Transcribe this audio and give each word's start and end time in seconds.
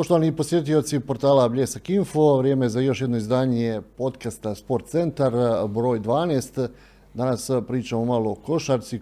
Poštovani 0.00 0.36
posjetioci 0.36 1.00
portala 1.00 1.48
Bljesak 1.48 1.90
Info, 1.90 2.36
vrijeme 2.36 2.68
za 2.68 2.80
još 2.80 3.00
jedno 3.00 3.16
izdanje 3.16 3.80
podcasta 3.96 4.54
Sport 4.54 4.86
Centar, 4.86 5.32
broj 5.68 6.00
12. 6.00 6.68
Danas 7.14 7.50
pričamo 7.68 8.04
malo 8.04 8.30
o 8.30 8.34
košarci, 8.34 9.00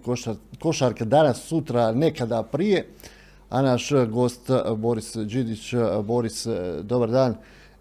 košarka 0.59 1.05
danas, 1.05 1.43
sutra, 1.43 1.93
nekada 1.93 2.43
prije. 2.43 2.89
A 3.51 3.63
naš 3.63 3.91
gost 4.11 4.51
Boris 4.77 5.17
Đidić. 5.17 5.75
Boris, 6.05 6.47
dobar 6.83 7.11
dan 7.11 7.35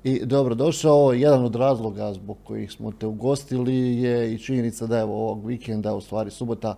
i 0.03 0.25
dobro 0.25 0.55
došao. 0.55 1.13
Jedan 1.13 1.45
od 1.45 1.55
razloga 1.55 2.13
zbog 2.13 2.37
kojih 2.43 2.71
smo 2.71 2.91
te 2.91 3.05
ugostili 3.05 4.01
je 4.01 4.33
i 4.33 4.39
činjenica 4.39 4.87
da 4.87 4.97
je 4.97 5.03
ovog 5.03 5.45
vikenda, 5.45 5.95
u 5.95 6.01
stvari 6.01 6.31
subota, 6.31 6.77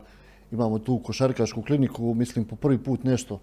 imamo 0.52 0.80
tu 0.80 1.00
košarkašku 1.00 1.62
kliniku, 1.62 2.14
mislim 2.14 2.46
po 2.46 2.56
prvi 2.56 2.78
put 2.78 3.04
nešto 3.04 3.40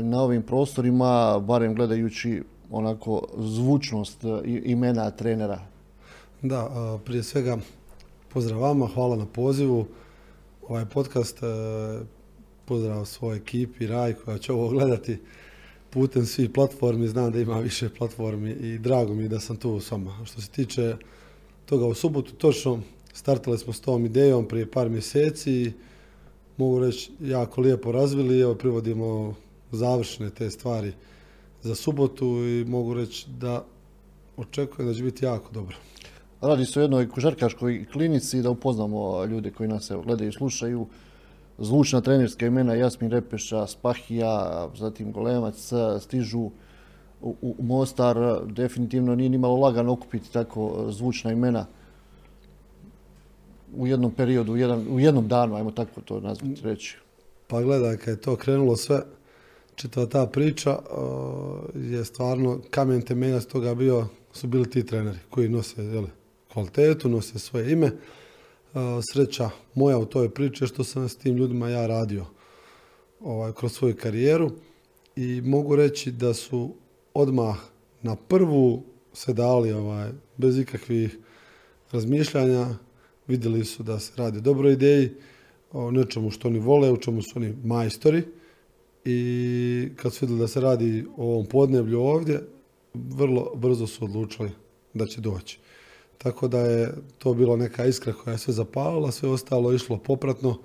na 0.00 0.20
ovim 0.22 0.42
prostorima, 0.42 1.38
barem 1.38 1.74
gledajući 1.74 2.42
onako 2.70 3.22
zvučnost 3.38 4.24
imena 4.44 5.10
trenera. 5.10 5.60
Da, 6.42 6.98
prije 7.04 7.22
svega 7.22 7.58
pozdrav 8.28 8.60
vama, 8.60 8.86
hvala 8.94 9.16
na 9.16 9.26
pozivu. 9.26 9.86
Ovaj 10.68 10.84
podcast, 10.84 11.42
e, 11.42 11.46
pozdrav 12.64 13.04
svojoj 13.04 13.36
ekipi, 13.36 13.86
Raj 13.86 14.14
koja 14.14 14.38
će 14.38 14.52
ovo 14.52 14.68
gledati 14.68 15.18
putem 15.90 16.26
svih 16.26 16.50
platformi, 16.50 17.08
znam 17.08 17.32
da 17.32 17.40
ima 17.40 17.58
više 17.58 17.88
platformi 17.88 18.50
i 18.50 18.78
drago 18.78 19.14
mi 19.14 19.22
je 19.22 19.28
da 19.28 19.40
sam 19.40 19.56
tu 19.56 19.80
s 19.80 19.90
vama. 19.90 20.18
Što 20.24 20.40
se 20.40 20.50
tiče 20.50 20.96
toga 21.66 21.86
u 21.86 21.94
subotu, 21.94 22.32
točno 22.34 22.80
startali 23.12 23.58
smo 23.58 23.72
s 23.72 23.80
tom 23.80 24.06
idejom 24.06 24.48
prije 24.48 24.70
par 24.70 24.88
mjeseci 24.88 25.72
mogu 26.56 26.80
reći 26.80 27.12
jako 27.20 27.60
lijepo 27.60 27.92
razvili, 27.92 28.40
evo 28.40 28.54
privodimo 28.54 29.34
završne 29.72 30.30
te 30.30 30.50
stvari 30.50 30.92
za 31.62 31.74
subotu 31.74 32.26
i 32.26 32.64
mogu 32.64 32.94
reći 32.94 33.26
da 33.30 33.64
očekujem 34.36 34.88
da 34.88 34.94
će 34.94 35.02
biti 35.02 35.24
jako 35.24 35.52
dobro. 35.52 35.76
Radi 36.40 36.66
se 36.66 36.80
o 36.80 36.82
jednoj 36.82 37.08
košarkaškoj 37.08 37.86
klinici 37.92 38.42
da 38.42 38.50
upoznamo 38.50 39.24
ljude 39.24 39.50
koji 39.50 39.68
nas 39.68 39.90
evo, 39.90 40.02
gledaju 40.02 40.28
i 40.28 40.32
slušaju. 40.32 40.86
Zvučna 41.58 42.00
trenerska 42.00 42.46
imena 42.46 42.74
Jasmin 42.74 43.10
Repeša, 43.10 43.66
Spahija, 43.66 44.68
zatim 44.78 45.12
Golemac 45.12 45.72
stižu 46.00 46.40
u, 47.20 47.36
u 47.42 47.54
Mostar. 47.62 48.16
Definitivno 48.46 49.14
nije 49.14 49.28
nimalo 49.28 49.56
lagano 49.56 49.92
okupiti 49.92 50.32
tako 50.32 50.86
zvučna 50.90 51.32
imena 51.32 51.66
u 53.76 53.86
jednom 53.86 54.10
periodu, 54.10 54.52
u, 54.52 54.56
jedan, 54.56 54.86
u 54.90 55.00
jednom 55.00 55.28
danu, 55.28 55.54
ajmo 55.54 55.70
tako 55.70 56.00
to 56.00 56.20
nazvati 56.20 56.60
reći. 56.62 56.96
Pa 57.46 57.62
gledaj, 57.62 57.96
kad 57.96 58.08
je 58.08 58.20
to 58.20 58.36
krenulo 58.36 58.76
sve, 58.76 59.02
čitava 59.74 60.06
ta 60.06 60.26
priča 60.26 60.78
uh, 60.78 61.82
je 61.92 62.04
stvarno 62.04 62.60
kamen 62.70 63.02
temeljac 63.02 63.44
toga 63.44 63.74
bio, 63.74 64.06
su 64.32 64.46
bili 64.46 64.70
ti 64.70 64.86
treneri 64.86 65.18
koji 65.30 65.48
nose 65.48 65.84
jeli, 65.84 66.08
kvalitetu, 66.52 67.08
nose 67.08 67.38
svoje 67.38 67.72
ime. 67.72 67.86
Uh, 67.86 68.80
sreća 69.12 69.50
moja 69.74 69.98
u 69.98 70.06
toj 70.06 70.28
priči 70.28 70.64
je 70.64 70.68
što 70.68 70.84
sam 70.84 71.08
s 71.08 71.16
tim 71.16 71.36
ljudima 71.36 71.68
ja 71.68 71.86
radio 71.86 72.26
ovaj, 73.20 73.52
kroz 73.52 73.72
svoju 73.72 73.96
karijeru 73.96 74.50
i 75.16 75.40
mogu 75.44 75.76
reći 75.76 76.10
da 76.10 76.34
su 76.34 76.74
odmah 77.14 77.56
na 78.02 78.16
prvu 78.16 78.82
se 79.12 79.32
dali 79.32 79.72
ovaj, 79.72 80.10
bez 80.36 80.58
ikakvih 80.58 81.18
razmišljanja 81.92 82.66
vidjeli 83.26 83.64
su 83.64 83.82
da 83.82 83.98
se 83.98 84.12
radi 84.16 84.38
o 84.38 84.40
dobroj 84.40 84.72
ideji, 84.72 85.10
o 85.72 85.90
nečemu 85.90 86.30
što 86.30 86.48
oni 86.48 86.58
vole, 86.58 86.92
u 86.92 86.96
čemu 86.96 87.22
su 87.22 87.32
oni 87.36 87.54
majstori 87.64 88.22
i 89.04 89.88
kad 89.96 90.14
su 90.14 90.24
vidjeli 90.24 90.40
da 90.40 90.48
se 90.48 90.60
radi 90.60 91.04
o 91.16 91.24
ovom 91.24 91.46
podneblju 91.46 92.00
ovdje, 92.00 92.40
vrlo 92.94 93.52
brzo 93.54 93.86
su 93.86 94.04
odlučili 94.04 94.50
da 94.94 95.06
će 95.06 95.20
doći. 95.20 95.58
Tako 96.18 96.48
da 96.48 96.60
je 96.60 96.94
to 97.18 97.34
bila 97.34 97.56
neka 97.56 97.84
iskra 97.84 98.12
koja 98.12 98.32
je 98.32 98.38
sve 98.38 98.54
zapalila, 98.54 99.12
sve 99.12 99.28
ostalo 99.28 99.72
išlo 99.72 99.98
popratno 99.98 100.58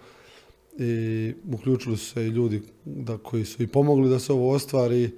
i 0.78 1.34
uključili 1.54 1.98
su 1.98 2.06
se 2.06 2.24
i 2.24 2.30
ljudi 2.30 2.62
da, 2.86 3.18
koji 3.18 3.46
su 3.46 3.64
i 3.64 3.68
pomogli 3.68 4.10
da 4.10 4.20
se 4.20 4.34
ovo 4.34 4.52
ostvari, 4.52 5.12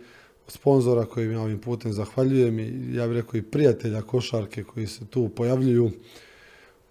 sponzora 0.48 1.06
kojim 1.06 1.32
ja 1.32 1.42
ovim 1.42 1.60
putem 1.60 1.94
zahvaljujem 1.94 2.60
i 2.60 2.96
ja 2.96 3.08
bih 3.08 3.16
rekao 3.16 3.38
i 3.38 3.42
prijatelja 3.42 4.02
košarke 4.02 4.64
koji 4.64 4.88
se 4.88 5.06
tu 5.06 5.30
pojavljuju 5.30 5.92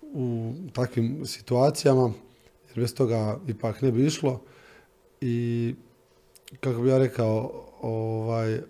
u 0.03 0.53
takvim 0.73 1.27
situacijama, 1.27 2.13
jer 2.69 2.81
bez 2.81 2.95
toga 2.95 3.41
ipak 3.49 3.83
ne 3.83 3.93
bi 3.93 4.07
išlo. 4.07 4.41
I 5.21 5.75
kako 6.61 6.83
bi 6.83 6.89
ja 6.89 6.99
rekao, 6.99 7.65
ovaj, 7.81 8.55
uh, 8.55 8.63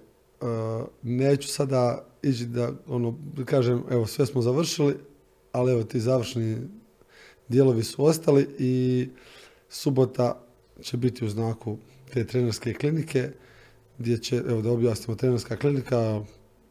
neću 1.03 1.49
sada 1.49 2.05
ići 2.22 2.47
da 2.47 2.72
ono, 2.87 3.19
kažem, 3.44 3.83
evo 3.91 4.06
sve 4.06 4.27
smo 4.27 4.43
završili, 4.43 4.97
ali 5.53 5.72
evo 5.72 5.83
ti 5.83 6.00
završni 6.00 6.56
dijelovi 7.49 7.83
su 7.83 8.05
ostali 8.05 8.49
i 8.59 9.09
subota 9.69 10.41
će 10.83 10.97
biti 10.97 11.25
u 11.25 11.28
znaku 11.28 11.78
te 12.12 12.27
trenerske 12.27 12.75
klinike 12.75 13.31
gdje 13.99 14.19
će, 14.19 14.37
evo 14.37 14.62
da 14.62 14.71
objasnimo, 14.71 15.16
trenerska 15.16 15.56
klinika 15.56 16.21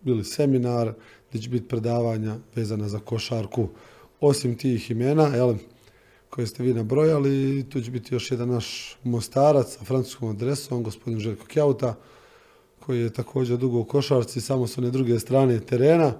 ili 0.05 0.23
seminar 0.23 0.93
gdje 1.29 1.41
će 1.41 1.49
biti 1.49 1.67
predavanja 1.67 2.35
vezana 2.55 2.87
za 2.87 2.99
košarku, 2.99 3.69
osim 4.19 4.57
tih 4.57 4.91
imena, 4.91 5.27
jel, 5.27 5.55
koje 6.29 6.47
ste 6.47 6.63
vi 6.63 6.73
nabrojali, 6.73 7.65
tu 7.69 7.81
će 7.81 7.91
biti 7.91 8.15
još 8.15 8.31
jedan 8.31 8.49
naš 8.49 8.97
mostarac 9.03 9.77
sa 9.77 9.85
francuskom 9.85 10.29
adresom, 10.29 10.83
gospodin 10.83 11.19
Željko 11.19 11.45
Kjauta, 11.45 11.95
koji 12.79 13.01
je 13.01 13.13
također 13.13 13.57
dugo 13.57 13.79
u 13.79 13.85
košarci, 13.85 14.41
samo 14.41 14.67
s 14.67 14.77
one 14.77 14.91
druge 14.91 15.19
strane 15.19 15.59
terena. 15.59 16.13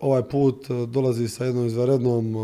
Ovaj 0.00 0.22
put 0.22 0.68
dolazi 0.88 1.28
sa 1.28 1.44
jednom 1.44 1.66
izvanrednom 1.66 2.36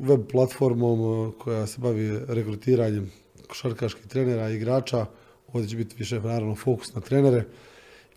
web 0.00 0.20
platformom 0.32 1.32
koja 1.38 1.66
se 1.66 1.80
bavi 1.80 2.18
rekrutiranjem 2.28 3.10
košarkaških 3.48 4.06
trenera 4.06 4.50
i 4.50 4.56
igrača. 4.56 5.06
Ovdje 5.52 5.68
će 5.68 5.76
biti 5.76 5.96
više 5.98 6.20
naravno 6.20 6.54
fokus 6.54 6.94
na 6.94 7.00
trenere 7.00 7.44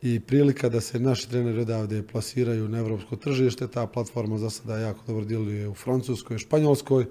i 0.02 0.20
prilika 0.20 0.70
da 0.70 0.82
se 0.82 1.00
naši 1.00 1.30
treneri 1.30 1.62
odavde 1.62 2.04
plasiraju 2.08 2.68
na 2.70 2.80
evropsko 2.80 3.16
tržište. 3.16 3.68
Ta 3.68 3.88
platforma 3.88 4.38
za 4.38 4.50
sada 4.50 4.78
jako 4.78 5.00
dobro 5.08 5.26
djeluje 5.26 5.68
u 5.68 5.74
Francuskoj 5.74 6.36
i 6.36 6.40
Španjolskoj. 6.40 7.06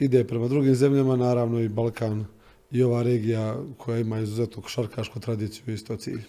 Ide 0.00 0.24
prema 0.24 0.48
drugim 0.48 0.74
zemljama, 0.74 1.16
naravno 1.16 1.60
i 1.60 1.68
Balkan 1.68 2.24
i 2.70 2.82
ova 2.82 3.02
regija 3.02 3.56
koja 3.76 3.98
ima 3.98 4.18
izuzetnu 4.18 4.62
košarkašku 4.62 5.20
tradiciju 5.20 5.74
isto 5.74 5.96
cilj. 5.96 6.20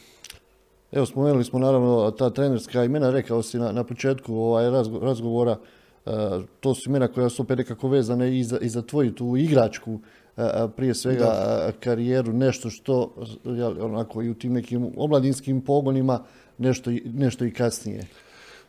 Evo, 0.92 1.06
spomenuli 1.06 1.44
smo 1.44 1.60
naravno 1.60 2.12
ta 2.12 2.30
trenerska 2.30 2.84
imena, 2.84 3.12
rekao 3.12 3.44
si 3.44 3.58
na, 3.60 3.72
na 3.72 3.84
početku 3.84 4.36
ovaj 4.36 4.70
razgovora, 5.02 5.52
uh, 6.06 6.12
to 6.60 6.76
su 6.76 6.90
imena 6.90 7.08
koja 7.08 7.30
su 7.30 7.42
opet 7.42 7.58
nekako 7.58 7.88
vezane 7.88 8.40
i 8.40 8.44
za, 8.44 8.58
i 8.60 8.70
za 8.70 8.82
tvoju 8.82 9.16
tu 9.16 9.38
igračku 9.38 10.00
prije 10.76 10.94
svega 10.94 11.72
karijeru, 11.80 12.34
nešto 12.34 12.70
što 12.70 13.14
onako 13.80 14.22
i 14.22 14.30
u 14.30 14.34
tim 14.34 14.54
nekim 14.54 14.94
omladinskim 14.98 15.62
pogonima, 15.62 16.24
nešto, 16.58 16.92
nešto 17.06 17.46
i 17.46 17.52
kasnije. 17.52 18.08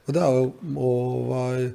Da, 0.07 0.29
ovaj, 0.77 1.71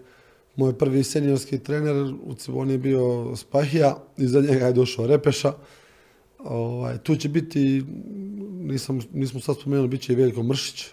moj 0.57 0.78
prvi 0.78 1.03
seniorski 1.03 1.59
trener 1.59 2.13
u 2.25 2.34
Ciboni 2.34 2.73
je 2.73 2.78
bio 2.78 3.35
Spahija, 3.35 3.97
iza 4.18 4.41
njega 4.41 4.66
je 4.66 4.73
došao 4.73 5.07
Repeša. 5.07 5.53
Ovaj, 6.40 6.97
tu 6.97 7.16
će 7.16 7.29
biti, 7.29 7.84
nisam, 8.51 9.00
nismo 9.13 9.40
sad 9.40 9.56
spomenuli, 9.59 9.88
bit 9.88 10.01
će 10.01 10.13
i 10.13 10.16
Veljko 10.16 10.44
Mršić, 10.44 10.85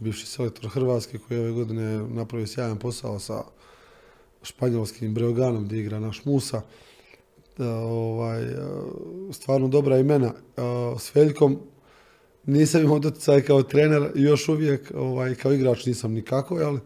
bivši 0.00 0.26
selektor 0.26 0.70
Hrvatske 0.70 1.18
koji 1.18 1.40
ove 1.40 1.50
godine 1.50 2.08
napravio 2.08 2.46
sjajan 2.46 2.78
posao 2.78 3.18
sa 3.18 3.42
španjolskim 4.42 5.14
Breoganom 5.14 5.64
gdje 5.64 5.80
igra 5.80 6.00
naš 6.00 6.24
Musa 6.24 6.62
ovaj, 7.58 8.42
stvarno 9.32 9.68
dobra 9.68 9.98
imena. 9.98 10.32
S 10.98 11.14
Veljkom 11.14 11.58
nisam 12.46 12.82
imao 12.82 12.98
doticaj 12.98 13.42
kao 13.42 13.62
trener, 13.62 14.10
još 14.14 14.48
uvijek 14.48 14.92
ovaj, 14.94 15.34
kao 15.34 15.52
igrač 15.52 15.86
nisam 15.86 16.12
nikako, 16.12 16.54
ali 16.54 16.80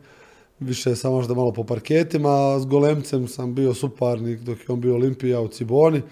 više 0.61 0.97
sam 0.97 1.13
možda 1.13 1.35
malo 1.35 1.53
po 1.53 1.65
parketima, 1.65 2.61
s 2.61 2.67
Golemcem 2.67 3.29
sam 3.29 3.55
bio 3.55 3.75
suparnik 3.75 4.41
dok 4.41 4.59
je 4.59 4.65
on 4.69 4.81
bio 4.81 4.95
Olimpija 4.95 5.41
u 5.41 5.49
Ciboni. 5.49 6.03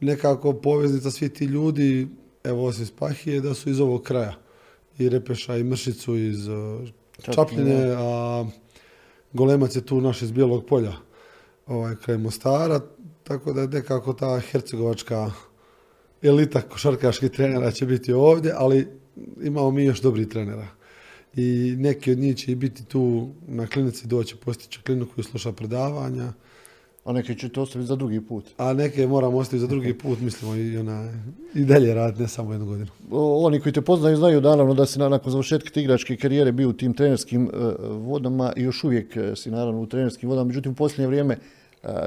Nekako 0.00 0.52
poveznica 0.52 1.10
svi 1.10 1.28
ti 1.28 1.44
ljudi, 1.44 2.08
evo 2.44 2.64
osim 2.64 2.86
Spahije, 2.86 3.40
da 3.40 3.54
su 3.54 3.70
iz 3.70 3.80
ovog 3.80 4.02
kraja. 4.02 4.34
I 4.98 5.08
Repeša 5.08 5.56
i 5.56 5.64
Mršicu 5.64 6.16
iz 6.16 6.48
Čapljine, 7.22 7.94
a 7.98 8.44
Golemac 9.32 9.76
je 9.76 9.86
tu 9.86 10.00
naš 10.00 10.22
iz 10.22 10.32
Bijelog 10.32 10.66
polja 10.66 10.92
ovaj, 11.66 11.96
kraj 11.96 12.18
Mostara, 12.18 12.80
tako 13.22 13.52
da 13.52 13.66
nekako 13.66 14.12
ta 14.12 14.40
hercegovačka 14.50 15.30
elita 16.22 16.60
košarkaških 16.60 17.30
trenera 17.30 17.70
će 17.70 17.86
biti 17.86 18.12
ovdje, 18.12 18.52
ali 18.56 18.88
imamo 19.42 19.70
mi 19.70 19.84
još 19.84 20.00
dobri 20.00 20.28
trenera. 20.28 20.66
I 21.36 21.74
neki 21.78 22.12
od 22.12 22.18
njih 22.18 22.36
će 22.36 22.56
biti 22.56 22.84
tu 22.84 23.28
na 23.48 23.66
klinici 23.66 24.06
doći 24.06 24.36
postići 24.36 24.80
kliniku 24.82 25.20
i 25.20 25.22
sluša 25.24 25.52
predavanja 25.52 26.32
A 27.04 27.12
neke 27.12 27.34
ćete 27.34 27.60
ostaviti 27.60 27.86
za 27.86 27.96
drugi 27.96 28.20
put. 28.20 28.44
A 28.56 28.72
neke 28.72 29.06
moramo 29.06 29.38
ostaviti 29.38 29.60
za 29.60 29.66
drugi 29.66 29.94
put, 29.94 30.20
mislimo 30.20 30.56
i, 30.56 30.78
ona, 30.78 31.12
i 31.54 31.64
dalje 31.64 31.94
raditi, 31.94 32.22
ne 32.22 32.28
samo 32.28 32.52
jednu 32.52 32.66
godinu. 32.66 32.90
oni 33.10 33.60
koji 33.60 33.72
te 33.72 33.82
poznaju 33.82 34.16
znaju 34.16 34.40
naravno 34.40 34.74
da 34.74 34.86
si 34.86 34.98
nakon 34.98 35.32
završetka 35.32 35.70
te 35.70 35.82
igračke 35.82 36.16
karijere 36.16 36.52
bio 36.52 36.68
u 36.68 36.72
tim 36.72 36.94
trenerskim 36.94 37.44
e, 37.44 37.50
vodama 37.88 38.52
i 38.56 38.62
još 38.62 38.84
uvijek 38.84 39.16
e, 39.16 39.36
si 39.36 39.50
naravno 39.50 39.80
u 39.80 39.86
trenerskim 39.86 40.28
vodama. 40.28 40.48
Međutim, 40.48 40.72
u 40.72 40.74
posljednje 40.74 41.06
vrijeme 41.06 41.36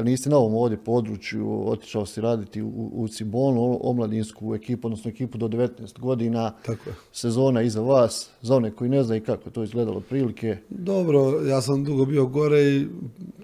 nisi 0.03 0.29
na 0.29 0.37
ovom 0.37 0.55
ovdje 0.55 0.77
području, 0.77 1.69
otišao 1.69 2.05
si 2.05 2.21
raditi 2.21 2.61
u, 2.61 2.91
u 2.93 3.07
Cibonu, 3.07 3.79
omladinsku 3.81 4.55
ekipu, 4.55 4.87
odnosno 4.87 5.09
ekipu 5.09 5.37
do 5.37 5.47
19 5.47 5.99
godina. 5.99 6.53
Tako 6.65 6.89
je. 6.89 6.95
Sezona 7.11 7.61
iza 7.61 7.81
vas, 7.81 8.29
za 8.41 8.55
one 8.55 8.71
koji 8.71 8.89
ne 8.89 9.03
znaju 9.03 9.23
kako 9.25 9.49
to 9.49 9.63
izgledalo 9.63 9.99
prilike. 9.99 10.57
Dobro, 10.69 11.41
ja 11.41 11.61
sam 11.61 11.83
dugo 11.83 12.05
bio 12.05 12.25
gore 12.25 12.61
i 12.61 12.87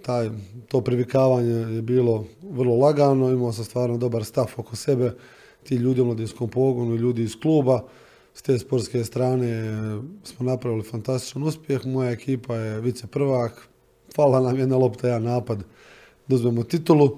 taj, 0.01 0.29
to 0.67 0.81
privikavanje 0.81 1.75
je 1.75 1.81
bilo 1.81 2.25
vrlo 2.49 2.75
lagano, 2.75 3.29
imao 3.29 3.53
sam 3.53 3.65
stvarno 3.65 3.97
dobar 3.97 4.23
stav 4.23 4.53
oko 4.57 4.75
sebe, 4.75 5.11
ti 5.63 5.75
ljudi 5.75 6.01
u 6.01 6.05
mladinskom 6.05 6.49
pogonu, 6.49 6.95
ljudi 6.95 7.23
iz 7.23 7.35
kluba, 7.41 7.83
s 8.33 8.41
te 8.41 8.59
sportske 8.59 9.03
strane 9.03 9.63
smo 10.23 10.45
napravili 10.45 10.83
fantastičan 10.83 11.43
uspjeh, 11.43 11.85
moja 11.85 12.11
ekipa 12.11 12.55
je 12.55 12.81
vice 12.81 13.07
prvak, 13.07 13.67
hvala 14.15 14.41
nam 14.41 14.59
jedna 14.59 14.77
lopta, 14.77 15.07
jedan 15.07 15.23
napad 15.23 15.63
da 16.27 16.35
uzmemo 16.35 16.63
titulu 16.63 17.17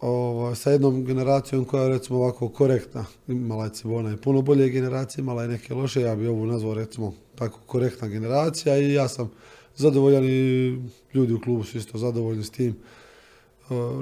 ovo, 0.00 0.54
sa 0.54 0.70
jednom 0.70 1.04
generacijom 1.04 1.64
koja 1.64 1.82
je 1.82 1.88
recimo 1.88 2.18
ovako 2.18 2.48
korektna. 2.48 3.04
Imala 3.28 3.64
je 3.64 3.70
Cibona 3.74 4.12
i 4.12 4.16
puno 4.16 4.42
bolje 4.42 4.68
generacije, 4.68 5.22
imala 5.22 5.42
je 5.42 5.48
neke 5.48 5.74
loše, 5.74 6.00
ja 6.00 6.16
bi 6.16 6.26
ovu 6.26 6.46
nazvao 6.46 6.74
recimo 6.74 7.14
tako 7.34 7.58
korektna 7.66 8.08
generacija 8.08 8.78
i 8.78 8.92
ja 8.92 9.08
sam 9.08 9.30
zadovoljan 9.76 10.24
i 10.24 10.78
ljudi 11.14 11.32
u 11.32 11.40
klubu 11.40 11.64
su 11.64 11.78
isto 11.78 11.98
zadovoljni 11.98 12.44
s 12.44 12.50
tim 12.50 12.76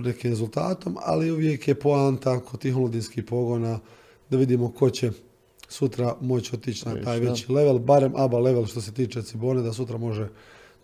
nekim 0.01 0.31
rezultatom, 0.31 0.97
ali 1.01 1.31
uvijek 1.31 1.69
je 1.69 1.75
poanta 1.75 2.41
kod 2.41 2.61
tih 2.61 2.77
omladinskih 2.77 3.25
pogona 3.25 3.79
da 4.31 4.37
vidimo 4.37 4.73
ko 4.73 4.91
će 4.91 5.11
sutra 5.69 6.17
moći 6.21 6.55
otići 6.55 6.89
na 6.89 7.03
taj 7.05 7.21
veći 7.21 7.53
level, 7.53 7.79
barem 7.79 8.13
ABA 8.17 8.39
level 8.39 8.67
što 8.67 8.81
se 8.81 8.93
tiče 8.93 9.23
Cibone, 9.23 9.63
da 9.63 9.73
sutra 9.73 9.99
može 9.99 10.29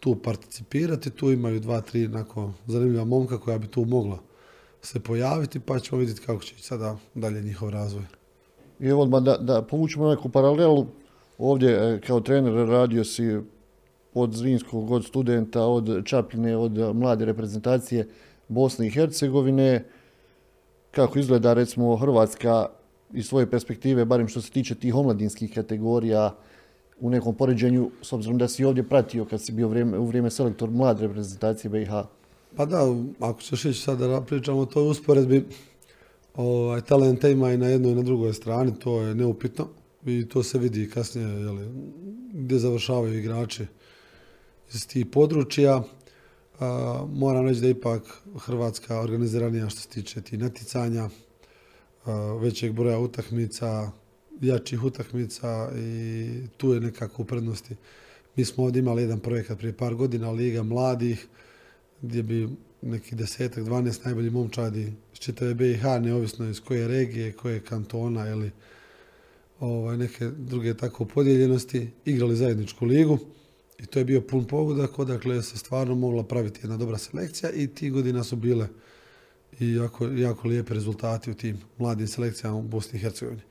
tu 0.03 0.15
participirati. 0.15 1.11
Tu 1.11 1.33
imaju 1.33 1.61
dva, 1.61 1.81
tri 1.81 2.07
onako 2.07 2.53
zanimljiva 2.67 3.05
momka 3.05 3.39
koja 3.39 3.59
bi 3.59 3.67
tu 3.67 3.85
mogla 3.85 4.19
se 4.83 5.01
pojaviti, 5.01 5.61
pa 5.61 5.79
ćemo 5.79 5.99
vidjeti 5.99 6.21
kako 6.21 6.43
će 6.43 6.55
sada 6.59 6.97
dalje 7.15 7.43
njihov 7.43 7.71
razvoj. 7.71 8.05
I 8.81 8.87
evo 8.87 9.07
da, 9.07 9.37
da 9.37 9.63
povučemo 9.63 10.11
neku 10.11 10.29
paralelu, 10.29 10.87
ovdje 11.39 11.71
e, 11.71 12.01
kao 12.01 12.21
trener 12.21 12.69
radio 12.69 13.05
si 13.05 13.39
od 14.15 14.33
Zrinskog, 14.33 14.91
od 14.91 15.05
studenta, 15.05 15.67
od 15.67 16.05
Čapljine, 16.05 16.57
od 16.57 16.97
mlade 16.97 17.25
reprezentacije 17.25 18.09
Bosne 18.49 18.87
i 18.87 18.91
Hercegovine. 18.91 19.85
Kako 20.91 21.19
izgleda 21.19 21.55
recimo 21.55 21.97
Hrvatska 21.97 22.67
iz 23.13 23.27
svoje 23.27 23.51
perspektive, 23.51 24.05
barem 24.05 24.29
što 24.29 24.41
se 24.41 24.51
tiče 24.51 24.75
tih 24.75 24.95
omladinskih 24.95 25.55
kategorija, 25.55 26.35
u 27.03 27.11
nekom 27.11 27.35
poređenju, 27.35 27.91
s 28.03 28.13
obzirom 28.13 28.39
da 28.39 28.49
si 28.49 28.65
ovdje 28.65 28.89
pratio 28.89 29.25
kad 29.25 29.43
si 29.43 29.53
bio 29.53 29.69
u 29.99 30.07
vrijeme 30.07 30.31
selektor 30.31 30.71
mlade 30.71 31.07
reprezentacije 31.07 31.71
BiH? 31.71 31.91
Pa 32.57 32.67
da, 32.67 32.95
ako 33.21 33.41
ćeš 33.41 33.65
ići 33.65 33.81
sad 33.81 33.99
da 33.99 34.21
pričamo 34.21 34.59
o 34.59 34.67
toj 34.67 34.91
usporedbi, 34.91 35.45
ovaj, 36.35 36.81
talenta 36.81 37.29
ima 37.29 37.53
i 37.53 37.57
na 37.57 37.67
jednoj 37.67 37.93
i 37.93 37.95
na 37.95 38.03
drugoj 38.03 38.33
strani, 38.33 38.79
to 38.79 39.01
je 39.01 39.15
neupitno 39.15 39.69
i 40.07 40.29
to 40.29 40.43
se 40.43 40.59
vidi 40.59 40.91
kasnije 40.91 41.29
jeli, 41.29 41.69
gdje 42.33 42.59
završavaju 42.59 43.19
igrači 43.19 43.67
iz 44.75 44.89
tih 44.89 45.07
područja. 45.07 45.83
moram 47.09 47.49
reći 47.49 47.61
da 47.61 47.69
ipak 47.69 48.03
Hrvatska 48.39 49.01
organiziranija 49.01 49.69
što 49.69 49.81
se 49.81 49.89
tiče 49.89 50.23
tih 50.23 50.39
natjecanja, 50.39 51.09
većeg 52.41 52.73
broja 52.73 52.99
utakmica, 52.99 53.91
jačih 54.41 54.85
utakmica 54.85 55.71
i 55.77 56.29
tu 56.57 56.73
je 56.73 56.81
nekako 56.81 57.23
u 57.23 57.25
prednosti. 57.25 57.77
Mi 58.37 58.45
smo 58.45 58.65
ovdje 58.65 58.81
imali 58.81 59.03
jedan 59.03 59.21
projekat 59.21 59.59
prije 59.59 59.77
par 59.77 59.95
godina, 59.95 60.31
Liga 60.31 60.63
mladih, 60.63 61.27
gdje 62.03 62.23
bi 62.23 62.49
neki 62.83 63.15
desetak, 63.15 63.65
dvanest 63.65 64.05
najbolji 64.05 64.31
momčadi 64.31 64.93
iz 65.13 65.19
čitave 65.19 65.55
BiH, 65.55 65.83
neovisno 65.83 66.49
iz 66.49 66.61
koje 66.61 66.89
regije, 66.89 67.33
koje 67.33 67.61
kantona 67.61 68.29
ili 68.29 68.51
ovaj, 69.61 69.97
neke 69.97 70.29
druge 70.29 70.75
tako 70.75 71.05
podijeljenosti, 71.05 71.91
igrali 72.05 72.37
zajedničku 72.37 72.87
ligu 72.87 73.19
i 73.79 73.87
to 73.87 73.99
je 73.99 74.05
bio 74.05 74.21
pun 74.21 74.45
pogodak, 74.45 74.99
odakle 74.99 75.43
se 75.43 75.59
stvarno 75.59 75.95
mogla 75.95 76.25
praviti 76.25 76.61
jedna 76.63 76.77
dobra 76.77 76.99
selekcija 76.99 77.53
i 77.53 77.67
ti 77.67 77.91
godina 77.91 78.25
su 78.25 78.37
bile 78.37 78.69
i 79.61 79.73
jako, 79.73 80.07
jako 80.07 80.49
lijepi 80.49 80.75
rezultati 80.75 81.31
u 81.31 81.35
tim 81.35 81.59
mladim 81.79 82.07
selekcijama 82.07 82.57
u 82.57 82.63
Bosni 82.63 82.99
i 82.99 83.03
Hercegovini. 83.03 83.43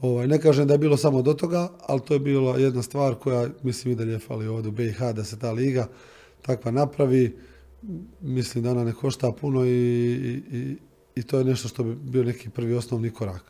Ovaj, 0.00 0.26
ne 0.26 0.40
kažem 0.40 0.66
da 0.66 0.74
je 0.74 0.78
bilo 0.78 0.96
samo 0.96 1.22
do 1.22 1.34
toga, 1.34 1.68
ali 1.86 2.00
to 2.00 2.14
je 2.14 2.20
bila 2.20 2.58
jedna 2.58 2.82
stvar 2.82 3.14
koja 3.14 3.48
mislim 3.62 3.92
i 3.92 3.96
dalje 3.96 4.18
fali 4.18 4.46
ovdje 4.46 4.68
u 4.68 4.72
BiH 4.72 5.00
da 5.14 5.24
se 5.24 5.38
ta 5.38 5.52
liga 5.52 5.88
takva 6.42 6.70
napravi. 6.70 7.36
Mislim 8.20 8.64
da 8.64 8.70
ona 8.70 8.84
ne 8.84 8.92
košta 8.92 9.32
puno 9.32 9.64
i, 9.64 9.70
i, 10.52 10.76
i 11.16 11.22
to 11.22 11.38
je 11.38 11.44
nešto 11.44 11.68
što 11.68 11.84
bi 11.84 11.94
bio 11.94 12.24
neki 12.24 12.50
prvi 12.50 12.74
osnovni 12.74 13.10
korak. 13.10 13.44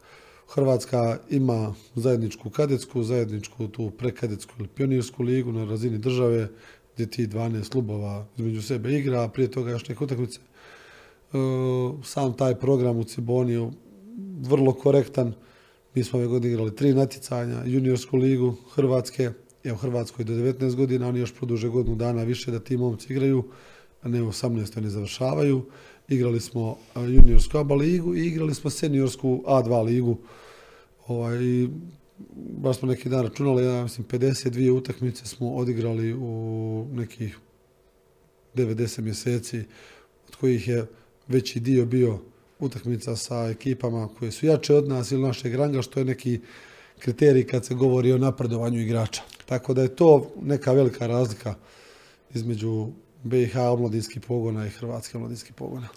Hrvatska 0.54 1.19
ima 1.31 1.75
zajedničku 1.94 2.50
kadetsku, 2.50 3.02
zajedničku 3.02 3.69
tu 3.69 3.90
prekadetsku 3.90 4.52
ili 4.58 4.69
pionirsku 4.69 5.22
ligu 5.22 5.52
na 5.52 5.64
razini 5.64 5.99
države 5.99 6.49
gdje 6.94 7.10
ti 7.10 7.26
12 7.26 7.69
klubova 7.69 8.26
između 8.37 8.62
sebe 8.62 8.92
igra, 8.99 9.22
a 9.22 9.28
prije 9.28 9.50
toga 9.50 9.70
još 9.70 9.88
neke 9.88 10.04
utakmice. 10.04 10.40
E, 10.40 11.37
sam 12.04 12.37
taj 12.37 12.54
program 12.54 12.99
u 12.99 13.04
Ciboni 13.04 13.52
je 13.52 13.70
vrlo 14.40 14.72
korektan 14.72 15.32
mi 15.96 16.04
smo 16.04 16.19
ove 16.19 16.28
godine 16.28 16.52
igrali 16.52 16.76
tri 16.76 16.94
natjecanja, 16.94 17.62
juniorsku 17.64 18.16
ligu 18.16 18.54
Hrvatske, 18.75 19.31
evo 19.64 19.76
Hrvatskoj 19.76 20.25
do 20.25 20.32
19 20.32 20.75
godina, 20.75 21.08
oni 21.08 21.20
još 21.20 21.34
produže 21.34 21.69
godinu 21.69 21.96
dana 21.96 22.22
više 22.22 22.50
da 22.50 22.60
ti 22.60 22.76
momci 22.76 23.12
igraju, 23.12 23.44
a 24.02 24.08
ne 24.08 24.22
u 24.22 24.26
18. 24.26 24.81
ne 24.81 24.90
završavaju. 24.90 25.64
Igrali 26.08 26.40
smo 26.40 26.78
juniorsku 26.94 27.58
ABA 27.58 27.75
ligu 27.75 28.14
i 28.14 28.26
igrali 28.26 28.54
smo 28.54 28.70
seniorsku 28.70 29.43
A2 29.46 29.84
ligu. 29.84 30.19
Ovaj, 31.06 31.38
baš 32.58 32.78
smo 32.78 32.88
neki 32.88 33.08
dan 33.08 33.22
računali, 33.22 33.64
ja 33.64 33.82
mislim 33.82 34.06
52 34.06 34.70
utakmice 34.70 35.26
smo 35.26 35.54
odigrali 35.54 36.14
u 36.14 36.87
nekih 36.92 37.38
90 38.54 39.00
mjeseci, 39.00 39.62
od 40.28 40.37
kojih 40.37 40.69
je 40.69 40.87
veći 41.28 41.60
dio 41.60 41.87
bio 41.87 42.20
utakmica 42.60 43.16
sa 43.16 43.48
ekipama 43.50 44.08
koje 44.18 44.30
su 44.30 44.46
jače 44.46 44.75
od 44.75 44.88
nas 44.88 45.12
ili 45.12 45.22
našeg 45.22 45.54
ranga, 45.54 45.82
što 45.82 46.00
je 46.00 46.04
neki 46.04 46.40
kriterij 46.98 47.46
kad 47.46 47.64
se 47.64 47.75
govori 47.75 48.12
o 48.12 48.18
napredovanju 48.18 48.80
igrača. 48.80 49.22
Tako 49.46 49.75
da 49.75 49.82
je 49.82 49.96
to 49.96 50.30
neka 50.42 50.72
velika 50.72 51.06
razlika 51.06 51.54
između 52.34 52.88
BiH 53.22 53.56
omladinskih 53.56 54.22
pogona 54.22 54.66
i 54.66 54.70
Hrvatske 54.70 55.16
omladinskih 55.16 55.54
pogona. 55.54 55.88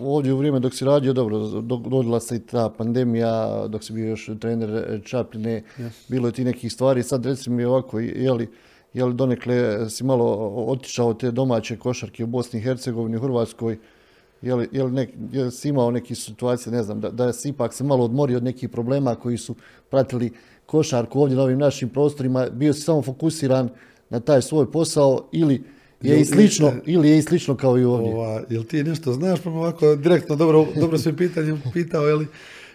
Ovdje 0.00 0.32
u 0.32 0.38
vrijeme 0.38 0.60
dok 0.60 0.74
si 0.74 0.84
radio, 0.84 1.12
dobro, 1.12 1.38
dogodila 1.60 2.20
se 2.20 2.36
i 2.36 2.46
ta 2.46 2.70
pandemija, 2.78 3.66
dok 3.68 3.84
si 3.84 3.92
bio 3.92 4.08
još 4.08 4.30
trener 4.40 5.00
Čapljine, 5.04 5.62
bilo 6.08 6.28
je 6.28 6.32
ti 6.32 6.44
nekih 6.44 6.72
stvari. 6.72 7.02
Sad 7.02 7.26
reci 7.26 7.50
mi 7.50 7.64
ovako, 7.64 8.00
je 8.00 8.32
li, 8.32 8.48
je 8.92 9.04
li 9.04 9.14
donekle 9.14 9.90
si 9.90 10.04
malo 10.04 10.24
otišao 10.66 11.14
te 11.14 11.30
domaće 11.30 11.76
košarke 11.76 12.24
u 12.24 12.26
Bosni 12.26 12.58
i 12.60 12.62
Hercegovini, 12.62 13.16
u 13.16 13.20
Hrvatskoj, 13.20 13.78
je 14.46 14.54
li, 14.54 15.08
je 15.32 15.50
si 15.50 15.68
imao 15.68 15.90
neke 15.90 16.14
situacije, 16.14 16.72
ne 16.72 16.82
znam, 16.82 17.00
da, 17.00 17.10
da 17.10 17.32
si 17.32 17.48
ipak 17.48 17.74
se 17.74 17.84
malo 17.84 18.04
odmorio 18.04 18.36
od 18.36 18.44
nekih 18.44 18.68
problema 18.68 19.14
koji 19.14 19.38
su 19.38 19.54
pratili 19.90 20.32
košarku 20.66 21.20
ovdje 21.20 21.36
na 21.36 21.42
ovim 21.42 21.58
našim 21.58 21.88
prostorima, 21.88 22.48
bio 22.50 22.72
si 22.72 22.80
samo 22.80 23.02
fokusiran 23.02 23.68
na 24.10 24.20
taj 24.20 24.42
svoj 24.42 24.72
posao 24.72 25.28
ili 25.32 25.62
je 26.02 26.20
i 26.20 26.24
slično, 26.24 26.72
ili 26.86 27.10
je 27.10 27.18
i 27.18 27.22
slično 27.22 27.56
kao 27.56 27.78
i 27.78 27.84
ovdje. 27.84 28.14
Ova, 28.14 28.42
jel 28.50 28.64
ti 28.64 28.84
nešto 28.84 29.12
znaš, 29.12 29.40
pa 29.40 29.50
ovako 29.50 29.96
direktno, 29.96 30.36
dobro, 30.36 30.66
dobro 30.76 30.98
sve 30.98 31.16
pitanje 31.16 31.56
pitao, 31.72 32.02
li 32.02 32.26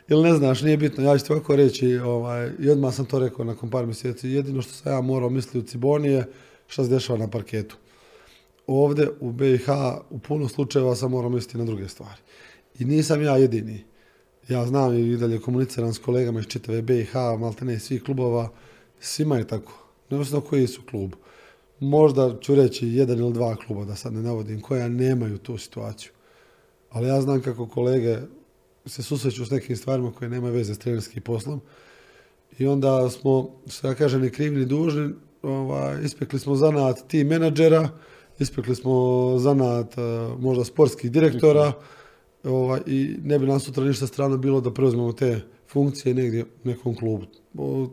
ili 0.07 0.23
ne 0.23 0.33
znaš, 0.35 0.61
nije 0.61 0.77
bitno, 0.77 1.03
ja 1.03 1.17
ću 1.17 1.25
ti 1.25 1.33
ovako 1.33 1.55
reći, 1.55 1.97
ovaj, 1.97 2.49
i 2.59 2.69
odmah 2.69 2.93
sam 2.93 3.05
to 3.05 3.19
rekao 3.19 3.45
nakon 3.45 3.69
par 3.69 3.85
mjeseci, 3.85 4.29
jedino 4.29 4.61
što 4.61 4.73
sam 4.73 4.93
ja 4.93 5.01
morao 5.01 5.29
misliti 5.29 5.59
u 5.59 5.61
Cibonije, 5.61 6.25
što 6.67 6.83
se 6.83 6.89
dešava 6.89 7.19
na 7.19 7.27
parketu 7.27 7.77
ovdje 8.75 9.09
u 9.19 9.31
BiH 9.31 9.69
u 10.09 10.19
puno 10.19 10.47
slučajeva 10.47 10.95
sam 10.95 11.11
morao 11.11 11.29
misliti 11.29 11.57
na 11.57 11.65
druge 11.65 11.87
stvari. 11.87 12.21
I 12.79 12.85
nisam 12.85 13.23
ja 13.23 13.37
jedini. 13.37 13.83
Ja 14.49 14.65
znam 14.65 14.97
i 14.97 15.17
dalje 15.17 15.41
komuniciram 15.41 15.93
s 15.93 15.99
kolegama 15.99 16.39
iz 16.39 16.47
čitave 16.47 16.81
BiH, 16.81 17.13
malte 17.39 17.65
ne 17.65 17.79
svih 17.79 18.03
klubova, 18.03 18.49
svima 18.99 19.37
je 19.37 19.47
tako. 19.47 19.73
Neovisno 20.09 20.41
koji 20.41 20.67
su 20.67 20.81
klub. 20.89 21.13
Možda 21.79 22.37
ću 22.41 22.55
reći 22.55 22.87
jedan 22.87 23.19
ili 23.19 23.33
dva 23.33 23.55
kluba, 23.55 23.85
da 23.85 23.95
sad 23.95 24.13
ne 24.13 24.21
navodim, 24.21 24.61
koja 24.61 24.87
nemaju 24.87 25.37
tu 25.37 25.57
situaciju. 25.57 26.11
Ali 26.89 27.07
ja 27.07 27.21
znam 27.21 27.41
kako 27.41 27.67
kolege 27.67 28.17
se 28.85 29.03
susreću 29.03 29.45
s 29.45 29.49
nekim 29.49 29.75
stvarima 29.75 30.11
koje 30.11 30.29
nemaju 30.29 30.53
veze 30.53 30.75
s 30.75 30.79
trenerskim 30.79 31.23
poslom. 31.23 31.61
I 32.59 32.67
onda 32.67 33.09
smo, 33.09 33.51
što 33.67 33.87
ja 33.87 33.95
kažem, 33.95 34.21
ni 34.21 34.29
krivi 34.29 34.59
ni 34.59 34.65
dužni, 34.65 35.13
ovaj, 35.41 36.03
ispekli 36.03 36.39
smo 36.39 36.55
zanat 36.55 37.07
tim 37.07 37.27
menadžera, 37.27 37.89
ispekli 38.41 38.75
smo 38.75 39.35
zanat 39.37 39.97
e, 39.97 40.01
možda 40.39 40.65
sportskih 40.65 41.11
direktora 41.11 41.73
ovaj, 42.43 42.81
i 42.85 43.15
ne 43.23 43.39
bi 43.39 43.45
nam 43.45 43.59
sutra 43.59 43.83
ništa 43.83 44.07
strano 44.07 44.37
bilo 44.37 44.61
da 44.61 44.73
preuzmemo 44.73 45.13
te 45.13 45.41
funkcije 45.71 46.15
negdje 46.15 46.43
u 46.43 46.67
nekom 46.67 46.95
klubu. 46.95 47.25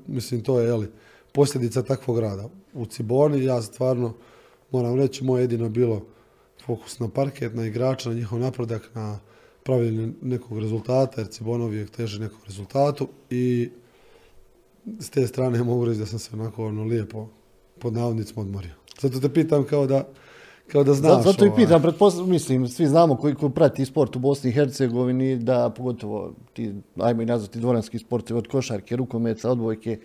mislim, 0.06 0.42
to 0.42 0.60
je 0.60 0.66
jeli, 0.66 0.88
posljedica 1.32 1.82
takvog 1.82 2.18
rada. 2.18 2.48
U 2.74 2.86
Ciboni 2.86 3.44
ja 3.44 3.62
stvarno 3.62 4.14
moram 4.70 4.96
reći, 4.96 5.24
moje 5.24 5.42
jedino 5.42 5.68
bilo 5.68 6.06
fokus 6.66 6.98
na 6.98 7.08
parket, 7.08 7.54
na 7.54 7.66
igrača, 7.66 8.08
na 8.08 8.14
njihov 8.14 8.38
napredak, 8.38 8.90
na 8.94 9.18
pravilnje 9.62 10.12
nekog 10.22 10.58
rezultata, 10.58 11.20
jer 11.20 11.28
Cibona 11.28 11.64
uvijek 11.64 11.90
teže 11.90 12.20
nekom 12.20 12.38
rezultatu 12.46 13.08
i 13.30 13.70
s 15.00 15.10
te 15.10 15.26
strane 15.26 15.62
mogu 15.62 15.84
reći 15.84 16.00
da 16.00 16.06
sam 16.06 16.18
se 16.18 16.30
onako 16.32 16.66
ono 16.66 16.84
lijepo 16.84 17.28
pod 17.78 17.92
navodnicima 17.92 18.42
odmorio. 18.42 18.74
Zato 19.00 19.20
te 19.20 19.28
pitam 19.28 19.64
kao 19.64 19.86
da, 19.86 20.08
kao 20.72 20.84
da 20.84 20.94
znaš. 20.94 21.24
Zato, 21.24 21.44
i 21.44 21.48
ovaj. 21.48 21.56
pitam, 21.56 21.82
mislim, 22.26 22.68
svi 22.68 22.86
znamo 22.86 23.16
koji, 23.16 23.34
koji 23.34 23.52
prati 23.52 23.84
sport 23.84 24.16
u 24.16 24.18
Bosni 24.18 24.50
i 24.50 24.52
Hercegovini, 24.52 25.36
da 25.36 25.70
pogotovo 25.70 26.32
ti, 26.52 26.74
ajmo 26.96 27.22
i 27.22 27.26
nazvati 27.26 27.60
dvoranski 27.60 27.98
sport 27.98 28.30
od 28.30 28.48
košarke, 28.48 28.96
rukomeca, 28.96 29.50
odbojke, 29.50 29.98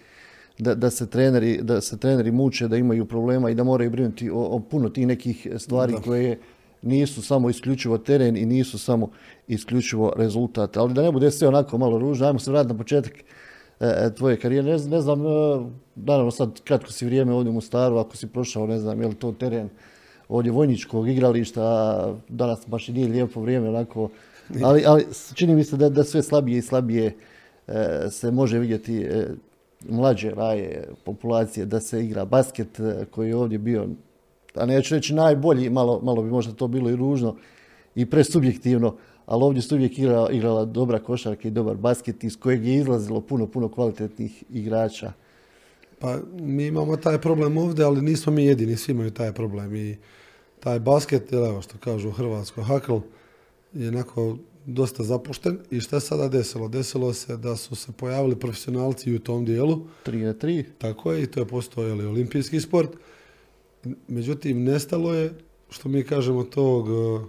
da, 0.60 0.76
da, 0.76 0.90
se 0.90 1.10
treneri, 1.10 1.60
da 1.62 1.82
se 1.82 1.98
treneri 1.98 2.32
muče, 2.32 2.68
da 2.68 2.78
imaju 2.78 3.06
problema 3.06 3.50
i 3.50 3.56
da 3.56 3.64
moraju 3.64 3.90
brinuti 3.90 4.30
o, 4.30 4.40
o 4.40 4.60
puno 4.60 4.90
tih 4.90 5.08
nekih 5.08 5.48
stvari 5.58 5.94
koje 6.04 6.40
nisu 6.82 7.22
samo 7.22 7.50
isključivo 7.50 7.98
teren 7.98 8.38
i 8.38 8.46
nisu 8.46 8.80
samo 8.80 9.10
isključivo 9.48 10.14
rezultat. 10.18 10.78
Ali 10.78 10.94
da 10.94 11.02
ne 11.02 11.12
bude 11.12 11.32
sve 11.32 11.48
onako 11.48 11.78
malo 11.78 12.00
ružno, 12.00 12.28
ajmo 12.28 12.40
se 12.40 12.52
vratiti 12.52 12.74
na 12.74 12.78
početak 12.78 13.14
e, 13.14 13.24
e, 13.80 14.16
tvoje 14.16 14.40
karijere. 14.40 14.72
Ne, 14.72 14.78
ne 14.88 15.02
znam, 15.02 15.26
e, 15.26 15.30
naravno 15.96 16.32
sad 16.32 16.62
kratko 16.64 16.92
si 16.92 17.06
vrijeme 17.06 17.34
ovdje 17.34 17.50
u 17.50 17.54
Mostaru, 17.54 17.98
ako 17.98 18.18
si 18.18 18.28
prošao, 18.28 18.68
ne 18.68 18.80
znam, 18.80 19.02
je 19.02 19.08
li 19.08 19.16
to 19.16 19.32
teren 19.32 19.70
ovdje 20.34 20.52
vojničkog 20.52 21.10
igrališta, 21.10 22.16
danas 22.30 22.60
baš 22.68 22.90
i 22.90 22.94
nije 22.94 23.08
lijepo 23.08 23.42
vrijeme, 23.42 23.70
onako, 23.70 24.10
ali, 24.64 24.84
ali 24.86 25.06
čini 25.34 25.56
mi 25.56 25.64
se 25.64 25.78
da, 25.78 25.90
da 25.90 26.04
sve 26.04 26.24
slabije 26.24 26.58
i 26.58 26.62
slabije 26.62 27.16
se 28.12 28.32
može 28.32 28.60
vidjeti 28.60 29.08
mlađe 29.90 30.30
raje 30.30 30.88
populacije 31.04 31.66
da 31.66 31.80
se 31.80 32.06
igra 32.06 32.26
basket 32.26 32.80
koji 33.12 33.30
je 33.30 33.36
ovdje 33.36 33.58
bio, 33.58 33.88
a 34.56 34.66
neću 34.66 34.96
reći 34.96 35.14
najbolji, 35.14 35.70
malo, 35.70 36.00
malo 36.04 36.24
bi 36.24 36.30
možda 36.30 36.54
to 36.54 36.68
bilo 36.68 36.90
i 36.90 36.96
ružno 36.96 37.36
i 37.96 38.06
presubjektivno, 38.06 38.96
ali 39.26 39.44
ovdje 39.44 39.62
su 39.62 39.76
uvijek 39.76 40.00
igrala, 40.00 40.32
igrala 40.32 40.66
dobra 40.66 41.00
košarka 41.00 41.48
i 41.48 41.52
dobar 41.52 41.76
basket 41.76 42.24
iz 42.24 42.40
kojeg 42.40 42.66
je 42.66 42.76
izlazilo 42.76 43.22
puno, 43.22 43.48
puno 43.48 43.70
kvalitetnih 43.70 44.44
igrača. 44.50 45.14
Pa 46.00 46.18
mi 46.40 46.66
imamo 46.66 46.98
taj 46.98 47.22
problem 47.22 47.58
ovdje, 47.58 47.86
ali 47.86 48.02
nismo 48.02 48.34
mi 48.34 48.46
jedini, 48.46 48.76
svi 48.76 48.92
imaju 48.92 49.12
taj 49.12 49.32
problem 49.32 49.76
i 49.76 49.98
taj 50.64 50.80
basket, 50.80 51.34
evo 51.34 51.62
što 51.62 51.78
kažu 51.78 52.10
u 52.10 52.12
Hrvatskoj, 52.12 52.64
hakl, 52.64 52.98
je 53.74 53.88
onako 53.88 54.38
dosta 54.66 55.04
zapušten 55.04 55.60
i 55.72 55.80
šta 55.80 56.00
se 56.00 56.08
sada 56.08 56.28
desilo? 56.28 56.68
Desilo 56.68 57.14
se 57.14 57.38
da 57.38 57.56
su 57.56 57.76
se 57.76 57.92
pojavili 57.92 58.36
profesionalci 58.36 59.16
u 59.16 59.20
tom 59.20 59.46
dijelu. 59.46 59.80
3 60.06 60.24
na 60.24 60.34
3. 60.34 60.64
Tako 60.78 61.12
je 61.12 61.24
i 61.24 61.28
to 61.28 61.40
je 61.40 61.48
postao 61.48 61.84
olimpijski 61.84 62.62
sport. 62.62 62.90
Međutim, 64.08 64.64
nestalo 64.64 65.14
je, 65.14 65.34
što 65.70 65.90
mi 65.90 66.04
kažemo 66.04 66.44
tog, 66.44 66.88
e, 66.90 67.26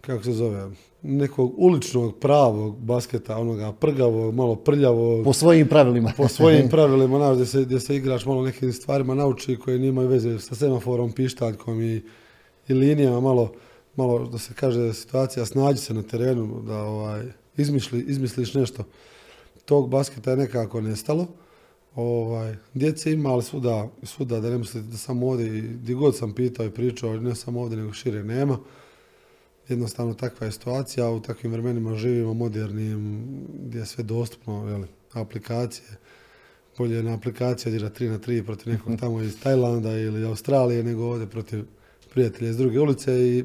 kako 0.00 0.24
se 0.24 0.32
zove, 0.32 0.70
nekog 1.02 1.54
uličnog 1.56 2.18
pravog 2.18 2.78
basketa, 2.78 3.38
onoga 3.38 3.72
prgavog, 3.72 4.34
malo 4.34 4.56
prljavog. 4.56 5.24
Po 5.24 5.32
svojim 5.32 5.68
pravilima. 5.68 6.12
po 6.16 6.28
svojim 6.28 6.68
pravilima, 6.74 7.18
znaš, 7.18 7.34
gdje 7.34 7.46
se, 7.46 7.64
gdje 7.64 7.80
se 7.80 7.96
igrač 7.96 8.24
malo 8.24 8.42
nekim 8.42 8.72
stvarima 8.72 9.14
nauči 9.14 9.56
koje 9.56 9.78
nemaju 9.78 10.08
veze 10.08 10.38
sa 10.38 10.54
semaforom, 10.54 11.12
pištaljkom 11.12 11.82
i, 11.82 12.02
i 12.68 12.74
linijama, 12.74 13.20
malo 13.20 13.52
malo 13.96 14.26
da 14.26 14.38
se 14.38 14.54
kaže 14.54 14.92
situacija 14.92 15.46
snađi 15.46 15.78
se 15.78 15.94
na 15.94 16.02
terenu, 16.02 16.62
da 16.66 16.82
ovaj, 16.82 17.22
izmišli, 17.56 18.00
izmisliš 18.00 18.54
nešto. 18.54 18.84
Tog 19.64 19.88
basketa 19.88 20.30
je 20.30 20.36
nekako 20.36 20.80
nestalo. 20.80 21.26
Ovaj, 21.94 22.56
djece 22.74 23.12
ima, 23.12 23.32
ali 23.32 23.42
svuda, 23.42 23.88
svuda 24.02 24.40
da 24.40 24.50
ne 24.50 24.58
mislite 24.58 24.88
da 24.88 24.96
samo 24.96 25.28
ovdje, 25.28 25.60
gdje 25.60 25.94
god 25.94 26.16
sam 26.16 26.34
pitao 26.34 26.66
i 26.66 26.70
pričao, 26.70 27.16
ne 27.16 27.34
samo 27.34 27.60
ovdje, 27.60 27.78
nego 27.78 27.92
šire 27.92 28.24
nema. 28.24 28.58
Jednostavno 29.68 30.14
takva 30.14 30.46
je 30.46 30.52
situacija, 30.52 31.10
u 31.10 31.20
takvim 31.20 31.52
vremenima 31.52 31.94
živimo 31.94 32.34
modernim, 32.34 33.26
gdje 33.66 33.78
je 33.78 33.86
sve 33.86 34.04
dostupno, 34.04 34.68
jeli, 34.68 34.86
aplikacije. 35.12 35.88
Bolje 36.78 36.96
je 36.96 37.02
na 37.02 37.14
aplikaciji 37.14 37.70
odigrati 37.70 38.04
3 38.04 38.10
na 38.10 38.18
3 38.18 38.44
protiv 38.44 38.72
nekog 38.72 39.00
tamo 39.00 39.22
iz 39.22 39.40
Tajlanda 39.40 39.92
ili 39.92 40.24
Australije, 40.24 40.82
nego 40.82 41.04
ovdje 41.04 41.26
protiv 41.26 41.64
prijatelja 42.12 42.50
iz 42.50 42.56
druge 42.56 42.80
ulice 42.80 43.12
i 43.28 43.44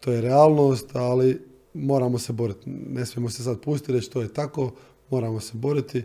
to 0.00 0.12
je 0.12 0.20
realnost, 0.20 0.96
ali 0.96 1.40
moramo 1.74 2.18
se 2.18 2.32
boriti. 2.32 2.70
Ne 2.70 3.06
smijemo 3.06 3.30
se 3.30 3.42
sad 3.42 3.60
pustiti 3.60 3.92
reći 3.92 4.10
to 4.10 4.20
je 4.22 4.32
tako, 4.34 4.72
moramo 5.10 5.40
se 5.40 5.52
boriti 5.54 6.04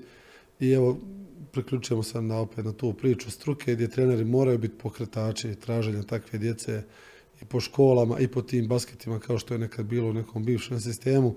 i 0.59 0.71
evo 0.71 0.97
priključujemo 1.51 2.03
se 2.03 2.21
na 2.21 2.39
opet 2.39 2.65
na 2.65 2.73
tu 2.73 2.93
priču 2.93 3.31
struke 3.31 3.73
gdje 3.73 3.89
treneri 3.89 4.25
moraju 4.25 4.57
biti 4.57 4.77
pokretači 4.77 5.55
traženja 5.55 6.03
takve 6.03 6.39
djece 6.39 6.83
i 7.41 7.45
po 7.45 7.59
školama 7.59 8.19
i 8.19 8.27
po 8.27 8.41
tim 8.41 8.67
basketima 8.67 9.19
kao 9.19 9.38
što 9.38 9.53
je 9.53 9.57
nekad 9.57 9.85
bilo 9.85 10.09
u 10.09 10.13
nekom 10.13 10.43
bivšem 10.43 10.79
sistemu. 10.79 11.35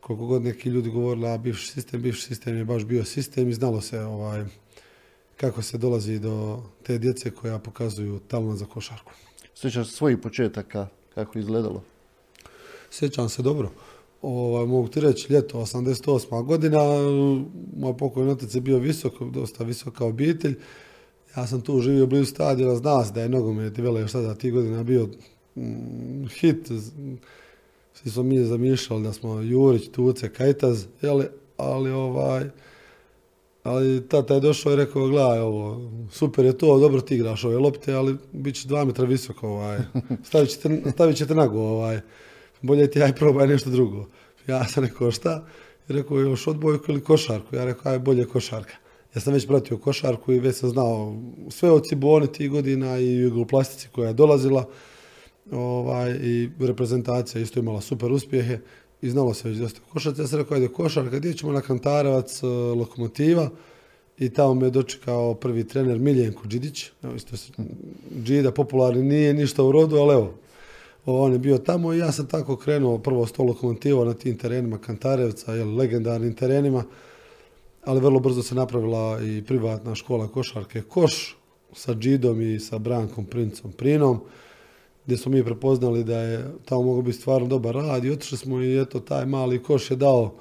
Koliko 0.00 0.26
god 0.26 0.42
neki 0.42 0.68
ljudi 0.68 0.90
govorili, 0.90 1.28
a 1.28 1.38
bivši 1.38 1.72
sistem, 1.72 2.02
bivši 2.02 2.22
sistem 2.22 2.56
je 2.56 2.64
baš 2.64 2.84
bio 2.84 3.04
sistem 3.04 3.48
i 3.48 3.54
znalo 3.54 3.80
se 3.80 4.00
ovaj, 4.00 4.44
kako 5.36 5.62
se 5.62 5.78
dolazi 5.78 6.18
do 6.18 6.62
te 6.82 6.98
djece 6.98 7.30
koja 7.30 7.58
pokazuju 7.58 8.18
talent 8.18 8.58
za 8.58 8.64
košarku. 8.64 9.12
Sjećaš 9.54 9.88
svojih 9.88 10.18
početaka 10.18 10.88
kako 11.14 11.38
izgledalo? 11.38 11.82
Sjećam 12.90 13.28
se 13.28 13.42
dobro. 13.42 13.70
Ovaj, 14.22 14.66
mogu 14.66 14.88
ti 14.88 15.00
reći, 15.00 15.32
ljeto 15.32 15.58
88. 15.58 16.44
godina, 16.44 16.78
moj 17.76 17.96
pokojni 17.96 18.30
otac 18.30 18.54
je 18.54 18.60
bio 18.60 18.78
visok, 18.78 19.12
dosta 19.22 19.64
visoka 19.64 20.04
obitelj. 20.04 20.58
Ja 21.36 21.46
sam 21.46 21.60
tu 21.60 21.80
živio 21.80 22.06
blizu 22.06 22.26
stadiona, 22.26 22.76
zna 22.76 23.04
se 23.04 23.12
da 23.12 23.22
je 23.22 23.28
nogomet 23.28 23.78
vele 23.78 24.00
još 24.00 24.12
tada 24.12 24.34
tih 24.34 24.52
godina 24.52 24.82
bio 24.82 25.08
mm, 25.56 26.26
hit. 26.26 26.66
Svi 27.94 28.10
smo 28.10 28.22
mi 28.22 28.44
zamišljali 28.44 29.02
da 29.02 29.12
smo 29.12 29.40
Jurić, 29.40 29.88
Tuce, 29.92 30.32
Kajtaz, 30.32 30.84
jeli, 31.02 31.26
ali 31.56 31.90
ovaj, 31.90 32.44
ali 33.62 34.08
tata 34.08 34.34
je 34.34 34.40
došao 34.40 34.72
i 34.72 34.76
rekao, 34.76 35.08
gledaj 35.08 35.38
ovo, 35.38 35.90
super 36.10 36.44
je 36.44 36.58
to, 36.58 36.78
dobro 36.78 37.00
ti 37.00 37.14
igraš 37.14 37.44
ove 37.44 37.58
lopte, 37.58 37.92
ali 37.92 38.16
bit 38.32 38.54
će 38.54 38.68
dva 38.68 38.84
metra 38.84 39.04
visoko, 39.04 39.48
ovaj. 39.48 39.78
stavit, 40.28 40.50
ćete, 40.50 40.82
stavit 40.92 41.16
ćete 41.16 41.34
nagu, 41.34 41.58
ovaj. 41.58 42.00
bolje 42.62 42.90
ti 42.90 43.02
aj 43.02 43.14
probaj 43.14 43.46
nešto 43.46 43.70
drugo. 43.70 44.06
Ja 44.46 44.64
sam 44.64 44.84
rekao 44.84 45.10
šta? 45.10 45.46
I 45.88 45.92
rekao 45.92 46.18
još 46.18 46.46
odbojku 46.46 46.84
ili 46.92 47.04
košarku. 47.04 47.56
Ja 47.56 47.64
rekao 47.64 47.92
aj 47.92 47.98
bolje 47.98 48.24
košarka. 48.26 48.74
Ja 49.14 49.20
sam 49.20 49.32
već 49.32 49.46
pratio 49.46 49.78
košarku 49.78 50.32
i 50.32 50.40
već 50.40 50.56
sam 50.56 50.70
znao 50.70 51.16
sve 51.48 51.70
od 51.70 51.86
Cibone 51.86 52.26
tih 52.26 52.50
godina 52.50 52.98
i 52.98 53.26
u 53.26 53.46
plastici 53.46 53.88
koja 53.92 54.08
je 54.08 54.14
dolazila. 54.14 54.68
Ovaj, 55.52 56.10
I 56.22 56.50
reprezentacija 56.58 57.42
isto 57.42 57.60
imala 57.60 57.80
super 57.80 58.12
uspjehe 58.12 58.58
i 59.02 59.10
znalo 59.10 59.34
se 59.34 59.48
već 59.48 59.58
dosta 59.58 59.80
košarca. 59.92 60.22
Ja 60.22 60.28
sam 60.28 60.38
rekao, 60.38 60.54
ajde 60.54 60.68
košarka, 60.68 61.18
gdje 61.18 61.34
ćemo 61.34 61.52
na 61.52 61.60
Kantarevac, 61.60 62.42
e, 62.42 62.46
Lokomotiva. 62.46 63.50
I 64.18 64.30
tamo 64.30 64.54
me 64.54 64.70
dočekao 64.70 65.34
prvi 65.34 65.68
trener 65.68 65.98
Miljenko 65.98 66.46
Đidić. 66.46 66.90
Evo, 67.02 67.14
isto 67.14 67.36
se, 67.36 67.52
Đida 68.10 68.52
popularni 68.52 69.02
nije 69.02 69.34
ništa 69.34 69.64
u 69.64 69.72
rodu, 69.72 69.96
ali 69.96 70.14
evo, 70.14 70.34
on 71.06 71.32
je 71.32 71.38
bio 71.38 71.58
tamo 71.58 71.92
i 71.92 71.98
ja 71.98 72.12
sam 72.12 72.26
tako 72.26 72.56
krenuo 72.56 72.98
prvo 72.98 73.26
s 73.26 73.32
to 73.32 73.42
lokomotivo 73.42 74.04
na 74.04 74.14
tim 74.14 74.38
terenima 74.38 74.78
Kantarevca, 74.78 75.54
jel, 75.54 75.76
legendarnim 75.76 76.34
terenima, 76.34 76.84
ali 77.84 78.00
vrlo 78.00 78.20
brzo 78.20 78.42
se 78.42 78.54
napravila 78.54 79.20
i 79.22 79.42
privatna 79.42 79.94
škola 79.94 80.28
košarke 80.28 80.82
Koš 80.82 81.36
sa 81.72 81.94
Džidom 81.94 82.42
i 82.42 82.60
sa 82.60 82.78
Brankom 82.78 83.26
Princom 83.26 83.72
Prinom 83.72 84.20
gdje 85.10 85.18
smo 85.18 85.32
mi 85.32 85.44
prepoznali 85.44 86.04
da 86.04 86.18
je 86.18 86.44
tamo 86.64 86.82
mogao 86.82 87.02
biti 87.02 87.18
stvarno 87.18 87.48
dobar 87.48 87.74
rad 87.74 88.04
i 88.04 88.10
otišli 88.10 88.38
smo 88.38 88.62
i 88.62 88.80
eto 88.80 89.00
taj 89.00 89.26
mali 89.26 89.62
koš 89.62 89.90
je 89.90 89.96
dao 89.96 90.34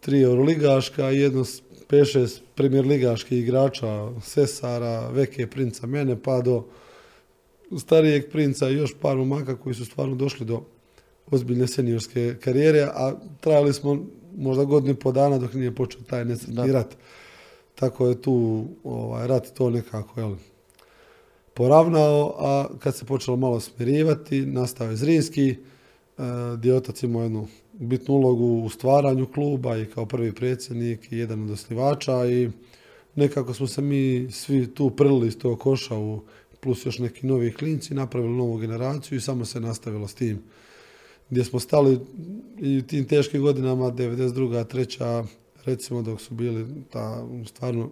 tri 0.00 0.22
euroligaška 0.22 1.10
i 1.10 1.18
jedno 1.18 1.44
pet 1.88 2.08
šest 2.12 2.42
primjer 2.54 2.86
ligaških 2.86 3.38
igrača 3.38 4.10
Sesara, 4.22 5.08
Veke 5.08 5.46
princa 5.46 5.86
mene 5.86 6.22
pa 6.22 6.40
do 6.40 6.64
starijeg 7.78 8.30
princa 8.30 8.70
i 8.70 8.74
još 8.74 8.94
par 9.00 9.16
momaka 9.16 9.56
koji 9.56 9.74
su 9.74 9.84
stvarno 9.84 10.14
došli 10.14 10.46
do 10.46 10.62
ozbiljne 11.30 11.68
seniorske 11.68 12.36
karijere, 12.40 12.82
a 12.82 13.14
trajali 13.40 13.72
smo 13.72 14.06
možda 14.36 14.64
godinu 14.64 14.92
i 14.92 14.96
po 14.98 15.12
dana 15.12 15.38
dok 15.38 15.54
nije 15.54 15.74
počeo 15.74 16.00
taj 16.02 16.24
nesretni 16.24 16.72
rat. 16.72 16.96
Tako 17.74 18.08
je 18.08 18.22
tu 18.22 18.64
ovaj, 18.84 19.26
rat 19.26 19.54
to 19.54 19.70
nekako, 19.70 20.20
jel, 20.20 20.34
poravnao, 21.54 22.34
a 22.38 22.66
kad 22.78 22.96
se 22.96 23.04
počelo 23.04 23.36
malo 23.36 23.60
smirivati, 23.60 24.46
nastao 24.46 24.90
je 24.90 24.96
Zrinski, 24.96 25.50
e, 25.50 25.56
gdje 26.56 26.74
otac 26.74 27.02
imao 27.02 27.22
jednu 27.22 27.48
bitnu 27.72 28.14
ulogu 28.14 28.62
u 28.64 28.68
stvaranju 28.68 29.26
kluba 29.26 29.76
i 29.76 29.86
kao 29.86 30.06
prvi 30.06 30.32
predsjednik 30.32 31.12
i 31.12 31.18
jedan 31.18 31.44
od 31.44 31.50
osnivača 31.50 32.26
i 32.26 32.50
nekako 33.14 33.54
smo 33.54 33.66
se 33.66 33.82
mi 33.82 34.30
svi 34.30 34.74
tu 34.74 34.90
prlili 34.90 35.28
iz 35.28 35.38
tog 35.38 35.60
koša 35.60 35.98
u 35.98 36.20
plus 36.60 36.86
još 36.86 36.98
neki 36.98 37.26
novi 37.26 37.52
klinci, 37.52 37.94
napravili 37.94 38.36
novu 38.36 38.56
generaciju 38.56 39.18
i 39.18 39.20
samo 39.20 39.44
se 39.44 39.60
nastavilo 39.60 40.08
s 40.08 40.14
tim. 40.14 40.42
Gdje 41.30 41.44
smo 41.44 41.60
stali 41.60 41.98
i 42.58 42.78
u 42.78 42.82
tim 42.82 43.04
teškim 43.04 43.42
godinama, 43.42 43.84
92. 43.84 44.66
treća, 44.66 45.24
recimo 45.64 46.02
dok 46.02 46.20
su 46.20 46.34
bili 46.34 46.66
ta 46.90 47.26
stvarno 47.46 47.90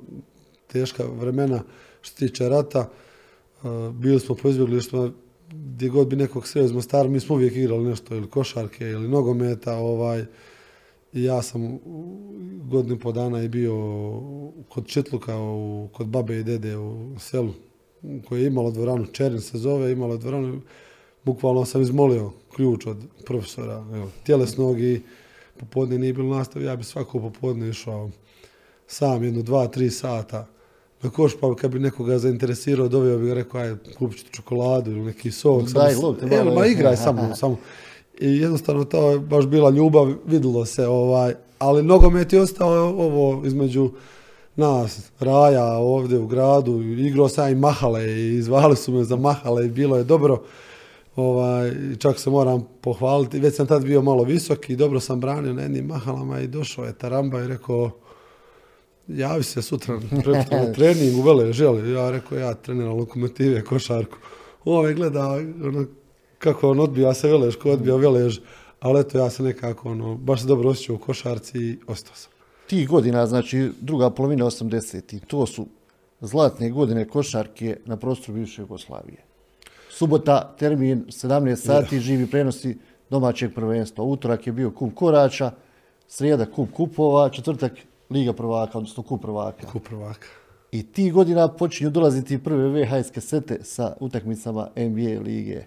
teška 0.67 1.05
vremena 1.05 1.63
što 2.01 2.17
se 2.17 2.29
tiče 2.29 2.49
rata, 2.49 2.91
bili 3.93 4.21
smo 4.21 4.35
po 4.35 4.49
što 4.81 5.11
gdje 5.51 5.89
god 5.89 6.09
bi 6.09 6.17
nekog 6.17 6.47
sreo 6.47 6.65
iz 6.65 6.73
Mostara, 6.73 7.09
mi 7.09 7.21
smo 7.21 7.35
uvijek 7.35 7.57
igrali 7.57 7.85
nešto, 7.85 8.15
ili 8.15 8.31
košarke, 8.31 8.85
ili 8.85 9.09
nogometa, 9.09 9.77
ovaj, 9.77 10.25
ja 11.13 11.43
sam 11.43 11.79
godinu 12.71 12.99
po 12.99 13.13
dana 13.13 13.43
i 13.43 13.49
bio 13.49 13.75
kod 14.69 14.87
Četluka, 14.87 15.35
kod 15.93 16.07
babe 16.07 16.39
i 16.39 16.45
dede 16.45 16.77
u 16.77 17.19
selu, 17.19 17.53
koje 18.29 18.41
je 18.41 18.47
imalo 18.47 18.71
dvoranu, 18.71 19.07
Čerin 19.07 19.41
se 19.41 19.59
zove, 19.59 19.93
imalo 19.93 20.17
dvoranu, 20.17 20.61
bukvalno 21.25 21.65
sam 21.65 21.83
izmolio 21.83 22.33
ključ 22.57 22.87
od 22.87 22.97
profesora, 23.27 23.87
evo, 23.95 24.11
tjelesnog 24.27 24.81
i 24.81 25.03
popodne 25.61 25.99
nije 25.99 26.13
bilo 26.13 26.37
nastav, 26.37 26.63
ja 26.63 26.77
bi 26.77 26.85
svako 26.85 27.21
popodne 27.21 27.69
išao 27.69 28.11
sam 28.87 29.25
jedno, 29.25 29.43
dva, 29.43 29.67
tri 29.67 29.91
sata 29.91 30.47
na 31.03 31.11
koš, 31.11 31.33
pa 31.41 31.55
kad 31.55 31.71
bi 31.71 31.79
nekoga 31.79 32.19
zainteresirao, 32.19 32.89
doveo 32.89 33.19
bi 33.19 33.27
ga 33.27 33.35
rekao, 33.35 33.61
aj, 33.61 33.75
kupit 33.99 34.19
ću 34.19 34.33
čokoladu 34.33 34.91
ili 34.91 35.01
neki 35.01 35.31
sok. 35.31 35.63
Daj, 35.63 35.95
luk, 35.95 36.17
evo, 36.31 36.55
ma 36.55 36.67
igraj 36.67 36.97
samo, 36.97 37.35
samo. 37.35 37.57
I 38.21 38.37
jednostavno 38.37 38.85
to 38.85 39.11
je 39.11 39.19
baš 39.19 39.47
bila 39.47 39.71
ljubav, 39.71 40.15
vidjelo 40.27 40.65
se, 40.65 40.87
ovaj, 40.87 41.35
ali 41.59 41.83
nogomet 41.83 42.33
je 42.33 42.41
ostao 42.41 42.85
ovo 42.85 43.47
između 43.47 43.91
nas, 44.57 45.11
Raja 45.21 45.65
ovdje 45.65 46.19
u 46.19 46.27
gradu, 46.27 46.83
igrao 46.83 47.29
sam 47.29 47.49
i 47.49 47.55
mahale 47.55 48.05
i 48.07 48.43
zvali 48.43 48.77
su 48.77 48.93
me 48.93 49.05
za 49.05 49.17
mahale 49.17 49.67
i 49.67 49.71
bilo 49.71 49.97
je 49.97 50.05
dobro. 50.05 50.43
Ovaj, 51.17 51.73
čak 51.99 52.19
se 52.19 52.31
moram 52.31 52.67
pohvaliti, 52.81 53.39
već 53.39 53.57
sam 53.57 53.67
tad 53.67 53.85
bio 53.85 54.03
malo 54.03 54.25
visok 54.25 54.71
i 54.71 54.77
dobro 54.77 55.01
sam 55.01 55.21
branio 55.21 55.53
na 55.53 55.63
jednim 55.63 55.87
mahalama 55.87 56.41
i 56.41 56.47
došao 56.47 56.85
je 56.85 56.93
Taramba 56.93 57.41
i 57.41 57.47
rekao, 57.47 57.91
javi 59.09 59.43
se 59.43 59.63
sutra 59.63 60.01
na 60.11 60.73
trening 60.75 61.19
u 61.19 61.23
Vele, 61.23 61.53
želi. 61.53 61.93
Ja 61.93 62.11
rekao, 62.11 62.39
ja 62.39 62.55
treniram 62.55 62.97
lokomotive, 62.97 63.65
košarku. 63.65 64.17
Ove 64.65 64.95
gleda 64.95 65.29
ono, 65.65 65.87
kako 66.39 66.71
on 66.71 66.81
odbija 66.81 67.15
se 67.15 67.29
Velež, 67.29 67.57
ko 67.57 67.71
odbija 67.71 67.97
Velež, 67.97 68.39
ali 68.81 69.01
eto 69.01 69.19
ja 69.19 69.31
se 69.31 69.43
nekako 69.43 69.91
ono, 69.91 70.15
baš 70.15 70.41
se 70.41 70.47
dobro 70.47 70.71
osjećao 70.71 70.97
u 70.97 70.99
košarci 70.99 71.59
i 71.59 71.79
ostao 71.87 72.17
sam. 72.17 72.33
Tih 72.67 72.89
godina, 72.89 73.27
znači 73.27 73.71
druga 73.81 74.11
polovina 74.11 74.45
80 74.45 75.21
to 75.27 75.47
su 75.47 75.67
zlatne 76.21 76.71
godine 76.71 77.09
košarke 77.09 77.77
na 77.85 77.97
prostoru 77.97 78.39
bivše 78.39 78.63
Jugoslavije. 78.63 79.25
Subota, 79.91 80.55
termin 80.59 81.05
17 81.09 81.57
sati, 81.57 82.01
živi 82.01 82.27
prenosi 82.27 82.79
domaćeg 83.11 83.55
prvenstva. 83.55 84.05
Utorak 84.05 84.47
je 84.47 84.53
bio 84.53 84.71
kup 84.71 84.95
korača, 84.95 85.51
srijeda 86.09 86.47
kup 86.47 86.73
kupova, 86.73 87.31
četvrtak 87.31 87.73
Liga 88.11 88.33
prvaka, 88.33 88.79
odnosno 88.79 89.03
kup 89.03 89.23
prvaka. 89.23 89.67
Kup 89.67 89.89
prvaka. 89.89 90.27
I 90.73 90.83
ti 90.83 91.11
godina 91.11 91.49
počinju 91.49 91.91
dolaziti 91.91 92.39
prve 92.39 92.69
VHS 92.69 93.11
kasete 93.11 93.59
sa 93.63 93.97
utakmicama 94.01 94.69
NBA 94.77 95.21
lige. 95.21 95.65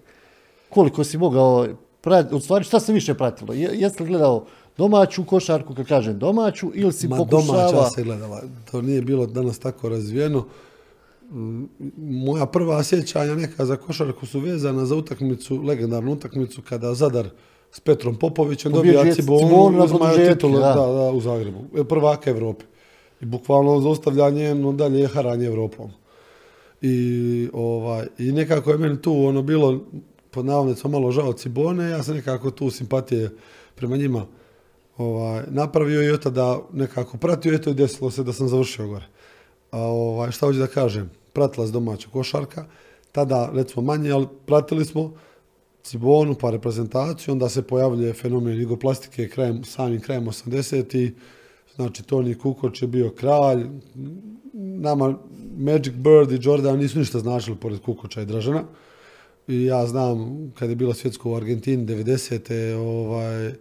Koliko 0.69 1.03
si 1.03 1.17
mogao 1.17 1.67
pratiti, 2.01 2.35
u 2.35 2.39
stvari 2.39 2.65
šta 2.65 2.79
se 2.79 2.93
više 2.93 3.13
pratilo? 3.13 3.53
jesi 3.53 4.03
li 4.03 4.09
gledao 4.09 4.45
domaću 4.77 5.25
košarku, 5.25 5.75
kad 5.75 5.87
kažem 5.87 6.19
domaću, 6.19 6.71
ili 6.73 6.93
si 6.93 7.07
Ma 7.07 7.17
pokušava... 7.17 7.71
domaća 7.71 7.89
se 7.89 8.03
gledala, 8.03 8.41
to 8.71 8.81
nije 8.81 9.01
bilo 9.01 9.25
danas 9.25 9.59
tako 9.59 9.89
razvijeno. 9.89 10.45
Mm, 11.31 11.63
moja 11.97 12.45
prva 12.45 12.83
sjećanja 12.83 13.35
neka 13.35 13.65
za 13.65 13.75
košarku 13.75 14.25
su 14.25 14.39
vezana 14.39 14.85
za 14.85 14.95
utakmicu, 14.95 15.61
legendarnu 15.61 16.11
utakmicu 16.11 16.61
kada 16.69 16.93
Zadar 16.93 17.29
s 17.71 17.79
Petrom 17.79 18.15
Popovićem 18.15 18.71
dobija 18.71 19.13
Cibonu, 19.13 19.83
uzmaju 19.83 20.29
titulu 20.33 20.59
da. 20.59 20.73
Da, 20.73 21.11
u 21.11 21.21
Zagrebu. 21.21 21.59
E, 21.77 21.83
prvaka 21.83 22.29
Evrope. 22.29 22.65
I 23.21 23.25
bukvalno 23.25 23.79
zaustavljanje 23.81 24.55
no 24.55 24.71
dalje 24.71 24.99
je 24.99 25.07
haranje 25.07 25.45
Evropom. 25.45 25.91
I, 26.81 27.49
ovaj, 27.53 28.07
I 28.17 28.31
nekako 28.31 28.71
je 28.71 28.77
meni 28.77 29.01
tu 29.01 29.25
ono 29.25 29.41
bilo 29.41 29.79
pod 30.31 30.45
navodnicom 30.45 30.91
malo 30.91 31.11
žao 31.11 31.33
Cibone, 31.33 31.89
ja 31.89 32.03
sam 32.03 32.15
nekako 32.15 32.51
tu 32.51 32.69
simpatije 32.69 33.29
prema 33.75 33.97
njima 33.97 34.25
ovaj, 34.97 35.43
napravio 35.47 36.03
i 36.03 36.09
od 36.09 36.23
tada 36.23 36.59
nekako 36.73 37.17
pratio, 37.17 37.53
eto 37.53 37.69
i 37.69 37.73
desilo 37.73 38.11
se 38.11 38.23
da 38.23 38.33
sam 38.33 38.47
završio 38.47 38.87
gore. 38.87 39.05
A 39.71 39.79
ovaj, 39.79 40.31
šta 40.31 40.45
hoću 40.45 40.59
da 40.59 40.67
kažem, 40.67 41.11
pratila 41.33 41.67
se 41.67 41.73
domaća 41.73 42.09
košarka, 42.13 42.65
tada 43.11 43.49
recimo 43.53 43.81
manje, 43.81 44.11
ali 44.11 44.27
pratili 44.45 44.85
smo, 44.85 45.13
Cibonu 45.83 46.35
pa 46.35 46.49
reprezentaciju, 46.49 47.31
onda 47.31 47.49
se 47.49 47.61
pojavljuje 47.61 48.13
fenomen 48.13 48.61
jugoplastike 48.61 49.27
krajem, 49.27 49.63
samim 49.63 50.01
krajem 50.01 50.25
80 50.25 51.11
znači 51.75 52.03
Toni 52.03 52.35
Kukoč 52.35 52.81
je 52.81 52.87
bio 52.87 53.09
kralj, 53.09 53.65
nama 54.53 55.17
Magic 55.57 55.93
Bird 55.93 56.31
i 56.31 56.39
Jordan 56.41 56.79
nisu 56.79 56.99
ništa 56.99 57.19
značili 57.19 57.57
pored 57.57 57.79
Kukoča 57.79 58.21
i 58.21 58.25
Dražana. 58.25 58.63
I 59.47 59.65
ja 59.65 59.87
znam, 59.87 60.51
kad 60.59 60.69
je 60.69 60.75
bilo 60.75 60.93
svjetsko 60.93 61.31
u 61.31 61.35
Argentini 61.35 61.85
90. 61.85 62.75
ovaj, 62.75 63.53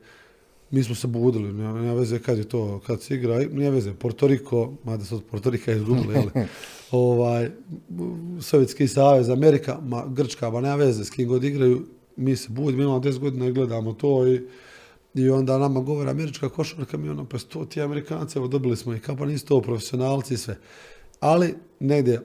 mi 0.70 0.82
smo 0.82 0.94
se 0.94 1.06
budili, 1.06 1.52
nema 1.52 1.92
veze 1.94 2.18
kad 2.18 2.38
je 2.38 2.44
to, 2.44 2.80
kad 2.86 3.02
se 3.02 3.14
igra, 3.14 3.38
nema 3.52 3.70
veze, 3.70 3.94
Porto 3.94 4.26
Riko, 4.26 4.72
mada 4.84 5.04
se 5.04 5.14
od 5.14 5.24
Porto 5.30 5.50
Rika 5.50 5.72
izgubili, 5.72 6.14
jel? 6.14 6.28
ovaj, 6.90 7.50
Sovjetski 8.40 8.88
savez, 8.88 9.30
Amerika, 9.30 9.80
ma, 9.82 10.06
Grčka, 10.06 10.50
ma 10.50 10.60
nema 10.60 10.74
veze 10.74 11.04
s 11.04 11.10
kim 11.10 11.28
god 11.28 11.44
igraju, 11.44 11.86
mi 12.20 12.36
se 12.36 12.48
budimo, 12.48 12.82
imamo 12.82 12.98
10 12.98 13.18
godina 13.18 13.46
i 13.46 13.52
gledamo 13.52 13.92
to 13.92 14.26
i, 14.26 14.40
i 15.14 15.30
onda 15.30 15.58
nama 15.58 15.80
govore 15.80 16.10
američka 16.10 16.48
košarka, 16.48 16.96
mi 16.96 17.08
ono, 17.08 17.24
pa 17.24 17.38
sto 17.38 17.64
ti 17.64 17.82
Amerikanci, 17.82 18.38
evo 18.38 18.48
dobili 18.48 18.76
smo 18.76 18.94
ih, 18.94 19.02
kao 19.02 19.16
pa 19.16 19.26
nisu 19.26 19.46
to 19.46 19.60
profesionalci 19.60 20.34
i 20.34 20.36
sve. 20.36 20.56
Ali 21.20 21.54
negdje, 21.80 22.20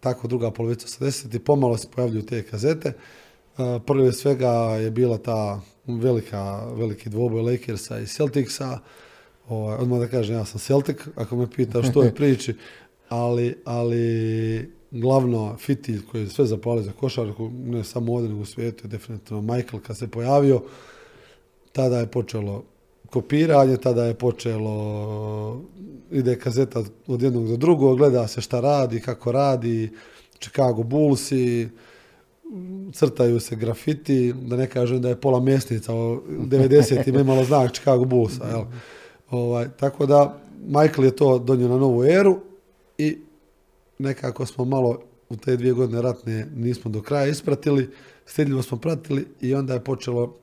tako 0.00 0.28
druga 0.28 0.50
polovica 0.50 0.86
80 0.86 1.36
i 1.36 1.38
pomalo 1.38 1.76
se 1.76 1.88
pojavljuju 1.94 2.26
te 2.26 2.42
kazete. 2.42 2.92
Prve 3.86 4.12
svega 4.12 4.50
je 4.52 4.90
bila 4.90 5.18
ta 5.18 5.60
velika, 5.86 6.66
veliki 6.74 7.10
dvoboj 7.10 7.42
Lakersa 7.42 8.00
i 8.00 8.06
Celticsa. 8.06 8.78
Ovaj, 9.48 9.76
odmah 9.76 10.00
da 10.00 10.08
kažem, 10.08 10.36
ja 10.36 10.44
sam 10.44 10.60
Celtic, 10.60 10.96
ako 11.14 11.36
me 11.36 11.50
pita 11.50 11.82
što 11.82 12.02
je 12.02 12.14
priči, 12.14 12.54
ali, 13.08 13.62
ali 13.64 14.81
glavno 14.92 15.56
fitilj 15.58 16.06
koji 16.10 16.22
je 16.22 16.28
sve 16.28 16.46
zapali 16.46 16.82
za 16.82 16.92
košarku, 16.92 17.50
ne 17.50 17.84
samo 17.84 18.12
ovdje 18.12 18.28
nego 18.28 18.40
u 18.40 18.46
svijetu, 18.46 18.84
je 18.86 18.88
definitivno 18.88 19.42
Michael 19.42 19.82
kad 19.86 19.96
se 19.96 20.08
pojavio, 20.08 20.62
tada 21.72 21.98
je 21.98 22.06
počelo 22.06 22.64
kopiranje, 23.10 23.76
tada 23.76 24.04
je 24.04 24.14
počelo, 24.14 25.62
ide 26.10 26.38
kazeta 26.38 26.82
od 27.06 27.22
jednog 27.22 27.48
do 27.48 27.56
drugog, 27.56 27.98
gleda 27.98 28.28
se 28.28 28.40
šta 28.40 28.60
radi, 28.60 29.00
kako 29.00 29.32
radi, 29.32 29.90
Chicago 30.38 30.82
Bullsi, 30.82 31.68
crtaju 32.92 33.40
se 33.40 33.56
grafiti, 33.56 34.32
da 34.32 34.56
ne 34.56 34.66
kažem 34.66 35.02
da 35.02 35.08
je 35.08 35.20
pola 35.20 35.40
mjesnica, 35.40 35.92
90. 35.92 37.20
imalo 37.20 37.44
znak 37.44 37.72
Chicago 37.72 38.04
Bullsa, 38.04 38.48
jel? 38.48 38.64
Ovaj, 39.30 39.68
tako 39.80 40.06
da, 40.06 40.40
Michael 40.66 41.04
je 41.04 41.16
to 41.16 41.38
donio 41.38 41.68
na 41.68 41.78
novu 41.78 42.04
eru 42.04 42.40
i 42.98 43.18
nekako 44.02 44.46
smo 44.46 44.64
malo 44.64 45.00
u 45.28 45.36
te 45.36 45.56
dvije 45.56 45.72
godine 45.72 46.02
ratne 46.02 46.46
nismo 46.54 46.90
do 46.90 47.02
kraja 47.02 47.26
ispratili, 47.26 47.90
stidljivo 48.26 48.62
smo 48.62 48.78
pratili 48.78 49.26
i 49.40 49.54
onda 49.54 49.74
je 49.74 49.84
počelo 49.84 50.36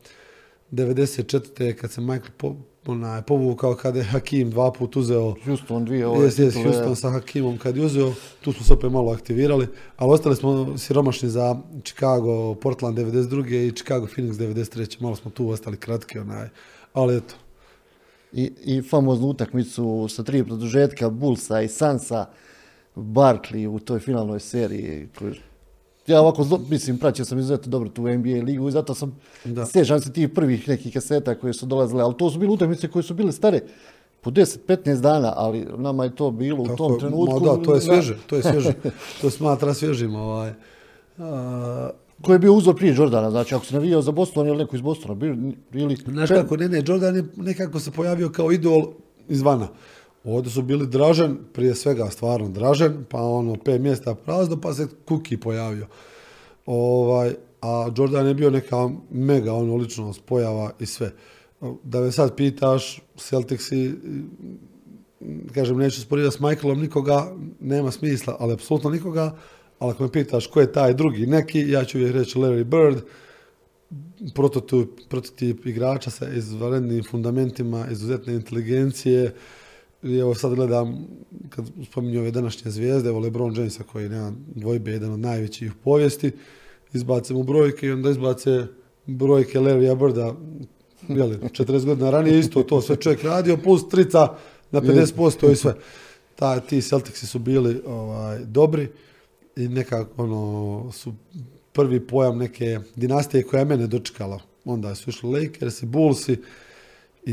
94. 0.72 1.74
kad 1.74 1.92
se 1.92 2.02
Michael 2.02 2.32
po, 2.38 2.56
onaj, 2.86 3.22
povukao 3.22 3.76
kada 3.76 4.00
je 4.00 4.06
Hakim 4.06 4.50
dva 4.50 4.72
put 4.72 4.96
uzeo 4.96 5.36
Houston 5.46 5.86
dvije 5.86 6.08
ove 6.08 6.26
jes, 6.26 6.40
jes, 6.40 6.56
Houston 6.56 6.96
sa 6.96 7.10
Hakimom 7.10 7.58
kad 7.58 7.78
je 7.78 7.86
uzeo, 7.86 8.14
tu 8.42 8.54
smo 8.54 8.64
se 8.64 8.74
opet 8.74 8.92
malo 8.92 9.12
aktivirali, 9.12 9.68
ali 9.98 10.14
ostali 10.14 10.36
smo 10.36 10.78
siromašni 10.78 11.30
za 11.30 11.56
Chicago, 11.84 12.56
Portland 12.56 12.98
92. 12.98 13.68
i 13.68 13.72
Chicago 13.72 14.08
Phoenix 14.16 14.34
93. 14.34 15.02
Malo 15.02 15.16
smo 15.16 15.32
tu 15.32 15.50
ostali 15.50 15.78
kratki, 15.78 16.20
onaj, 16.20 16.48
ali 16.94 17.18
eto. 17.18 17.36
I, 18.34 18.52
i 18.66 18.82
famoznu 18.82 19.28
utakmicu 19.28 20.08
sa 20.10 20.24
tri 20.24 20.44
produžetka 20.44 21.10
Bullsa 21.10 21.62
i 21.62 21.68
Sansa 21.68 22.26
Barkley 23.00 23.68
u 23.68 23.80
toj 23.80 24.00
finalnoj 24.00 24.40
seriji. 24.40 25.08
Ja 26.08 26.22
ovako, 26.22 26.60
mislim, 26.70 26.98
pratio 26.98 27.26
sam 27.26 27.40
izuzetno 27.40 27.70
dobro 27.70 27.90
tu 27.90 28.02
NBA 28.02 28.44
ligu 28.44 28.68
i 28.68 28.72
zato 28.72 28.94
sam, 28.96 29.16
da. 29.46 29.66
sjećam 29.66 30.00
se 30.00 30.14
tih 30.14 30.30
prvih 30.30 30.68
nekih 30.68 30.94
kaseta 30.94 31.36
koje 31.36 31.54
su 31.54 31.66
dolazile, 31.66 32.04
ali 32.04 32.18
to 32.18 32.30
su 32.30 32.40
bile 32.40 32.52
utakmice 32.52 32.88
koje 32.88 33.04
su 33.04 33.14
bile 33.14 33.32
stare 33.32 33.62
po 34.22 34.32
10-15 34.32 35.02
dana, 35.02 35.34
ali 35.36 35.68
nama 35.78 36.04
je 36.04 36.16
to 36.16 36.32
bilo 36.32 36.64
u 36.64 36.76
tom 36.76 37.00
trenutku. 37.00 37.40
da, 37.40 37.64
to 37.64 37.76
je 37.76 37.82
svježe, 37.82 38.18
to 38.28 38.36
je 38.36 38.44
svježe, 38.44 38.74
to 39.22 39.30
smatra 39.30 39.74
svježim. 39.74 40.16
Ovaj. 40.16 40.54
Ko 42.22 42.34
je 42.34 42.40
bio 42.40 42.54
uzor 42.54 42.76
prije 42.76 42.96
Jordana, 42.96 43.32
znači 43.32 43.56
ako 43.56 43.66
se 43.66 43.74
navijao 43.74 44.02
za 44.02 44.12
Boston 44.12 44.48
ili 44.48 44.58
neko 44.58 44.76
iz 44.76 44.82
Bostona, 44.82 45.26
ili... 45.74 45.96
Znaš 45.96 46.30
kako, 46.30 46.58
ne, 46.58 46.70
ne, 46.70 46.84
Jordan 46.88 47.16
je 47.16 47.24
nekako 47.36 47.80
se 47.80 47.92
pojavio 47.92 48.30
kao 48.30 48.52
idol 48.52 48.88
izvana 49.30 49.68
Ovdje 50.24 50.52
su 50.52 50.62
bili 50.62 50.88
Dražen, 50.88 51.38
prije 51.54 51.76
svega 51.76 52.10
stvarno 52.10 52.50
Dražen, 52.50 53.06
pa 53.10 53.22
ono 53.22 53.56
pet 53.56 53.82
mjesta 53.82 54.16
prazno, 54.16 54.62
pa 54.62 54.74
se 54.74 54.88
Kuki 55.08 55.38
pojavio. 55.38 55.88
Ovaj, 56.66 57.34
a 57.62 57.90
Jordan 57.98 58.28
je 58.28 58.34
bio 58.34 58.50
neka 58.50 58.90
mega 59.12 59.54
ono 59.54 59.76
ličnost, 59.76 60.22
pojava 60.26 60.72
i 60.80 60.86
sve. 60.86 61.12
Da 61.84 62.02
me 62.02 62.12
sad 62.12 62.36
pitaš, 62.36 63.02
Celticsi, 63.18 63.94
kažem, 65.54 65.78
neću 65.78 66.02
sporediti 66.02 66.36
s 66.36 66.40
Michaelom 66.40 66.80
nikoga, 66.80 67.36
nema 67.60 67.92
smisla, 67.92 68.38
ali 68.40 68.54
apsolutno 68.54 68.90
nikoga, 68.90 69.36
ali 69.80 69.92
ako 69.92 70.04
me 70.04 70.12
pitaš 70.12 70.48
ko 70.48 70.62
je 70.62 70.72
taj 70.72 70.94
drugi 70.94 71.28
neki, 71.28 71.60
ja 71.70 71.86
ću 71.86 71.98
uvijek 71.98 72.16
reći 72.16 72.38
Larry 72.38 72.64
Bird, 72.64 73.04
prototip, 74.36 74.90
prototip 75.10 75.66
igrača 75.66 76.10
sa 76.10 76.30
izvanrednim 76.30 77.04
fundamentima, 77.04 77.88
izuzetne 77.92 78.34
inteligencije, 78.34 79.34
i 80.04 80.18
evo 80.18 80.36
sad 80.36 80.56
gledam, 80.56 81.08
kad 81.50 81.66
spominju 81.92 82.20
ove 82.20 82.32
današnje 82.32 82.72
zvijezde, 82.72 83.10
evo 83.10 83.20
LeBron 83.20 83.56
Jamesa 83.56 83.84
koji 83.84 84.10
nema 84.10 84.34
dvojbe, 84.56 84.92
jedan 84.92 85.12
od 85.12 85.20
najvećih 85.20 85.72
u 85.72 85.84
povijesti, 85.84 86.32
mu 87.30 87.44
brojke 87.44 87.88
i 87.88 87.92
onda 87.92 88.10
izbace 88.10 88.66
brojke 89.06 89.60
Larrya 89.60 89.96
Birda, 89.96 90.36
jeli, 91.08 91.38
40 91.38 91.86
godina 91.86 92.10
ranije 92.10 92.40
isto 92.40 92.64
to 92.64 92.82
sve 92.82 92.96
čovjek 92.96 93.24
radio, 93.24 93.58
plus 93.58 93.90
trica 93.90 94.28
na 94.72 94.82
50% 94.82 95.52
i 95.52 95.56
sve. 95.56 95.76
Ta, 96.36 96.60
ti 96.60 96.82
Celticsi 96.82 97.28
su 97.28 97.40
bili 97.40 97.82
ovaj, 97.86 98.40
dobri 98.40 98.88
i 99.56 99.68
nekako 99.68 100.24
ono, 100.24 100.92
su 100.92 101.14
prvi 101.74 102.08
pojam 102.08 102.38
neke 102.38 102.80
dinastije 102.96 103.44
koja 103.44 103.60
je 103.60 103.66
mene 103.66 103.88
dočekala. 103.88 104.40
Onda 104.66 104.96
su 104.96 105.10
išli 105.10 105.30
Lakers 105.30 105.84
i 105.84 105.86
Bullsi 105.86 106.38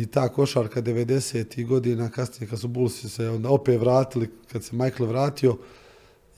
i 0.00 0.06
ta 0.06 0.28
košarka 0.28 0.82
90. 0.82 1.66
godina, 1.66 2.10
kasnije 2.10 2.50
kad 2.50 2.58
su 2.60 2.68
Bullsi 2.68 3.08
se 3.08 3.28
onda 3.28 3.50
opet 3.50 3.80
vratili, 3.80 4.30
kad 4.52 4.64
se 4.64 4.76
Michael 4.76 5.08
vratio, 5.08 5.56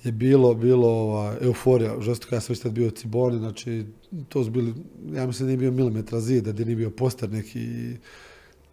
je 0.04 0.12
bilo, 0.12 0.54
bilo 0.54 0.88
ova, 0.88 1.36
euforija. 1.40 2.00
Žesto 2.00 2.34
ja 2.34 2.40
sam 2.40 2.52
već 2.52 2.62
tad 2.62 2.72
bio 2.72 2.90
Ciboni, 2.90 3.38
znači 3.38 3.84
to 4.28 4.44
su 4.44 4.50
bili, 4.50 4.74
ja 5.12 5.26
mislim 5.26 5.46
da 5.46 5.48
nije 5.48 5.58
bio 5.58 5.70
milimetra 5.70 6.20
zida, 6.20 6.52
da 6.52 6.64
nije 6.64 6.76
bio 6.76 6.90
poster 6.90 7.30
neki. 7.30 7.96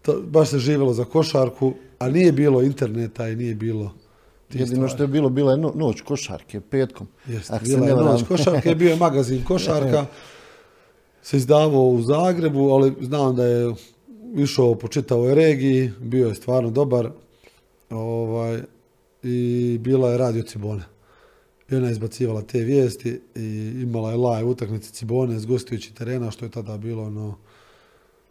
To, 0.02 0.21
baš 0.21 0.50
se 0.50 0.60
živjelo 0.60 0.93
za 0.93 1.06
košarku, 1.06 1.74
a 2.00 2.10
nije 2.10 2.32
bilo 2.32 2.62
interneta 2.62 3.30
i 3.30 3.36
nije 3.36 3.56
bilo 3.56 3.93
Jedino 4.54 4.88
što 4.88 5.04
je 5.04 5.08
bilo, 5.08 5.30
bila 5.30 5.52
je 5.52 5.58
noć 5.58 6.02
košarke, 6.02 6.62
petkom. 6.62 7.08
Jeste, 7.28 7.60
bila 7.63 7.88
je 7.88 7.95
noć 7.95 8.24
košarke, 8.28 8.76
bio 8.76 8.89
je 8.89 8.95
magazin 8.95 9.43
košarka, 9.48 10.06
se 11.21 11.38
izdavao 11.38 11.88
u 11.88 12.02
Zagrebu, 12.02 12.69
ali 12.69 12.93
znam 13.02 13.36
da 13.36 13.45
je 13.45 13.74
išao 14.36 14.76
po 14.76 14.88
čitavoj 14.88 15.36
regiji, 15.36 15.91
bio 16.00 16.28
je 16.28 16.36
stvarno 16.36 16.69
dobar 16.69 17.10
ovaj, 17.89 18.62
i 19.24 19.78
bila 19.82 20.12
je 20.12 20.17
radio 20.17 20.43
Cibone. 20.43 20.84
I 21.69 21.76
ona 21.76 21.88
je 21.88 21.91
izbacivala 21.91 22.41
te 22.41 22.60
vijesti 22.60 23.21
i 23.36 23.71
imala 23.82 24.12
je 24.12 24.17
live 24.17 24.43
utakmice 24.43 24.91
Cibone 24.91 25.39
s 25.39 25.45
gostujući 25.45 25.93
terena, 25.93 26.32
što 26.32 26.45
je 26.45 26.52
tada 26.52 26.78
bilo 26.78 27.04
ono, 27.04 27.36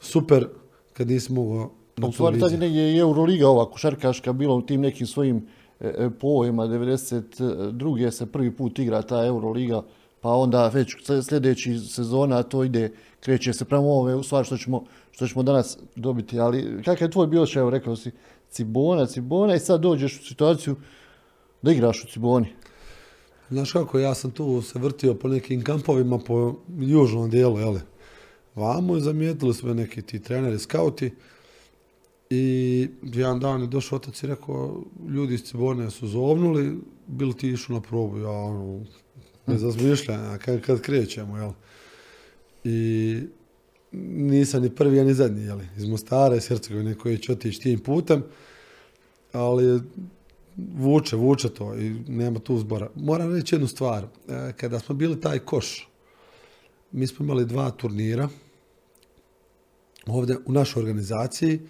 super 0.00 0.48
kad 0.92 1.08
nisi 1.08 1.32
mogao 1.32 1.70
na 1.96 2.08
U 2.08 2.12
stvari 2.12 2.40
tad 2.40 2.52
je 2.52 2.58
negdje 2.58 2.94
i 2.94 2.98
Euroliga 2.98 3.48
ova 3.48 3.70
košarkaška 3.70 4.32
bila 4.32 4.54
u 4.54 4.62
tim 4.62 4.80
nekim 4.80 5.06
svojim 5.06 5.46
E, 5.80 6.04
e, 6.04 6.10
povojima 6.10 6.66
92. 6.66 8.10
se 8.10 8.26
prvi 8.26 8.56
put 8.56 8.78
igra 8.78 9.02
ta 9.02 9.26
Euroliga, 9.26 9.82
pa 10.24 10.30
onda 10.30 10.68
već 10.68 10.96
sljedeći 11.28 11.78
sezona 11.78 12.42
to 12.42 12.64
ide, 12.64 12.92
kreće 13.20 13.52
se 13.52 13.64
prema 13.64 13.84
ove 13.84 14.14
u 14.14 14.22
stvari 14.22 14.46
što 14.46 14.56
ćemo, 14.56 14.84
što 15.10 15.26
ćemo 15.26 15.42
danas 15.42 15.78
dobiti. 15.96 16.40
Ali 16.40 16.82
kakav 16.84 17.08
je 17.08 17.10
tvoj 17.10 17.26
bio 17.26 17.46
evo 17.56 17.70
rekao 17.70 17.96
si, 17.96 18.10
Cibona, 18.50 19.06
Cibona 19.06 19.54
i 19.54 19.58
sad 19.58 19.80
dođeš 19.80 20.20
u 20.20 20.24
situaciju 20.24 20.76
da 21.62 21.72
igraš 21.72 22.04
u 22.04 22.06
Ciboni. 22.06 22.46
Znaš 23.50 23.72
kako, 23.72 23.98
ja 23.98 24.14
sam 24.14 24.30
tu 24.30 24.62
se 24.62 24.78
vrtio 24.78 25.14
po 25.14 25.28
nekim 25.28 25.62
kampovima 25.62 26.18
po 26.18 26.54
južnom 26.78 27.30
dijelu, 27.30 27.58
jel? 27.58 27.78
Vamo 28.54 28.96
i 28.96 29.00
zamijetili 29.00 29.54
su 29.54 29.66
me 29.66 29.74
neki 29.74 30.02
ti 30.02 30.22
treneri, 30.22 30.58
skauti, 30.58 31.14
i 32.30 32.88
jedan 33.02 33.40
dan 33.40 33.60
je 33.60 33.66
došao 33.66 33.96
otac 33.96 34.22
i 34.22 34.26
rekao, 34.26 34.82
ljudi 35.08 35.34
iz 35.34 35.42
Cibone 35.42 35.90
su 35.90 36.06
zovnuli, 36.06 36.78
bili 37.06 37.36
ti 37.36 37.48
išli 37.48 37.74
na 37.74 37.80
probu, 37.80 38.18
ja 38.18 38.30
ono, 38.30 38.84
bez 39.46 39.64
razmišljanja, 39.64 40.38
kad, 40.38 40.60
kad 40.60 40.80
krećemo, 40.80 41.36
jel? 41.36 41.52
I 42.64 43.20
nisam 43.92 44.62
ni 44.62 44.70
prvi, 44.70 45.04
ni 45.04 45.14
zadnji, 45.14 45.44
jel? 45.44 45.60
Iz 45.76 45.84
Mostara, 45.84 46.36
iz 46.36 46.48
Hercegovine 46.48 46.94
koji 46.94 47.18
će 47.18 47.32
otići 47.32 47.60
tim 47.60 47.78
putem, 47.78 48.22
ali 49.32 49.80
vuče, 50.56 51.16
vuče 51.16 51.48
to 51.48 51.74
i 51.74 51.94
nema 52.08 52.38
tu 52.38 52.58
zbora. 52.58 52.90
Moram 52.94 53.34
reći 53.34 53.54
jednu 53.54 53.68
stvar, 53.68 54.04
e, 54.04 54.52
kada 54.56 54.78
smo 54.78 54.94
bili 54.94 55.20
taj 55.20 55.38
koš, 55.38 55.88
mi 56.92 57.06
smo 57.06 57.24
imali 57.24 57.44
dva 57.44 57.70
turnira 57.70 58.28
ovdje 60.06 60.36
u 60.46 60.52
našoj 60.52 60.80
organizaciji, 60.80 61.60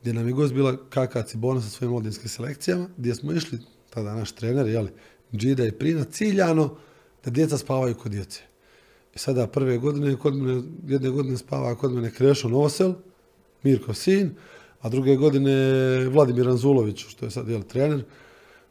gdje 0.00 0.12
nam 0.12 0.26
je 0.26 0.32
gost 0.32 0.54
bila 0.54 0.76
KK 0.76 1.26
Cibona 1.26 1.60
sa 1.60 1.68
svojim 1.68 1.92
mladinskim 1.92 2.28
selekcijama, 2.28 2.88
gdje 2.96 3.14
smo 3.14 3.32
išli, 3.32 3.58
tada 3.90 4.14
naš 4.14 4.32
trener, 4.32 4.66
jeli, 4.66 4.90
Džida 5.32 5.66
i 5.66 5.72
Prina, 5.72 6.04
ciljano 6.04 6.76
da 7.24 7.30
djeca 7.30 7.58
spavaju 7.58 7.94
kod 7.94 8.12
djece. 8.12 8.40
I 9.14 9.18
sada 9.18 9.46
prve 9.46 9.78
godine, 9.78 10.16
kod 10.16 10.34
mene, 10.34 10.62
jedne 10.86 11.10
godine 11.10 11.36
spava 11.36 11.74
kod 11.74 11.92
mene 11.92 12.10
Krešo 12.10 12.48
Novosel, 12.48 12.92
Mirko 13.62 13.94
sin, 13.94 14.30
a 14.80 14.88
druge 14.88 15.16
godine 15.16 15.54
Vladimir 16.08 16.48
Anzulović, 16.48 17.06
što 17.08 17.24
je 17.24 17.30
sad 17.30 17.48
jel, 17.48 17.62
trener, 17.62 18.04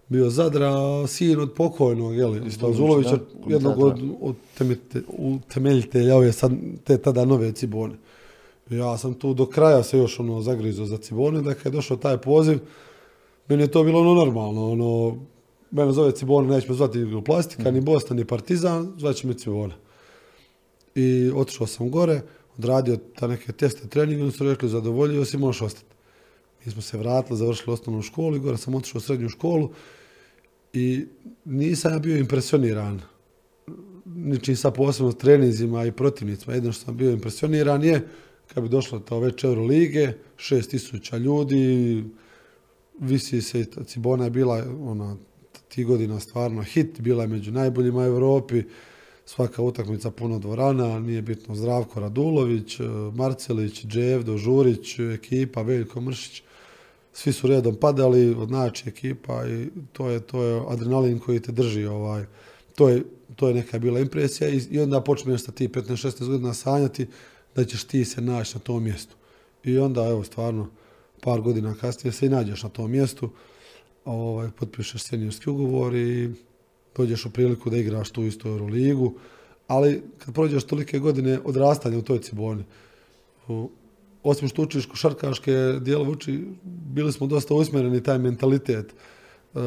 bio 0.08 0.30
Zadra, 0.30 0.72
sin 1.08 1.40
od 1.40 1.54
pokojnog, 1.54 2.16
jel, 2.16 2.48
isto 2.48 2.68
Anzulovića, 2.68 3.20
jednog 3.48 3.80
od, 3.80 4.02
od 4.22 4.36
temeljitelja 5.54 6.16
ove 6.16 6.32
sad, 6.32 6.52
te 6.84 6.98
tada 6.98 7.26
nove 7.26 7.52
Cibone. 7.52 7.96
Ja 8.70 8.98
sam 8.98 9.14
tu 9.14 9.34
do 9.34 9.46
kraja 9.46 9.84
se 9.84 9.98
još 9.98 10.20
ono 10.20 10.42
zagrizao 10.42 10.86
za 10.86 10.98
Cibone, 10.98 11.42
da 11.42 11.54
kad 11.54 11.66
je 11.66 11.76
došao 11.76 11.98
taj 11.98 12.18
poziv, 12.18 12.60
meni 13.48 13.64
je 13.64 13.72
to 13.72 13.84
bilo 13.84 14.00
ono 14.00 14.14
normalno, 14.14 14.72
ono, 14.72 15.18
mene 15.72 15.92
zove 15.92 16.12
Cibone, 16.12 16.56
neće 16.56 16.70
me 16.70 16.76
zvati 16.76 17.06
plastika, 17.26 17.72
ni 17.72 17.82
Boston, 17.82 18.18
ni 18.18 18.26
Partizan, 18.26 18.94
zvaće 18.98 19.28
me 19.28 19.34
Cibone. 19.34 19.74
I 20.96 21.32
otišao 21.36 21.68
sam 21.68 21.92
gore, 21.92 22.22
odradio 22.58 22.98
ta 23.16 23.28
neke 23.28 23.52
teste 23.52 23.88
treninge, 23.88 24.24
oni 24.24 24.32
su 24.32 24.44
rekli 24.44 24.70
zadovoljio 24.70 25.26
si, 25.26 25.38
možeš 25.38 25.62
ostati. 25.62 25.96
Mi 26.66 26.72
smo 26.72 26.82
se 26.82 26.98
vratili, 26.98 27.38
završili 27.38 27.74
osnovnu 27.74 28.02
školu 28.02 28.36
i 28.36 28.40
gore 28.40 28.58
sam 28.58 28.76
otišao 28.76 29.00
u 29.00 29.02
srednju 29.02 29.30
školu 29.30 29.70
i 30.74 31.06
nisam 31.46 31.94
ja 31.94 32.00
bio 32.00 32.18
impresioniran 32.18 33.02
ničim 34.06 34.56
sa 34.56 34.72
posebno 34.72 35.12
treninzima 35.12 35.86
i 35.86 35.92
protivnicima. 35.92 36.54
Jedno 36.54 36.72
što 36.72 36.86
sam 36.86 36.98
bio 36.98 37.12
impresioniran 37.12 37.84
je 37.84 38.08
kad 38.54 38.64
bi 38.64 38.70
došla 38.70 39.00
ta 39.00 39.18
već 39.18 39.44
Eurolige, 39.44 40.14
šest 40.38 40.72
tisuća 40.72 41.18
ljudi, 41.18 42.04
visi 43.00 43.42
se, 43.42 43.66
Cibona 43.86 44.24
je 44.24 44.30
bila 44.30 44.66
ona, 44.82 45.16
ti 45.70 45.84
godina 45.84 46.20
stvarno 46.20 46.64
hit, 46.64 47.02
bila 47.02 47.24
je 47.24 47.28
među 47.28 47.52
najboljima 47.52 48.00
u 48.00 48.06
Europi, 48.06 48.64
svaka 49.26 49.62
utakmica 49.62 50.12
puno 50.12 50.40
dvorana, 50.40 51.00
nije 51.00 51.22
bitno 51.22 51.56
Zdravko 51.56 52.00
Radulović, 52.00 52.78
Marcelić, 53.14 53.86
Dževdo, 53.86 54.38
Žurić, 54.38 55.00
ekipa, 55.00 55.62
Veljko 55.62 56.02
Mršić, 56.02 56.44
svi 57.14 57.34
su 57.34 57.48
redom 57.48 57.76
padali, 57.76 58.36
znači 58.48 58.90
ekipa 58.90 59.48
i 59.48 59.68
to 59.94 60.10
je, 60.10 60.20
to 60.20 60.44
je 60.44 60.62
adrenalin 60.68 61.20
koji 61.20 61.40
te 61.40 61.52
drži, 61.52 61.86
ovaj, 61.86 62.26
to 62.76 62.90
je, 62.90 63.04
to 63.36 63.48
je 63.48 63.54
neka 63.54 63.80
bila 63.80 64.00
impresija 64.00 64.50
i, 64.50 64.62
i 64.72 64.80
onda 64.80 65.02
počneš 65.02 65.44
sa 65.44 65.52
ti 65.52 65.68
15-16 65.68 66.28
godina 66.28 66.54
sanjati 66.54 67.08
da 67.56 67.66
ćeš 67.66 67.84
ti 67.84 68.06
se 68.06 68.22
naći 68.22 68.56
na 68.56 68.60
tom 68.60 68.84
mjestu. 68.84 69.16
I 69.64 69.78
onda, 69.78 70.06
evo, 70.06 70.24
stvarno, 70.24 70.70
par 71.22 71.42
godina 71.42 71.76
kasnije 71.82 72.14
se 72.14 72.26
i 72.26 72.30
nađeš 72.30 72.64
na 72.64 72.70
tom 72.70 72.92
mjestu, 72.92 73.30
ovaj, 74.13 74.50
potpišeš 74.60 75.04
seniorski 75.04 75.50
ugovor 75.50 75.95
i 75.95 76.30
dođeš 76.98 77.26
u 77.26 77.30
priliku 77.30 77.69
da 77.69 77.78
igraš 77.78 78.10
tu 78.10 78.24
istu 78.24 78.48
Euroligu, 78.48 79.13
ali 79.67 80.02
kad 80.17 80.34
prođeš 80.34 80.63
tolike 80.63 81.00
godine 81.00 81.39
odrastanja 81.45 81.98
u 81.98 82.02
toj 82.02 82.19
Ciboni, 82.19 82.63
osim 84.24 84.48
što 84.48 84.62
učiš 84.62 84.86
košarkaške 84.86 85.52
dijelove 85.82 86.10
uči, 86.10 86.43
bili 86.93 87.12
smo 87.13 87.28
dosta 87.28 87.54
usmjereni 87.54 88.04
taj 88.04 88.17
mentalitet. 88.17 88.93
Uh, 89.54 89.62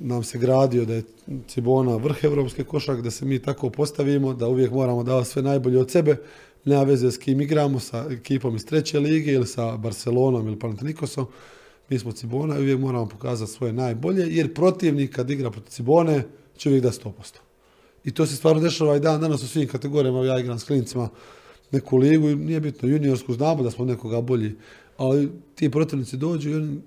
nam 0.00 0.22
se 0.22 0.38
gradio 0.38 0.84
da 0.84 0.94
je 0.94 1.02
Cibona 1.48 1.96
vrh 1.96 2.24
evropske 2.24 2.64
košarke, 2.64 3.02
da 3.02 3.10
se 3.10 3.24
mi 3.24 3.38
tako 3.38 3.70
postavimo, 3.70 4.34
da 4.34 4.48
uvijek 4.48 4.70
moramo 4.70 5.02
davati 5.02 5.28
sve 5.28 5.42
najbolje 5.42 5.78
od 5.78 5.90
sebe, 5.90 6.16
nema 6.64 6.82
veze 6.82 7.10
s 7.10 7.18
kim 7.18 7.40
igramo, 7.40 7.80
sa 7.80 8.06
ekipom 8.10 8.56
iz 8.56 8.66
treće 8.66 9.00
lige 9.00 9.32
ili 9.32 9.46
sa 9.46 9.76
Barcelonom 9.76 10.46
ili 10.46 10.58
Panathinaikosom. 10.58 11.26
Mi 11.88 11.98
smo 11.98 12.12
Cibona 12.12 12.58
i 12.58 12.60
uvijek 12.60 12.80
moramo 12.80 13.08
pokazati 13.08 13.52
svoje 13.52 13.72
najbolje, 13.72 14.26
jer 14.28 14.54
protivnik 14.54 15.14
kad 15.14 15.30
igra 15.30 15.50
protiv 15.50 15.70
Cibone 15.70 16.22
će 16.56 16.68
uvijek 16.68 16.82
da 16.82 16.90
100%. 16.90 17.12
I 18.04 18.10
to 18.10 18.26
se 18.26 18.36
stvarno 18.36 18.60
dešava 18.60 18.96
i 18.96 19.00
dan 19.00 19.20
danas 19.20 19.42
u 19.42 19.48
svim 19.48 19.68
kategorijama. 19.68 20.24
Ja 20.24 20.38
igram 20.38 20.58
s 20.58 20.64
klinicima 20.64 21.08
neku 21.70 21.96
ligu 21.96 22.28
i 22.28 22.36
nije 22.36 22.60
bitno 22.60 22.88
juniorsku, 22.88 23.34
znamo 23.34 23.62
da 23.62 23.70
smo 23.70 23.84
nekoga 23.84 24.20
bolji, 24.20 24.54
ali 24.96 25.30
ti 25.54 25.70
protivnici 25.70 26.16
dođu 26.16 26.50
i 26.50 26.54
oni 26.54 26.80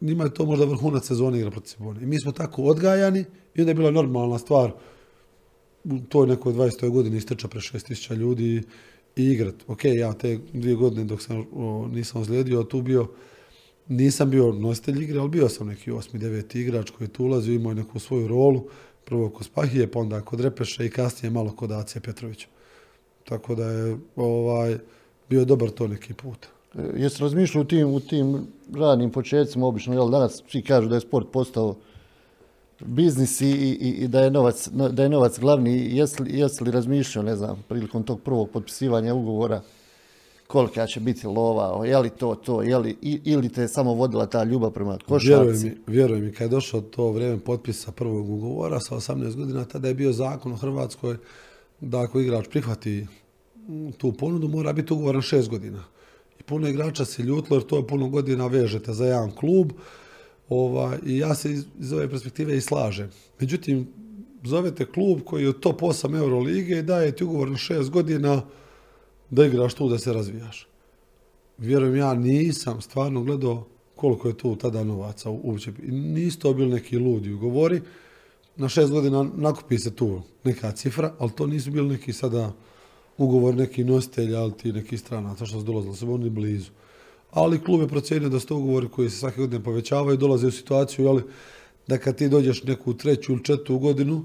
njima 0.00 0.24
je 0.24 0.34
to 0.34 0.46
možda 0.46 0.64
vrhunac 0.64 1.06
sezone 1.06 1.38
igra 1.38 1.50
protiv 1.50 1.68
Cibone. 1.68 2.02
I 2.02 2.06
mi 2.06 2.20
smo 2.20 2.32
tako 2.32 2.62
odgajani 2.62 3.24
i 3.54 3.60
onda 3.60 3.70
je 3.70 3.74
bila 3.74 3.90
normalna 3.90 4.38
stvar 4.38 4.72
u 5.84 5.98
toj 6.08 6.26
nekoj 6.26 6.52
20. 6.52 6.90
godini 6.90 7.16
istrča 7.16 7.48
pre 7.48 7.60
6000 7.60 8.14
ljudi 8.14 8.62
i 9.16 9.24
igrat. 9.24 9.54
Ok, 9.66 9.84
ja 9.84 10.12
te 10.12 10.38
dvije 10.52 10.76
godine 10.76 11.04
dok 11.04 11.22
sam 11.22 11.44
nisam 11.92 12.20
ozlijedio, 12.20 12.62
tu 12.62 12.82
bio, 12.82 13.08
nisam 13.88 14.30
bio 14.30 14.52
nositelj 14.52 15.02
igre, 15.02 15.20
ali 15.20 15.28
bio 15.28 15.48
sam 15.48 15.66
neki 15.66 15.90
osmi, 15.90 16.20
deveti 16.20 16.60
igrač 16.60 16.90
koji 16.90 17.06
je 17.06 17.12
tu 17.12 17.24
ulazio, 17.24 17.54
imao 17.54 17.70
je 17.70 17.74
neku 17.74 17.98
svoju 17.98 18.28
rolu, 18.28 18.64
prvo 19.04 19.28
kod 19.30 19.46
Spahije, 19.46 19.90
pa 19.90 19.98
onda 19.98 20.20
kod 20.20 20.40
Repeša 20.40 20.84
i 20.84 20.90
kasnije 20.90 21.30
malo 21.30 21.52
kod 21.56 21.72
Acije 21.72 22.02
Petrovića. 22.02 22.46
Tako 23.24 23.54
da 23.54 23.64
je 23.64 23.96
ovaj, 24.16 24.78
bio 25.30 25.44
dobar 25.44 25.70
to 25.70 25.88
neki 25.88 26.14
put. 26.14 26.46
E, 26.78 26.82
jesi 26.96 27.22
razmišljao 27.22 27.62
u 27.62 27.64
tim, 27.64 27.88
u 27.88 28.00
tim 28.00 28.46
radnim 28.74 29.10
početcima, 29.10 29.66
obično, 29.66 29.94
jel 29.94 30.10
danas 30.10 30.42
svi 30.48 30.62
kažu 30.62 30.88
da 30.88 30.94
je 30.94 31.00
sport 31.00 31.26
postao 31.32 31.76
biznis 32.80 33.40
i, 33.40 33.50
i, 33.50 33.88
i 34.04 34.08
da, 34.08 34.20
je 34.20 34.30
novac, 34.30 34.68
da 34.68 35.02
je 35.02 35.08
novac 35.08 35.38
glavni. 35.38 35.96
Jesi 36.26 36.64
li 36.64 36.70
razmišljao, 36.70 37.24
ne 37.24 37.36
znam, 37.36 37.64
prilikom 37.68 38.02
tog 38.02 38.20
prvog 38.20 38.50
potpisivanja 38.50 39.14
ugovora, 39.14 39.62
kolika 40.46 40.86
će 40.86 41.00
biti 41.00 41.26
lova, 41.26 41.86
je 41.86 41.98
li 41.98 42.10
to 42.10 42.34
to, 42.34 42.62
je 42.62 42.78
li, 42.78 42.96
ili 43.02 43.48
te 43.48 43.60
je 43.60 43.68
samo 43.68 43.94
vodila 43.94 44.26
ta 44.26 44.44
ljubav 44.44 44.70
prema 44.70 44.98
košarci? 45.08 45.28
Vjeruj 45.28 45.78
mi, 45.86 45.94
vjeruj 45.94 46.20
mi, 46.20 46.32
kad 46.32 46.40
je 46.40 46.48
došlo 46.48 46.80
to 46.80 47.10
vrijeme 47.10 47.38
potpisa 47.38 47.92
prvog 47.92 48.30
ugovora 48.30 48.80
sa 48.80 48.96
18 48.96 49.36
godina, 49.36 49.64
tada 49.64 49.88
je 49.88 49.94
bio 49.94 50.12
zakon 50.12 50.52
u 50.52 50.56
Hrvatskoj 50.56 51.16
da 51.80 52.00
ako 52.00 52.20
igrač 52.20 52.48
prihvati 52.48 53.06
tu 53.98 54.12
ponudu, 54.12 54.48
mora 54.48 54.72
biti 54.72 54.92
ugovoran 54.92 55.22
šest 55.22 55.48
godina. 55.48 55.84
I 56.40 56.42
puno 56.42 56.68
igrača 56.68 57.04
se 57.04 57.22
ljutilo 57.22 57.56
jer 57.56 57.66
to 57.66 57.76
je 57.76 57.86
puno 57.86 58.08
godina 58.08 58.46
vežete 58.46 58.92
za 58.92 59.06
jedan 59.06 59.30
klub, 59.30 59.72
Ova, 60.48 60.96
I 61.06 61.18
ja 61.18 61.34
se 61.34 61.52
iz, 61.52 61.92
ove 61.92 62.10
perspektive 62.10 62.56
i 62.56 62.60
slažem. 62.60 63.10
Međutim, 63.40 63.88
zovete 64.44 64.86
klub 64.86 65.20
koji 65.24 65.44
je 65.44 65.60
top 65.60 65.80
8 65.80 66.18
Eurolige 66.18 66.78
i 66.78 66.82
daje 66.82 67.16
ti 67.16 67.24
ugovor 67.24 67.50
na 67.50 67.56
6 67.56 67.90
godina 67.90 68.42
da 69.34 69.46
igraš 69.46 69.74
tu, 69.74 69.88
da 69.88 69.98
se 69.98 70.12
razvijaš. 70.12 70.66
Vjerujem, 71.58 71.96
ja 71.96 72.14
nisam 72.14 72.80
stvarno 72.80 73.22
gledao 73.22 73.66
koliko 73.94 74.28
je 74.28 74.36
tu 74.36 74.56
tada 74.56 74.84
novaca 74.84 75.30
uopće. 75.30 75.72
Nisu 75.88 76.38
to 76.38 76.54
bili 76.54 76.70
neki 76.70 76.98
ludi 76.98 77.32
ugovori. 77.32 77.80
Na 78.56 78.68
šest 78.68 78.92
godina 78.92 79.26
nakupi 79.36 79.78
se 79.78 79.94
tu 79.94 80.22
neka 80.44 80.72
cifra, 80.72 81.14
ali 81.18 81.30
to 81.30 81.46
nisu 81.46 81.70
bili 81.70 81.88
neki 81.88 82.12
sada 82.12 82.52
ugovor 83.18 83.54
neki 83.54 83.84
nositelja, 83.84 84.40
ali 84.40 84.52
ti 84.52 84.72
neki 84.72 84.96
stranaca 84.98 85.46
što 85.46 85.58
su 85.58 85.64
dolazili, 85.64 85.96
su 85.96 86.12
oni 86.12 86.30
blizu 86.30 86.70
ali 87.34 87.64
klub 87.64 87.80
je 87.80 87.88
procijenio 87.88 88.28
da 88.28 88.40
su 88.40 88.46
to 88.46 88.56
ugovori 88.56 88.88
koji 88.88 89.10
se 89.10 89.18
svake 89.18 89.40
godine 89.40 89.64
povećavaju, 89.64 90.16
dolaze 90.16 90.46
u 90.46 90.50
situaciju 90.50 91.04
jeli, 91.04 91.22
da 91.86 91.98
kad 91.98 92.16
ti 92.16 92.28
dođeš 92.28 92.62
neku 92.62 92.94
treću 92.94 93.32
ili 93.32 93.44
četvrtu 93.44 93.78
godinu, 93.78 94.24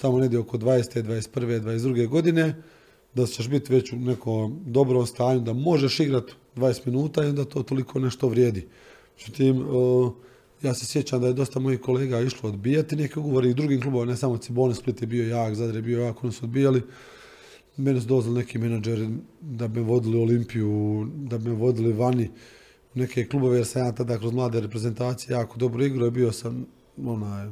tamo 0.00 0.18
negdje 0.18 0.38
oko 0.38 0.58
20. 0.58 1.02
21. 1.02 1.60
22. 1.60 2.08
godine, 2.08 2.62
da 3.20 3.26
ćeš 3.26 3.48
biti 3.48 3.72
već 3.72 3.92
u 3.92 3.96
nekom 3.96 4.60
dobrom 4.66 5.06
stanju, 5.06 5.40
da 5.40 5.52
možeš 5.52 6.00
igrati 6.00 6.32
20 6.56 6.86
minuta 6.86 7.24
i 7.24 7.28
onda 7.28 7.44
to 7.44 7.62
toliko 7.62 7.98
nešto 7.98 8.28
vrijedi. 8.28 8.66
Međutim, 9.18 9.64
ja 10.62 10.74
se 10.74 10.86
sjećam 10.86 11.20
da 11.20 11.26
je 11.26 11.32
dosta 11.32 11.60
mojih 11.60 11.80
kolega 11.80 12.20
išlo 12.20 12.48
odbijati 12.48 12.96
neke 12.96 13.20
ugovore 13.20 13.50
i 13.50 13.54
drugim 13.54 13.80
klubova, 13.82 14.04
ne 14.04 14.16
samo 14.16 14.38
Cibone, 14.38 14.74
Split 14.74 15.00
je 15.00 15.06
bio 15.06 15.28
jak, 15.28 15.54
Zadar 15.54 15.76
je 15.76 15.82
bio 15.82 16.00
jak, 16.00 16.24
oni 16.24 16.32
su 16.32 16.44
odbijali 16.44 16.82
mene 17.78 18.00
su 18.00 18.06
dolazili 18.06 18.34
neki 18.34 18.58
menadžeri 18.58 19.08
da 19.40 19.68
bi 19.68 19.80
vodili 19.80 20.18
Olimpiju, 20.18 21.06
da 21.14 21.38
bi 21.38 21.50
vodili 21.50 21.92
vani 21.92 22.30
u 22.94 22.98
neke 22.98 23.26
klubove, 23.26 23.56
jer 23.56 23.66
sam 23.66 23.86
ja 23.86 23.92
tada 23.92 24.18
kroz 24.18 24.32
mlade 24.32 24.60
reprezentacije 24.60 25.34
jako 25.34 25.58
dobro 25.58 25.84
igrao 25.84 26.08
i 26.08 26.10
bio 26.10 26.32
sam 26.32 26.66
onaj, 27.04 27.48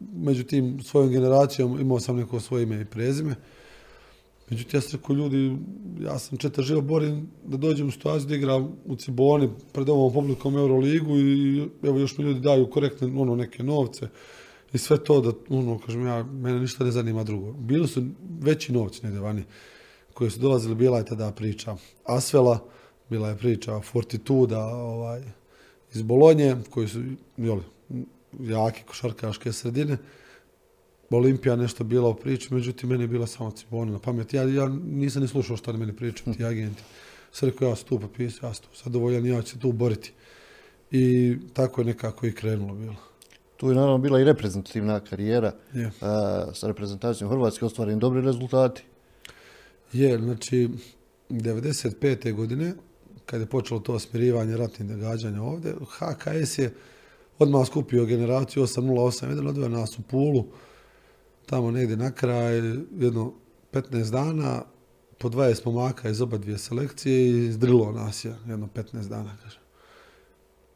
među 0.00 0.44
tim 0.44 0.82
svojom 0.82 1.10
generacijom 1.10 1.80
imao 1.80 2.00
sam 2.00 2.16
neko 2.16 2.40
svoje 2.40 2.62
ime 2.62 2.80
i 2.80 2.84
prezime. 2.84 3.34
Međutim, 4.50 4.78
ja 4.78 4.80
sam 4.80 5.00
rekao, 5.00 5.16
ljudi, 5.16 5.56
ja 6.00 6.18
sam 6.18 6.38
četar 6.38 6.64
živo 6.64 6.80
borim 6.80 7.28
da 7.44 7.56
dođem 7.56 7.88
u 7.88 7.90
situaciju 7.90 8.28
da 8.28 8.34
igram 8.34 8.72
u 8.86 8.96
Ciboni 8.96 9.48
pred 9.72 9.88
ovom 9.88 10.12
publikom 10.12 10.56
Euroligu 10.56 11.18
i 11.18 11.68
evo 11.82 11.98
još 11.98 12.18
mi 12.18 12.24
ljudi 12.24 12.40
daju 12.40 12.70
korektne 12.70 13.20
ono, 13.20 13.36
neke 13.36 13.62
novce. 13.62 14.08
I 14.72 14.78
sve 14.78 15.04
to 15.04 15.20
da, 15.20 15.32
ono, 15.48 15.78
kažem 15.78 16.06
ja, 16.06 16.22
mene 16.22 16.60
ništa 16.60 16.84
ne 16.84 16.90
zanima 16.90 17.24
drugo. 17.24 17.52
Bili 17.52 17.88
su 17.88 18.02
veći 18.40 18.72
novci 18.72 19.00
negdje 19.02 19.20
vani 19.20 19.44
koji 20.14 20.30
su 20.30 20.40
dolazili, 20.40 20.74
bila 20.74 20.98
je 20.98 21.04
tada 21.04 21.32
priča 21.32 21.76
Asvela, 22.04 22.58
bila 23.10 23.28
je 23.28 23.36
priča 23.36 23.80
Fortituda 23.80 24.66
ovaj, 24.66 25.22
iz 25.94 26.02
Bolonje, 26.02 26.56
koji 26.70 26.88
su 26.88 27.02
joli, 27.36 27.62
jake 28.40 28.82
košarkaške 28.86 29.52
sredine. 29.52 29.96
Olimpija 31.16 31.56
nešto 31.56 31.84
bila 31.84 32.08
u 32.08 32.14
priči, 32.14 32.54
međutim, 32.54 32.88
meni 32.88 33.04
je 33.04 33.08
bila 33.08 33.26
samo 33.26 33.50
Cibona 33.50 33.92
na 33.92 33.98
pamet. 33.98 34.34
Ja, 34.34 34.42
ja 34.42 34.68
nisam 34.84 35.22
ni 35.22 35.28
slušao 35.28 35.56
što 35.56 35.72
meni 35.72 35.96
pričaju 35.96 36.34
ti 36.36 36.44
agenti. 36.44 36.82
Sve 37.32 37.50
rekao, 37.50 37.68
ja 37.68 37.76
sam 37.76 37.88
tu 37.88 37.98
popisao, 37.98 38.48
ja 38.48 38.54
sam 38.54 38.64
tu 38.64 38.82
zadovoljan, 38.84 39.26
ja 39.26 39.42
ću 39.42 39.50
se 39.50 39.58
tu 39.58 39.72
boriti. 39.72 40.12
I 40.90 41.36
tako 41.52 41.80
je 41.80 41.84
nekako 41.84 42.26
i 42.26 42.32
krenulo 42.32 42.74
bilo. 42.74 42.96
Tu 43.56 43.68
je 43.68 43.74
naravno 43.74 43.98
bila 43.98 44.20
i 44.20 44.24
reprezentativna 44.24 45.00
karijera 45.00 45.52
sa 46.54 46.66
reprezentacijom 46.66 47.30
Hrvatske, 47.30 47.64
ostvareni 47.64 48.00
dobri 48.00 48.20
rezultati. 48.20 48.82
Je, 49.92 50.18
znači, 50.18 50.68
95. 51.28 52.34
godine, 52.34 52.74
kad 53.26 53.40
je 53.40 53.46
počelo 53.46 53.80
to 53.80 53.98
smirivanje 53.98 54.56
ratnih 54.56 54.88
događanja 54.88 55.42
ovdje, 55.42 55.74
HKS 55.90 56.58
je 56.58 56.74
odmah 57.38 57.66
skupio 57.66 58.04
generaciju 58.04 58.62
808, 58.62 59.28
jedan 59.28 59.46
odveo 59.46 59.68
nas 59.68 59.98
u 59.98 60.02
Pulu, 60.02 60.44
tamo 61.50 61.70
negdje 61.70 61.96
na 61.96 62.10
kraj, 62.10 62.56
jedno 62.98 63.32
15 63.72 64.10
dana, 64.10 64.62
po 65.18 65.28
20 65.28 65.66
momaka 65.66 66.08
iz 66.08 66.20
oba 66.20 66.38
dvije 66.38 66.58
selekcije 66.58 67.28
i 67.28 67.52
zdrilo 67.52 67.92
nas 67.92 68.24
je 68.24 68.34
jedno 68.46 68.68
15 68.74 69.08
dana, 69.08 69.36
kažem 69.42 69.68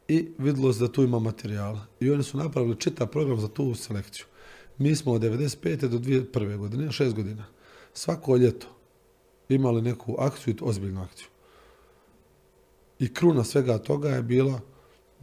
i 0.07 0.27
vidjelo 0.37 0.73
se 0.73 0.79
da 0.79 0.91
tu 0.91 1.03
ima 1.03 1.19
materijala. 1.19 1.85
I 1.99 2.11
oni 2.11 2.23
su 2.23 2.37
napravili 2.37 2.79
čitav 2.79 3.07
program 3.07 3.39
za 3.39 3.47
tu 3.47 3.75
selekciju. 3.75 4.25
Mi 4.77 4.95
smo 4.95 5.11
od 5.11 5.21
95. 5.21 5.87
do 5.87 5.97
2001. 5.97 6.57
godine, 6.57 6.91
šest 6.91 7.15
godina, 7.15 7.45
svako 7.93 8.37
ljeto 8.37 8.67
imali 9.49 9.81
neku 9.81 10.15
akciju, 10.19 10.55
ozbiljnu 10.61 11.01
akciju. 11.01 11.27
I 12.99 13.13
kruna 13.13 13.43
svega 13.43 13.77
toga 13.77 14.09
je 14.09 14.23
bila 14.23 14.59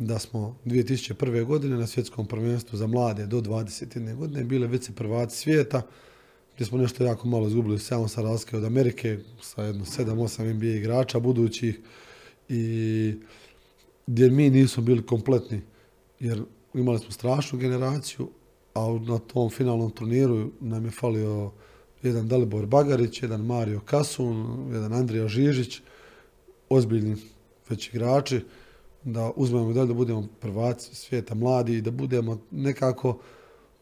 da 0.01 0.19
smo 0.19 0.57
2001. 0.65 1.45
godine 1.45 1.77
na 1.77 1.87
svjetskom 1.87 2.27
prvenstvu 2.27 2.77
za 2.77 2.87
mlade 2.87 3.27
do 3.27 3.41
21. 3.41 4.15
godine 4.17 4.45
bile 4.45 4.67
vice 4.67 4.93
prvaci 4.95 5.37
svijeta, 5.37 5.83
gdje 6.55 6.67
smo 6.67 6.79
nešto 6.79 7.05
jako 7.05 7.29
malo 7.29 7.49
izgubili 7.49 7.79
samo 7.79 8.09
sa 8.09 8.23
razlike 8.23 8.57
od 8.57 8.65
Amerike, 8.65 9.19
sa 9.41 9.63
jedno 9.63 9.85
7-8 9.85 10.55
NBA 10.55 10.67
igrača 10.67 11.21
budućih 11.21 11.81
i 12.49 13.15
gdje 14.07 14.31
mi 14.31 14.51
nismo 14.51 14.83
bili 14.83 15.07
kompletni, 15.07 15.61
jer 16.21 16.43
imali 16.75 16.99
smo 16.99 17.11
strašnu 17.11 17.59
generaciju, 17.59 18.31
a 18.75 18.99
na 19.09 19.19
tom 19.19 19.51
finalnom 19.51 19.91
turniru 19.91 20.51
nam 20.61 20.85
je 20.85 20.91
falio 20.91 21.51
jedan 22.03 22.29
Dalibor 22.29 22.67
Bagarić, 22.67 23.23
jedan 23.23 23.47
Mario 23.47 23.81
Kasun, 23.81 24.69
jedan 24.73 24.93
Andrija 24.93 25.29
Žižić, 25.29 25.81
ozbiljni 26.69 27.17
već 27.69 27.89
igrači, 27.89 28.41
da 29.05 29.33
uzmemo 29.37 29.73
dalje 29.73 29.87
da 29.87 29.95
budemo 29.95 30.27
prvaci 30.41 30.95
svijeta 30.95 31.35
mladi 31.35 31.77
i 31.77 31.81
da 31.81 31.91
budemo 31.91 32.39
nekako 32.51 33.19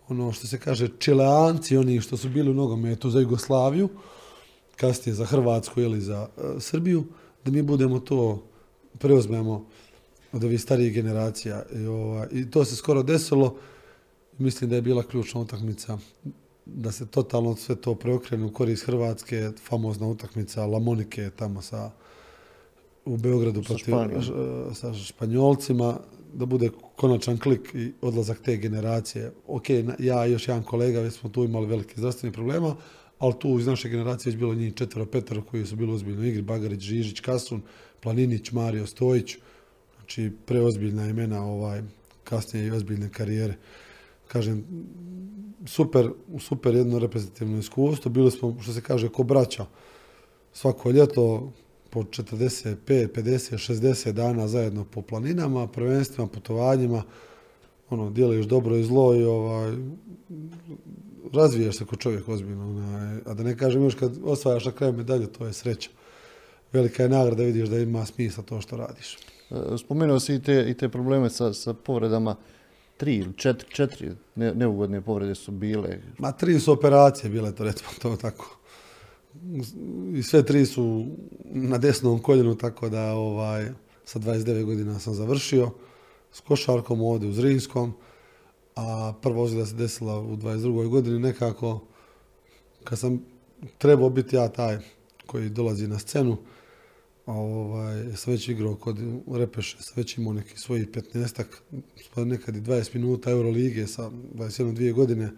ono 0.09 0.33
što 0.33 0.47
se 0.47 0.59
kaže 0.59 0.89
čileanci, 0.99 1.77
oni 1.77 2.01
što 2.01 2.17
su 2.17 2.29
bili 2.29 2.51
u 2.51 2.55
nogometu 2.55 3.11
za 3.11 3.21
Jugoslaviju, 3.21 3.89
kasnije 4.77 5.15
za 5.15 5.25
Hrvatsku 5.25 5.81
ili 5.81 6.01
za 6.01 6.29
uh, 6.37 6.63
Srbiju, 6.63 7.05
da 7.45 7.51
mi 7.51 7.63
budemo 7.63 8.01
to 8.01 8.43
preuzmemo 8.99 9.67
od 10.33 10.45
ovih 10.45 10.63
starijih 10.63 10.93
generacija. 10.93 11.63
I, 11.75 11.87
ova, 11.87 12.27
I 12.33 12.51
to 12.51 12.65
se 12.65 12.77
skoro 12.77 13.03
desilo. 13.03 13.57
Mislim 14.39 14.71
da 14.71 14.77
je 14.77 14.83
bila 14.83 15.03
ključna 15.03 15.41
utakmica 15.41 15.99
da 16.67 16.93
se 16.93 17.07
totalno 17.07 17.57
sve 17.57 17.77
to 17.77 17.95
preokrene 17.95 18.45
u 18.45 18.53
korist 18.53 18.87
Hrvatske, 18.87 19.51
famozna 19.65 20.07
utakmica 20.07 20.67
Lamonike 20.67 21.31
tamo 21.37 21.63
sa 21.63 21.91
u 23.09 23.17
Beogradu 23.17 23.63
sa, 23.63 23.75
protiv, 23.75 23.95
sa 24.75 24.95
Španjolcima, 24.95 25.99
da 26.35 26.47
bude 26.47 26.71
konačan 26.97 27.39
klik 27.39 27.75
i 27.75 27.93
odlazak 28.01 28.41
te 28.45 28.57
generacije. 28.57 29.33
Ok, 29.47 29.71
ja 29.99 30.27
i 30.27 30.33
još 30.33 30.49
jedan 30.49 30.63
kolega, 30.63 31.01
već 31.01 31.15
smo 31.15 31.31
tu 31.31 31.45
imali 31.45 31.67
velike 31.67 31.95
zdravstvene 31.97 32.33
problema, 32.33 32.77
ali 33.19 33.35
tu 33.39 33.59
iz 33.59 33.67
naše 33.67 33.89
generacije 33.89 34.31
već 34.31 34.39
bilo 34.39 34.55
njih 34.55 34.75
četvero, 34.75 35.07
petero 35.07 35.43
koji 35.43 35.67
su 35.67 35.77
bili 35.77 35.93
ozbiljno 35.93 36.25
igri, 36.27 36.43
Bagarić, 36.43 36.81
Žižić, 36.81 37.21
Kasun, 37.21 37.63
Planinić, 38.01 38.53
Mario 38.53 38.87
Stojić, 38.87 39.37
znači 39.97 40.33
preozbiljna 40.47 41.09
imena 41.09 41.45
ovaj, 41.45 41.83
kasnije 42.25 42.67
i 42.67 42.71
ozbiljne 42.71 43.09
karijere. 43.09 43.55
Kažem, 44.29 44.65
super, 45.67 46.11
super 46.39 46.75
jedno 46.75 46.99
reprezentativno 46.99 47.59
iskustvo, 47.59 48.11
bili 48.11 48.31
smo, 48.31 48.57
što 48.61 48.73
se 48.73 48.81
kaže, 48.81 49.09
ko 49.09 49.23
braća. 49.23 49.67
Svako 50.53 50.91
ljeto 50.91 51.53
po 51.91 52.03
45, 52.03 52.77
50, 52.87 53.73
60 53.73 54.13
dana 54.13 54.49
zajedno 54.49 54.85
po 54.85 55.03
planinama, 55.03 55.67
prvenstvima, 55.67 56.29
putovanjima, 56.29 57.03
ono, 57.91 58.11
dijeliš 58.11 58.47
dobro 58.47 58.77
i 58.77 58.85
zlo 58.85 59.15
i 59.15 59.25
ovaj, 59.25 59.77
razvijaš 61.33 61.77
se 61.77 61.87
kao 61.87 61.97
čovjek 61.97 62.29
ozbiljno. 62.29 62.69
Onaj, 62.69 63.19
a 63.27 63.35
da 63.35 63.43
ne 63.43 63.57
kažem 63.57 63.85
još 63.85 63.95
kad 63.95 64.13
osvajaš 64.25 64.65
na 64.65 64.73
kraju 64.73 64.93
medalje, 64.93 65.27
to 65.27 65.47
je 65.47 65.53
sreća. 65.53 65.91
Velika 66.73 67.03
je 67.03 67.09
nagrada, 67.09 67.43
vidiš 67.43 67.69
da 67.69 67.79
ima 67.79 68.07
smisla 68.07 68.43
to 68.43 68.61
što 68.61 68.77
radiš. 68.77 69.17
E, 69.51 69.79
spomenuo 69.79 70.21
si 70.21 70.35
i 70.35 70.43
te, 70.43 70.65
i 70.71 70.75
te 70.75 70.89
probleme 70.89 71.31
sa, 71.31 71.53
sa 71.53 71.75
povredama 71.75 72.37
tri 72.97 73.17
ili 73.17 73.33
četiri, 73.37 73.69
četiri 73.71 74.11
neugodne 74.35 75.01
povrede 75.01 75.35
su 75.35 75.53
bile. 75.53 75.99
Ma 76.19 76.33
tri 76.33 76.61
su 76.61 76.73
operacije 76.73 77.31
bile, 77.31 77.55
to 77.55 77.65
recimo 77.65 77.91
to 78.03 78.17
tako. 78.17 78.58
I 80.15 80.23
sve 80.23 80.47
tri 80.47 80.67
su 80.67 81.07
na 81.45 81.79
desnom 81.79 82.19
koljenu, 82.19 82.55
tako 82.55 82.89
da 82.89 83.13
ovaj, 83.13 83.69
sa 84.05 84.19
29 84.19 84.65
godina 84.65 84.99
sam 84.99 85.15
završio 85.15 85.71
s 86.33 86.41
košarkom 86.41 87.03
ovdje 87.03 87.29
u 87.29 87.33
Zrinskom, 87.33 87.93
a 88.77 89.15
prva 89.23 89.43
ozljeda 89.43 89.67
se 89.67 89.75
desila 89.75 90.21
u 90.21 90.37
22. 90.37 90.89
godini 90.89 91.19
nekako 91.19 91.81
kad 92.85 92.99
sam 92.99 93.25
trebao 93.79 94.11
biti 94.11 94.37
ja 94.37 94.49
taj 94.49 94.79
koji 95.27 95.49
dolazi 95.49 95.89
na 95.89 95.99
scenu, 95.99 96.37
ovaj, 97.27 98.17
sam 98.17 98.33
već 98.33 98.49
igrao 98.49 98.77
kod 98.77 98.99
Repeše, 99.33 99.77
sam 99.81 99.93
već 99.97 100.19
imao 100.19 100.33
neki 100.33 100.59
svojih 100.59 100.89
15 100.89 101.45
pa 102.15 102.25
nekad 102.25 102.57
i 102.57 102.61
20 102.61 102.95
minuta 102.95 103.31
Eurolige 103.31 103.87
sa 103.87 104.11
21 104.35 104.93
godine 104.93 105.31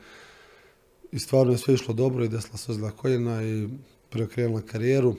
i 1.12 1.18
stvarno 1.18 1.52
je 1.52 1.58
sve 1.58 1.74
išlo 1.74 1.94
dobro 1.94 2.24
i 2.24 2.28
desila 2.28 2.56
se 2.56 2.72
ozljeda 2.72 2.90
koljena 2.90 3.42
i 3.42 3.68
preokrenula 4.10 4.62
karijeru. 4.62 5.14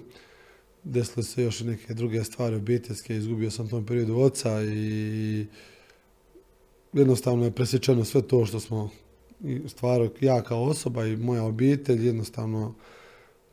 Desile 0.84 1.24
se 1.24 1.44
još 1.44 1.62
i 1.62 1.66
neke 1.66 1.94
druge 1.94 2.24
stvari 2.24 2.56
obiteljske, 2.56 3.16
izgubio 3.16 3.52
sam 3.52 3.70
tom 3.70 3.86
periodu 3.86 4.18
oca 4.18 4.64
i 4.64 5.46
jednostavno 6.94 7.46
je 7.46 7.52
presječeno 7.52 8.06
sve 8.06 8.22
to 8.22 8.46
što 8.46 8.60
smo 8.60 8.90
stvarno 9.68 10.10
ja 10.22 10.42
kao 10.42 10.64
osoba 10.64 11.06
i 11.06 11.18
moja 11.18 11.44
obitelj 11.44 12.06
jednostavno 12.06 12.76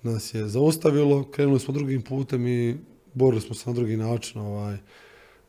nas 0.02 0.34
je 0.34 0.48
zaustavilo, 0.48 1.30
krenuli 1.30 1.60
smo 1.60 1.74
drugim 1.74 2.02
putem 2.02 2.46
i 2.46 2.76
borili 3.14 3.40
smo 3.40 3.54
se 3.54 3.70
na 3.70 3.74
drugi 3.74 3.96
način. 3.96 4.40
Ovaj. 4.40 4.76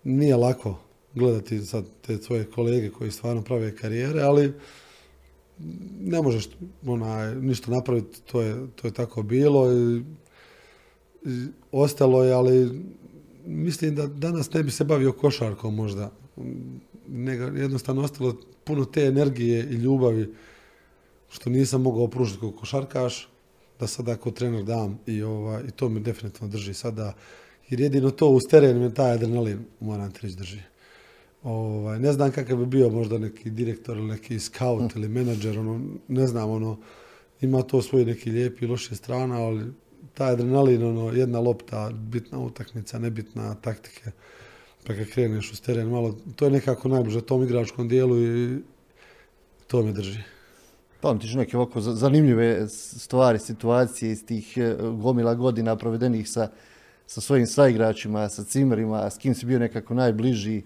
Nije 0.04 0.36
lako 0.36 0.80
gledati 1.14 1.66
sad 1.66 1.86
te 2.02 2.18
svoje 2.18 2.46
kolege 2.46 2.90
koji 2.90 3.12
stvarno 3.12 3.42
prave 3.42 3.76
karijere, 3.76 4.22
ali 4.22 4.54
ne 6.00 6.22
možeš 6.22 6.50
onaj, 6.86 7.36
ništa 7.36 7.72
napraviti, 7.72 8.22
to 8.22 8.42
je, 8.42 8.68
to 8.76 8.88
je 8.88 8.94
tako 8.94 9.24
bilo 9.24 9.72
i, 9.74 10.04
i 11.26 11.48
ostalo 11.72 12.24
je, 12.24 12.34
ali 12.34 12.82
mislim 13.46 13.96
da 13.96 14.08
danas 14.08 14.54
ne 14.54 14.64
bi 14.64 14.72
se 14.72 14.84
bavio 14.84 15.12
košarkom 15.12 15.76
možda, 15.76 16.12
nego 17.08 17.44
jednostavno 17.44 18.02
ostalo 18.02 18.36
puno 18.64 18.86
te 18.86 19.02
energije 19.02 19.64
i 19.64 19.74
ljubavi 19.74 20.34
što 21.30 21.50
nisam 21.50 21.82
mogao 21.82 22.08
pružiti 22.08 22.40
kao 22.40 22.52
košarkaš, 22.52 23.30
da 23.80 23.88
sada 23.88 24.16
kao 24.16 24.32
trener 24.32 24.64
dam 24.64 25.00
i, 25.06 25.22
ova, 25.22 25.62
i 25.68 25.72
to 25.72 25.90
me 25.90 26.00
definitivno 26.00 26.48
drži 26.48 26.74
sada, 26.74 27.14
jer 27.70 27.80
jedino 27.80 28.12
to 28.12 28.30
uz 28.30 28.44
teren 28.50 28.80
me 28.80 28.94
taj 28.94 29.12
adrenalin, 29.12 29.66
moram 29.80 30.12
ti 30.12 30.20
reći, 30.22 30.36
drži. 30.36 30.69
Ovaj, 31.44 32.00
ne 32.00 32.14
znam 32.14 32.32
kakav 32.32 32.58
bi 32.58 32.66
bio 32.66 32.90
možda 32.90 33.18
neki 33.18 33.50
direktor 33.50 33.98
ili 33.98 34.08
neki 34.08 34.40
scout 34.40 34.96
ili 34.96 35.10
menadžer, 35.10 35.60
ono, 35.60 35.82
ne 36.08 36.28
znam, 36.28 36.50
ono, 36.50 36.78
ima 37.42 37.62
to 37.62 37.82
svoje 37.82 38.06
neki 38.06 38.32
lijepi 38.32 38.66
i 38.66 38.68
loše 38.68 38.96
strana, 38.96 39.36
ali 39.36 39.72
taj 40.14 40.32
adrenalin, 40.32 40.84
ono, 40.84 41.12
jedna 41.12 41.40
lopta, 41.40 41.92
bitna 41.94 42.40
utakmica, 42.40 43.00
nebitna 43.00 43.56
taktike, 43.56 44.12
pa 44.88 44.94
kad 44.94 45.10
kreneš 45.10 45.52
uz 45.52 45.62
teren 45.62 45.90
malo, 45.90 46.16
to 46.36 46.46
je 46.46 46.52
nekako 46.52 46.88
najbliže 46.88 47.22
tom 47.22 47.44
igračkom 47.44 47.88
dijelu 47.88 48.20
i 48.24 48.58
to 49.68 49.84
me 49.84 49.92
drži. 49.92 50.20
Pamtiš 51.02 51.34
neke 51.34 51.58
ovako 51.58 51.82
zanimljive 51.82 52.68
stvari, 52.70 53.40
situacije 53.40 54.12
iz 54.12 54.26
tih 54.26 54.58
e, 54.58 54.76
gomila 55.02 55.36
godina 55.36 55.76
provedenih 55.76 56.30
sa, 56.30 56.50
sa 57.08 57.22
svojim 57.22 57.48
saigračima, 57.48 58.30
sa 58.30 58.44
cimerima, 58.44 59.10
s 59.10 59.18
kim 59.18 59.36
si 59.36 59.46
bio 59.46 59.60
nekako 59.60 59.94
najbliži, 59.94 60.62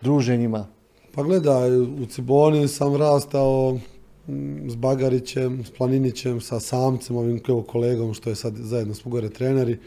druženjima? 0.00 0.66
Pa 1.14 1.22
gledaj, 1.22 1.76
u 1.76 2.06
Ciboni 2.06 2.68
sam 2.68 2.96
rastao 2.96 3.78
mm, 4.28 4.70
s 4.70 4.74
Bagarićem, 4.74 5.64
s 5.64 5.70
Planinićem, 5.70 6.40
sa 6.40 6.60
Samcem, 6.60 7.16
ovim 7.16 7.40
kolegom 7.66 8.14
što 8.14 8.30
je 8.30 8.36
sad 8.36 8.54
zajedno 8.56 8.94
smo 8.94 9.10
gore 9.10 9.28
treneri. 9.28 9.78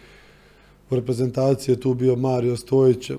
U 0.90 0.96
reprezentaciji 0.96 1.74
je 1.74 1.80
tu 1.80 1.94
bio 1.94 2.16
Mario 2.16 2.58
Stojić, 2.58 3.10
mm, 3.10 3.16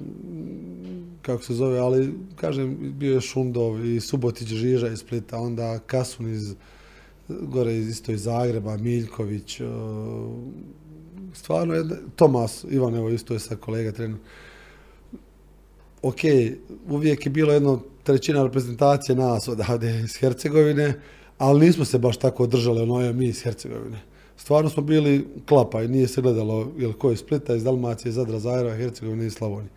kako 1.23 1.43
se 1.43 1.55
zove, 1.55 1.79
ali 1.79 2.15
kažem, 2.37 2.95
bio 2.99 3.15
je 3.15 3.21
Šundov 3.21 3.87
i 3.87 4.01
Subotić 4.01 4.49
Žiža 4.49 4.89
iz 4.89 4.99
Splita, 4.99 5.39
onda 5.39 5.79
Kasun 5.79 6.33
iz 6.33 6.55
gore 7.29 7.77
isto 7.77 8.13
iz 8.13 8.23
Zagreba, 8.23 8.77
Miljković, 8.77 9.61
stvarno 11.35 11.75
je, 11.75 11.85
Tomas, 12.17 12.65
Ivan, 12.71 12.95
evo 12.95 13.11
isto 13.11 13.35
je 13.35 13.41
sa 13.41 13.57
kolega 13.57 13.93
trener 13.93 14.19
ok, 16.03 16.21
uvijek 16.89 17.27
je 17.27 17.31
bilo 17.31 17.53
jedno 17.53 17.81
trećina 18.03 18.43
reprezentacije 18.43 19.17
nas 19.17 19.49
odavde 19.49 20.01
iz 20.01 20.17
Hercegovine, 20.17 21.01
ali 21.39 21.67
nismo 21.67 21.85
se 21.85 21.99
baš 21.99 22.17
tako 22.17 22.47
držali 22.47 22.81
ono 22.81 23.13
mi 23.13 23.27
iz 23.27 23.43
Hercegovine. 23.43 23.99
Stvarno 24.37 24.71
smo 24.71 24.83
bili 24.83 25.27
klapa 25.49 25.83
i 25.83 25.89
nije 25.89 26.09
se 26.09 26.23
gledalo 26.23 26.73
jel 26.79 26.93
ko 26.93 27.11
je 27.11 27.17
Splita, 27.17 27.55
iz 27.55 27.65
Dalmacije, 27.65 28.13
Zadra, 28.13 28.39
Zajra, 28.39 28.77
Hercegovine 28.77 29.27
i 29.27 29.31
Slavonije. 29.31 29.71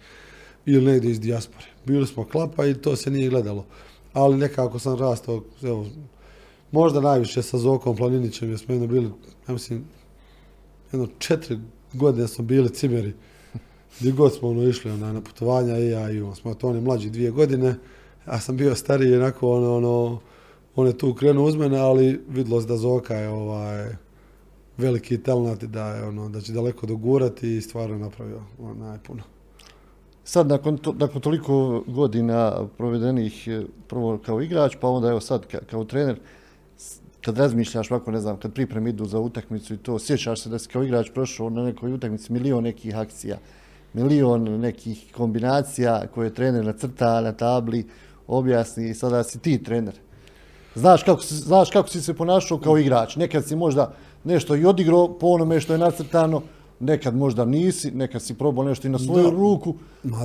Ili 0.65 0.85
negdje 0.85 1.11
iz 1.11 1.19
dijaspore. 1.19 1.65
Bili 1.85 2.07
smo 2.07 2.25
klapa 2.25 2.65
i 2.65 2.73
to 2.73 2.95
se 2.95 3.11
nije 3.11 3.29
gledalo. 3.29 3.65
Ali 4.13 4.37
nekako 4.37 4.79
sam 4.79 4.99
rastao, 4.99 5.43
evo, 5.63 5.85
možda 6.71 7.01
najviše 7.01 7.41
sa 7.41 7.57
Zokom 7.57 7.95
Planinićem, 7.95 8.49
jer 8.49 8.59
smo 8.59 8.73
jedno 8.73 8.87
bili, 8.87 9.09
ja 9.47 9.53
mislim, 9.53 9.83
jedno 10.91 11.07
četiri 11.19 11.59
godine 11.93 12.27
smo 12.27 12.43
bili 12.43 12.69
cimeri 12.69 13.13
gdje 13.99 14.11
god 14.11 14.33
smo 14.33 14.49
ono 14.49 14.63
išli 14.63 14.91
ona, 14.91 15.13
na 15.13 15.21
putovanja 15.21 15.77
i 15.77 15.89
ja 15.89 16.11
i 16.11 16.21
on. 16.21 16.35
Smo 16.35 16.53
to 16.53 16.69
oni 16.69 16.81
mlađi 16.81 17.09
dvije 17.09 17.31
godine, 17.31 17.75
ja 18.27 18.39
sam 18.39 18.57
bio 18.57 18.75
stariji 18.75 19.15
onako 19.15 19.51
ono, 19.51 19.75
ono 19.77 20.19
on 20.75 20.87
je 20.87 20.97
tu 20.97 21.13
krenuo 21.13 21.45
uz 21.45 21.55
mene, 21.55 21.77
ali 21.77 22.21
vidjelo 22.29 22.61
se 22.61 22.67
da 22.67 22.77
Zoka 22.77 23.15
je 23.15 23.29
ovaj, 23.29 23.95
veliki 24.77 25.17
talent 25.17 25.63
da, 25.63 25.87
je, 25.87 26.03
ono, 26.03 26.29
da 26.29 26.41
će 26.41 26.53
daleko 26.53 26.85
dogurati 26.85 27.55
i 27.57 27.61
stvarno 27.61 27.97
napravio 27.97 28.41
ono, 28.59 28.85
najpuno. 28.85 29.23
Sad, 30.23 30.47
nakon, 30.47 30.77
to, 30.77 30.93
nakon 30.97 31.21
toliko 31.21 31.83
godina 31.87 32.67
provedenih 32.77 33.47
eh, 33.47 33.63
prvo 33.87 34.17
kao 34.25 34.41
igrač, 34.41 34.75
pa 34.81 34.87
onda 34.87 35.09
evo 35.09 35.19
sad 35.19 35.45
kao 35.69 35.83
trener, 35.83 36.19
kad 37.21 37.37
razmišljaš 37.37 37.91
ovako, 37.91 38.11
ne 38.11 38.19
znam, 38.19 38.37
kad 38.37 38.53
pripremi 38.53 38.89
idu 38.89 39.05
za 39.05 39.19
utakmicu 39.19 39.73
i 39.73 39.77
to, 39.77 39.99
sjećaš 39.99 40.41
se 40.41 40.49
da 40.49 40.59
si 40.59 40.69
kao 40.69 40.83
igrač 40.83 41.09
prošao 41.13 41.49
na 41.49 41.63
nekoj 41.63 41.93
utakmici 41.93 42.33
milion 42.33 42.63
nekih 42.63 42.95
akcija 42.97 43.37
milion 43.93 44.43
nekih 44.43 45.05
kombinacija 45.15 46.03
koje 46.13 46.33
trener 46.33 46.65
nacrta 46.65 47.21
na 47.21 47.31
tabli, 47.31 47.87
objasni 48.27 48.89
i 48.89 48.93
sada 48.93 49.23
si 49.23 49.39
ti 49.39 49.63
trener. 49.63 49.93
Znaš 50.75 51.03
kako, 51.03 51.21
znaš 51.21 51.69
kako 51.69 51.89
si 51.89 52.01
se 52.01 52.13
ponašao 52.13 52.57
kao 52.57 52.77
igrač. 52.77 53.15
Nekad 53.15 53.45
si 53.45 53.55
možda 53.55 53.93
nešto 54.23 54.55
i 54.55 54.65
odigrao 54.65 55.19
po 55.19 55.27
onome 55.27 55.59
što 55.59 55.73
je 55.73 55.79
nacrtano, 55.79 56.41
nekad 56.79 57.15
možda 57.15 57.45
nisi, 57.45 57.91
nekad 57.91 58.21
si 58.21 58.33
probao 58.33 58.63
nešto 58.65 58.87
i 58.87 58.91
na 58.91 58.99
svoju 58.99 59.29
ruku, 59.29 59.75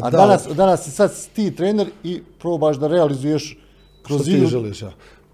a 0.02 0.10
danas, 0.10 0.46
danas 0.46 0.84
si 0.84 0.90
sad 0.90 1.12
ti 1.34 1.50
trener 1.50 1.90
i 2.04 2.22
probaš 2.38 2.76
da 2.76 2.88
realizuješ 2.88 3.58
kroz 4.02 4.20
Što 4.20 4.30
ti 4.30 4.46
želiš, 4.46 4.82
ja. 4.82 4.92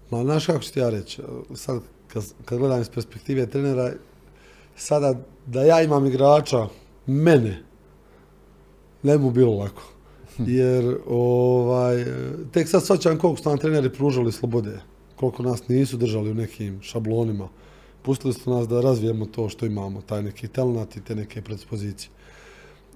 Ma, 0.09 0.23
znaš 0.23 0.45
kako 0.45 0.59
ću 0.59 0.73
ti 0.73 0.79
ja 0.79 0.89
reći, 0.89 1.21
sad 1.55 1.81
kad, 2.07 2.23
kad 2.45 2.59
gledam 2.59 2.81
iz 2.81 2.89
perspektive 2.89 3.45
trenera, 3.47 3.91
sada 4.75 5.13
da 5.45 5.63
ja 5.63 5.81
imam 5.81 6.05
igrača, 6.05 6.67
mene, 7.05 7.63
ne 9.05 9.17
mu 9.17 9.31
bilo 9.31 9.53
lako. 9.53 9.83
Jer 10.37 10.97
ovaj, 11.07 12.05
tek 12.51 12.69
sad 12.69 12.85
svaćam 12.85 13.17
koliko 13.17 13.41
su 13.41 13.49
nam 13.49 13.57
treneri 13.57 13.93
pružali 13.93 14.31
slobode. 14.31 14.79
Koliko 15.15 15.43
nas 15.43 15.67
nisu 15.67 15.97
držali 15.97 16.31
u 16.31 16.33
nekim 16.33 16.81
šablonima. 16.81 17.47
Pustili 18.01 18.33
su 18.33 18.49
nas 18.49 18.67
da 18.67 18.81
razvijemo 18.81 19.25
to 19.25 19.49
što 19.49 19.65
imamo, 19.65 20.01
taj 20.01 20.23
neki 20.23 20.47
talent 20.47 20.97
i 20.97 21.01
te 21.01 21.15
neke 21.15 21.41
predspozicije. 21.41 22.09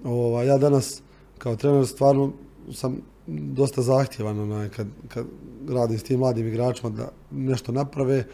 Ovaj, 0.04 0.46
ja 0.46 0.58
danas 0.58 1.02
kao 1.38 1.56
trener 1.56 1.86
stvarno 1.86 2.32
sam 2.72 3.00
dosta 3.26 3.82
zahtjevan 3.82 4.38
onaj, 4.38 4.68
kad, 4.68 4.86
kad 5.08 5.26
radim 5.68 5.98
s 5.98 6.02
tim 6.02 6.18
mladim 6.18 6.48
igračima 6.48 6.90
da 6.90 7.08
nešto 7.30 7.72
naprave, 7.72 8.24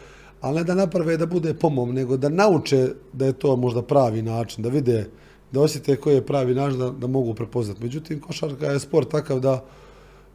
ali 0.41 0.55
ne 0.55 0.63
da 0.63 0.75
naprave 0.75 1.17
da 1.17 1.25
bude 1.25 1.53
pomom, 1.53 1.93
nego 1.93 2.17
da 2.17 2.29
nauče 2.29 2.89
da 3.13 3.25
je 3.25 3.33
to 3.33 3.55
možda 3.55 3.81
pravi 3.81 4.21
način, 4.21 4.63
da 4.63 4.69
vide 4.69 5.09
da 5.57 5.61
osjete 5.61 5.95
koji 5.95 6.15
je 6.15 6.25
pravi 6.25 6.55
način 6.55 6.79
da, 6.79 6.89
da 6.89 7.07
mogu 7.07 7.33
prepoznati. 7.33 7.83
Međutim, 7.83 8.19
košarka 8.21 8.65
je 8.65 8.79
sport 8.79 9.09
takav 9.11 9.39
da, 9.39 9.63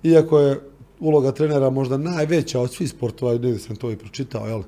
iako 0.03 0.39
je 0.41 0.61
uloga 1.01 1.33
trenera 1.33 1.71
možda 1.71 1.97
najveća 1.97 2.61
od 2.61 2.73
svih 2.73 2.91
sportova, 2.91 3.33
negdje 3.33 3.59
sam 3.59 3.77
to 3.77 3.91
i 3.91 3.97
pročitao, 3.97 4.47
jel? 4.47 4.63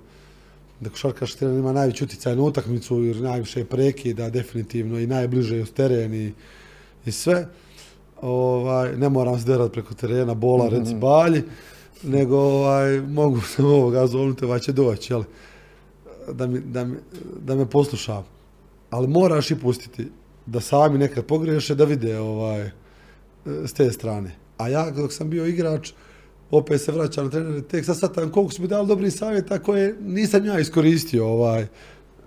da 0.80 0.90
košarkaški 0.90 1.38
trener 1.38 1.58
ima 1.58 1.72
najveći 1.72 2.04
utjecaj 2.04 2.36
na 2.36 2.42
utakmicu 2.42 3.02
jer 3.02 3.20
najviše 3.22 3.64
prekida 3.64 4.30
definitivno 4.30 4.98
i 5.00 5.06
najbliže 5.06 5.62
uz 5.62 5.70
teren 5.72 6.14
i, 6.14 6.32
i 7.06 7.12
sve. 7.12 7.46
Ovaj, 8.22 8.96
ne 8.96 9.08
moram 9.08 9.38
se 9.38 9.46
derat 9.46 9.72
preko 9.72 9.94
terena, 9.94 10.34
bola, 10.34 10.68
reci 10.68 10.90
Mhm. 10.90 11.00
balji, 11.00 11.42
nego 12.02 12.36
ovaj, 12.38 13.00
mogu 13.00 13.40
se 13.40 13.62
ovoga 13.62 14.06
zovnuti, 14.06 14.44
ovaj 14.44 14.58
će 14.58 14.72
doći, 14.72 15.12
jel? 15.12 15.24
Da, 16.32 16.46
mi, 16.46 16.60
da, 16.60 16.84
mi, 16.84 16.96
da 17.40 17.54
me 17.54 17.66
posluša. 17.70 18.22
Ali 18.90 19.08
moraš 19.08 19.50
i 19.50 19.56
pustiti 19.58 20.06
da 20.46 20.60
sami 20.60 20.98
nekad 20.98 21.24
pogriješe 21.24 21.74
da 21.74 21.84
vide 21.84 22.18
ovaj, 22.18 22.70
s 23.44 23.72
te 23.72 23.92
strane. 23.92 24.36
A 24.58 24.68
ja 24.68 24.90
dok 24.90 25.12
sam 25.12 25.30
bio 25.30 25.46
igrač, 25.46 25.92
opet 26.50 26.80
se 26.80 26.92
vraćam 26.92 27.24
na 27.24 27.30
trenere, 27.30 27.62
tek 27.62 27.84
sad 27.84 27.98
satam 27.98 28.30
koliko 28.30 28.52
su 28.52 28.62
mi 28.62 28.68
dali 28.68 28.88
dobri 28.88 29.10
savjeta 29.10 29.58
koje 29.58 29.96
nisam 30.00 30.44
ja 30.44 30.60
iskoristio, 30.60 31.26
ovaj, 31.26 31.66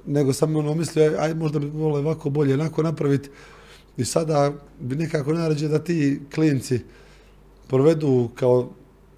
nego 0.06 0.34
sam 0.34 0.56
ono 0.56 0.74
mislio, 0.74 1.16
aj 1.20 1.34
možda 1.34 1.60
bi 1.60 1.66
volio 1.66 2.00
ovako 2.00 2.30
bolje 2.30 2.54
onako 2.54 2.84
napraviti. 2.84 3.30
I 3.98 4.06
sada 4.06 4.54
bi 4.80 4.96
nekako 4.96 5.34
naređe 5.34 5.68
da 5.68 5.84
ti 5.84 6.22
klinci 6.36 6.80
provedu 7.68 8.30
kao 8.36 8.70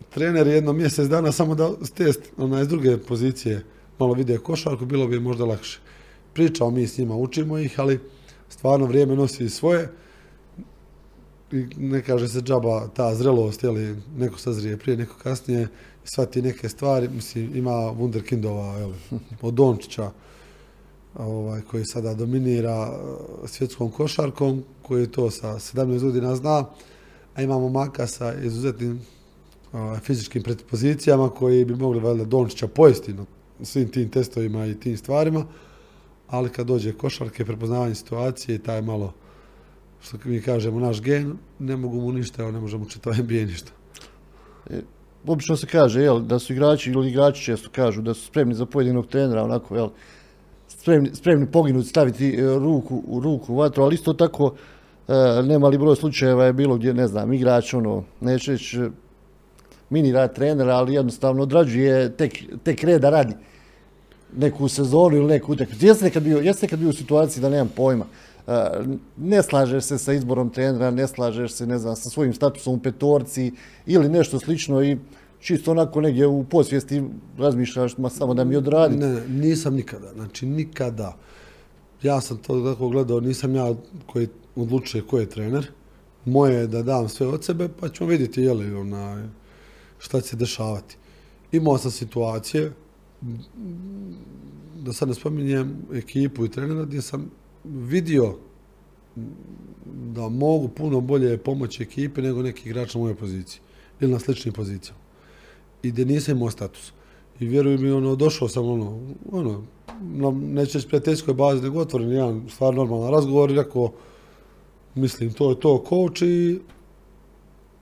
trener 0.10 0.48
jedno 0.48 0.74
mjesec 0.74 1.08
dana 1.08 1.32
samo 1.32 1.56
da 1.56 1.72
s 1.82 1.92
te 1.92 2.12
onaj, 2.38 2.64
s 2.64 2.68
druge 2.68 2.98
pozicije 2.98 3.64
malo 4.00 4.14
vide 4.14 4.38
košarku, 4.38 4.86
bilo 4.86 5.08
bi 5.08 5.20
možda 5.20 5.46
lakše. 5.46 5.80
Pričamo 6.34 6.72
mi 6.72 6.88
s 6.88 6.98
njima, 6.98 7.16
učimo 7.16 7.58
ih, 7.58 7.80
ali 7.80 8.00
stvarno 8.50 8.86
vrijeme 8.86 9.16
nosi 9.16 9.50
svoje. 9.50 9.90
I 11.52 11.66
ne 11.78 12.02
kaže 12.02 12.28
se 12.28 12.42
džaba 12.42 12.88
ta 12.88 13.16
zrelost, 13.16 13.64
jeli, 13.64 13.96
neko 14.18 14.38
sazrije 14.40 14.78
prije, 14.78 14.98
neko 14.98 15.16
kasnije, 15.24 15.68
shvati 16.04 16.42
neke 16.42 16.70
stvari, 16.70 17.08
mislim, 17.08 17.56
ima 17.56 17.72
wunderkindova, 17.72 18.78
jeli, 18.78 18.96
od 19.42 19.54
Dončića, 19.54 20.12
ovaj, 21.16 21.62
koji 21.62 21.86
sada 21.86 22.14
dominira 22.14 22.92
eh, 22.92 23.48
svjetskom 23.48 23.92
košarkom, 23.92 24.64
koji 24.82 25.08
to 25.08 25.32
sa 25.32 25.48
17 25.48 26.00
godina 26.02 26.36
zna, 26.36 26.66
a 27.36 27.42
imamo 27.42 27.70
Maka 27.70 28.08
sa 28.08 28.34
izuzetnim 28.34 29.02
ovaj, 29.74 30.00
fizičkim 30.00 30.44
predispozicijama 30.44 31.30
koji 31.30 31.66
bi 31.66 31.76
mogli 31.76 32.00
valjda 32.00 32.24
Dončića 32.24 32.68
pojesti 32.68 33.14
na 33.14 33.26
svim 33.64 33.92
tim 33.92 34.10
testovima 34.10 34.66
i 34.66 34.80
tim 34.80 34.98
stvarima, 34.98 35.46
ali 36.30 36.50
kad 36.50 36.68
dođe 36.68 36.94
košarke, 36.94 37.46
prepoznavanje 37.46 37.96
situacije 37.96 38.60
taj 38.60 38.82
malo 38.82 39.14
što 40.02 40.18
mi 40.26 40.42
kažemo, 40.42 40.80
naš 40.80 41.02
gen, 41.02 41.38
ne 41.60 41.76
mogu 41.76 42.02
mu 42.02 42.12
ništa, 42.12 42.42
evo 42.42 42.52
ne 42.52 42.60
možemo 42.60 42.86
čitav 42.86 43.14
NBA 43.14 43.34
ništa. 43.34 43.72
Obično 45.28 45.58
se 45.58 45.68
kaže 45.68 46.02
jel, 46.02 46.20
da 46.20 46.40
su 46.40 46.54
igrači 46.54 46.92
ili 46.92 47.10
igrači 47.10 47.44
često 47.44 47.70
kažu 47.72 48.02
da 48.02 48.14
su 48.14 48.26
spremni 48.26 48.56
za 48.56 48.66
pojedinog 48.66 49.08
trenera, 49.08 49.44
onako, 49.44 49.76
jel, 49.76 49.90
spremni, 50.68 51.10
spremni 51.14 51.52
poginuti, 51.52 51.88
staviti 51.88 52.36
e, 52.36 52.42
ruku 52.42 53.04
u 53.08 53.20
ruku 53.20 53.54
u 53.54 53.58
vatru, 53.58 53.84
ali 53.84 53.96
isto 53.96 54.14
tako 54.14 54.54
e, 55.08 55.14
nemali 55.44 55.78
broj 55.78 55.96
slučajeva 55.96 56.46
je 56.46 56.54
bilo 56.54 56.78
gdje, 56.78 56.94
ne 56.94 57.08
znam, 57.08 57.34
igrač, 57.34 57.74
ono, 57.74 58.04
neće 58.22 58.52
reći 58.52 58.80
e, 58.80 58.90
mini 59.90 60.12
rad 60.12 60.36
trenera, 60.36 60.76
ali 60.76 60.94
jednostavno 60.94 61.44
odrađuje 61.44 62.18
tek, 62.18 62.44
tek 62.64 62.84
reda 62.84 63.10
radi 63.10 63.36
neku 64.38 64.68
sezonu 64.68 65.18
ili 65.18 65.28
neku 65.28 65.52
utakmicu. 65.52 65.86
Jeste 65.86 66.06
nekad 66.06 66.24
bio, 66.24 66.38
jeste 66.40 66.66
nekad 66.66 66.80
bio 66.80 66.90
u 66.90 66.94
situaciji 66.94 67.42
da 67.42 67.50
nemam 67.50 67.70
pojma, 67.76 68.06
e, 68.48 68.70
ne 69.18 69.44
slažeš 69.44 69.84
se 69.84 69.98
sa 69.98 70.14
izborom 70.14 70.50
trenera, 70.50 70.92
ne 70.92 71.08
slažeš 71.08 71.52
se, 71.52 71.68
ne 71.68 71.78
znam, 71.78 71.96
sa 71.96 72.10
svojim 72.10 72.34
statusom 72.34 72.74
u 72.74 72.80
petorci 72.80 73.52
ili 73.86 74.10
nešto 74.10 74.40
slično 74.40 74.84
i 74.84 74.98
čisto 75.40 75.72
onako 75.72 76.02
negdje 76.02 76.28
u 76.28 76.44
posvijesti 76.44 77.04
razmišljaš 77.38 77.98
ma 77.98 78.10
samo 78.10 78.34
da 78.34 78.44
mi 78.44 78.56
odradi. 78.56 78.98
Ne, 78.98 79.28
nisam 79.28 79.76
nikada, 79.76 80.14
znači 80.14 80.46
nikada. 80.46 81.18
Ja 82.04 82.22
sam 82.22 82.38
to 82.38 82.72
tako 82.72 82.90
gledao, 82.90 83.20
nisam 83.20 83.56
ja 83.56 83.74
koji 84.06 84.28
odlučuje 84.56 85.04
ko 85.04 85.20
je 85.20 85.30
trener. 85.30 85.68
Moje 86.26 86.56
je 86.56 86.68
da 86.68 86.84
dam 86.84 87.10
sve 87.10 87.28
od 87.28 87.44
sebe, 87.44 87.70
pa 87.80 87.90
ćemo 87.90 88.10
vidjeti 88.10 88.42
je 88.42 88.54
li 88.54 88.74
onaj, 88.76 89.24
šta 90.00 90.22
će 90.22 90.28
se 90.28 90.36
dešavati. 90.36 90.98
Imao 91.52 91.78
sam 91.78 91.92
situacije, 91.92 92.72
da 94.76 94.94
sad 94.94 95.08
ne 95.08 95.16
spominjem 95.16 95.78
ekipu 95.94 96.46
i 96.46 96.50
trenera, 96.50 96.86
gdje 96.86 97.02
sam 97.02 97.32
vidio 97.64 98.36
da 99.96 100.30
mogu 100.30 100.68
puno 100.68 101.02
bolje 101.02 101.38
pomoći 101.38 101.84
ekipi 101.84 102.22
nego 102.22 102.42
neki 102.42 102.70
igrač 102.70 102.94
na 102.94 103.02
mojoj 103.02 103.16
poziciji 103.16 103.62
ili 104.00 104.12
na 104.12 104.20
sličnim 104.20 104.54
pozicijama. 104.54 105.00
I 105.84 105.92
gdje 105.92 106.06
nisam 106.06 106.38
imao 106.38 106.52
status. 106.52 106.92
I 107.40 107.48
vjeruj 107.48 107.78
mi, 107.78 107.92
ono, 107.92 108.16
došao 108.16 108.48
sam, 108.48 108.66
ono, 108.66 109.00
ono, 109.32 109.64
na, 110.02 110.62
reći 110.62 110.88
prijateljskoj 110.88 111.34
bazi, 111.34 111.64
nego 111.64 111.80
otvoren 111.80 112.12
jedan 112.12 112.46
stvar 112.50 112.76
normalan 112.76 113.12
razgovor 113.12 113.52
i 113.52 113.56
rekao, 113.56 113.92
mislim, 114.96 115.34
to 115.34 115.50
je 115.50 115.60
to 115.60 115.84
coach 115.90 116.22
i 116.22 116.60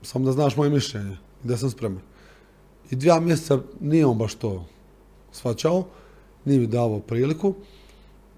samo 0.02 0.24
da 0.24 0.32
znaš 0.32 0.56
moje 0.56 0.70
mišljenje 0.70 1.16
da 1.44 1.56
sam 1.56 1.70
spreman. 1.70 2.00
I 2.90 2.96
dva 2.96 3.20
mjeseca 3.20 3.60
nije 3.80 4.06
on 4.06 4.18
baš 4.18 4.34
to 4.34 4.66
svačao, 5.38 5.84
nije 6.44 6.60
mi 6.60 6.66
davao 6.66 7.00
priliku. 7.00 7.54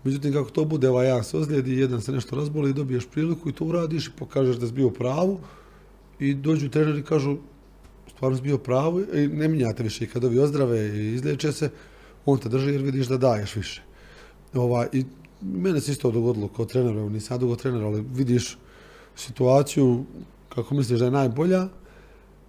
Međutim, 0.04 0.32
kako 0.32 0.50
to 0.50 0.64
bude, 0.64 0.88
ovaj 0.88 1.06
jedan 1.06 1.24
se 1.24 1.36
ozlijedi, 1.36 1.78
jedan 1.78 2.00
se 2.00 2.12
nešto 2.12 2.36
razboli, 2.36 2.72
dobiješ 2.72 3.06
priliku 3.06 3.48
i 3.48 3.52
to 3.52 3.64
uradiš 3.64 4.06
i 4.06 4.16
pokažeš 4.18 4.56
da 4.56 4.66
si 4.66 4.72
bio 4.72 4.86
u 4.86 4.90
pravu. 4.90 5.38
I 6.18 6.34
dođu 6.34 6.68
treneri 6.68 7.00
i 7.00 7.02
kažu, 7.02 7.36
stvarno 8.08 8.36
si 8.36 8.42
bio 8.42 8.58
pravu 8.58 9.00
i 9.00 9.28
ne 9.28 9.48
minjate 9.48 9.82
više. 9.82 10.04
I 10.04 10.08
kad 10.08 10.24
ovi 10.24 10.38
ozdrave 10.38 10.88
i 10.88 11.14
izliječe 11.14 11.52
se, 11.52 11.70
on 12.26 12.38
te 12.38 12.48
drži 12.48 12.70
jer 12.70 12.82
vidiš 12.82 13.06
da 13.06 13.16
daješ 13.16 13.56
više. 13.56 13.82
Ovaj, 14.54 14.88
I 14.92 15.04
mene 15.42 15.80
se 15.80 15.92
isto 15.92 16.10
dogodilo 16.10 16.48
kao 16.48 16.64
trener, 16.64 16.94
nisam 16.94 17.34
ja 17.34 17.38
dugo 17.38 17.56
trener, 17.56 17.82
ali 17.82 18.04
vidiš 18.14 18.58
situaciju 19.16 20.04
kako 20.48 20.74
misliš 20.74 20.98
da 20.98 21.04
je 21.04 21.10
najbolja, 21.10 21.68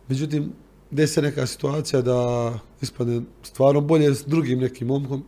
međutim, 0.07 0.51
desi 0.91 1.21
neka 1.21 1.45
situacija 1.45 2.01
da 2.01 2.53
ispadne 2.81 3.21
stvarno 3.43 3.81
bolje 3.81 4.15
s 4.15 4.25
drugim 4.25 4.59
nekim 4.59 4.87
momkom, 4.87 5.23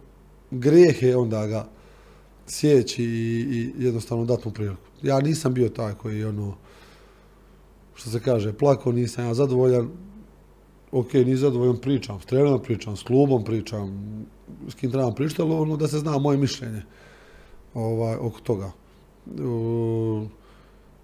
grijeh 0.52 1.04
je 1.04 1.18
onda 1.18 1.48
ga 1.48 1.68
sjeći 2.48 3.04
i, 3.04 3.72
jednostavno 3.78 4.26
dati 4.26 4.42
mu 4.46 4.54
priliku. 4.54 4.82
Ja 5.02 5.20
nisam 5.20 5.54
bio 5.54 5.70
taj 5.70 5.94
koji 5.94 6.26
ono, 6.26 6.56
što 7.96 8.10
se 8.10 8.20
kaže, 8.20 8.54
plako, 8.54 8.92
nisam 8.92 9.26
ja 9.26 9.34
zadovoljan, 9.34 9.90
ok, 10.92 11.14
nisam 11.14 11.38
zadovoljan, 11.38 11.78
pričam 11.78 12.22
s 12.22 12.26
trenerom, 12.26 12.64
pričam 12.64 12.98
s 12.98 13.04
klubom, 13.04 13.44
pričam 13.44 14.16
s 14.70 14.74
kim 14.76 14.92
trebam 14.92 15.16
pričati, 15.16 15.42
ali 15.42 15.54
ono 15.54 15.78
da 15.78 15.88
se 15.88 16.00
zna 16.00 16.18
moje 16.18 16.38
mišljenje 16.38 16.82
ovaj, 17.74 18.16
oko 18.16 18.40
toga. 18.40 18.72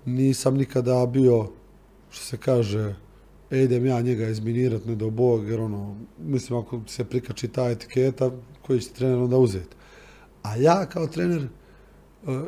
Nisam 0.05 0.55
nikada 0.55 1.05
bio, 1.05 1.47
što 2.09 2.25
se 2.25 2.37
kaže, 2.37 2.95
e, 3.51 3.63
idem 3.63 3.85
ja 3.85 4.01
njega 4.01 4.27
izminirat, 4.27 4.85
ne 4.85 4.95
do 4.95 5.09
Bog, 5.09 5.49
jer 5.49 5.59
ono, 5.59 5.95
mislim, 6.19 6.59
ako 6.59 6.81
se 6.87 7.03
prikači 7.03 7.47
ta 7.47 7.69
etiketa, 7.69 8.31
koji 8.61 8.79
će 8.79 8.89
trener 8.89 9.17
onda 9.17 9.37
uzeti. 9.37 9.75
A 10.43 10.55
ja 10.55 10.85
kao 10.85 11.07
trener, 11.07 11.41
e, 11.41 11.47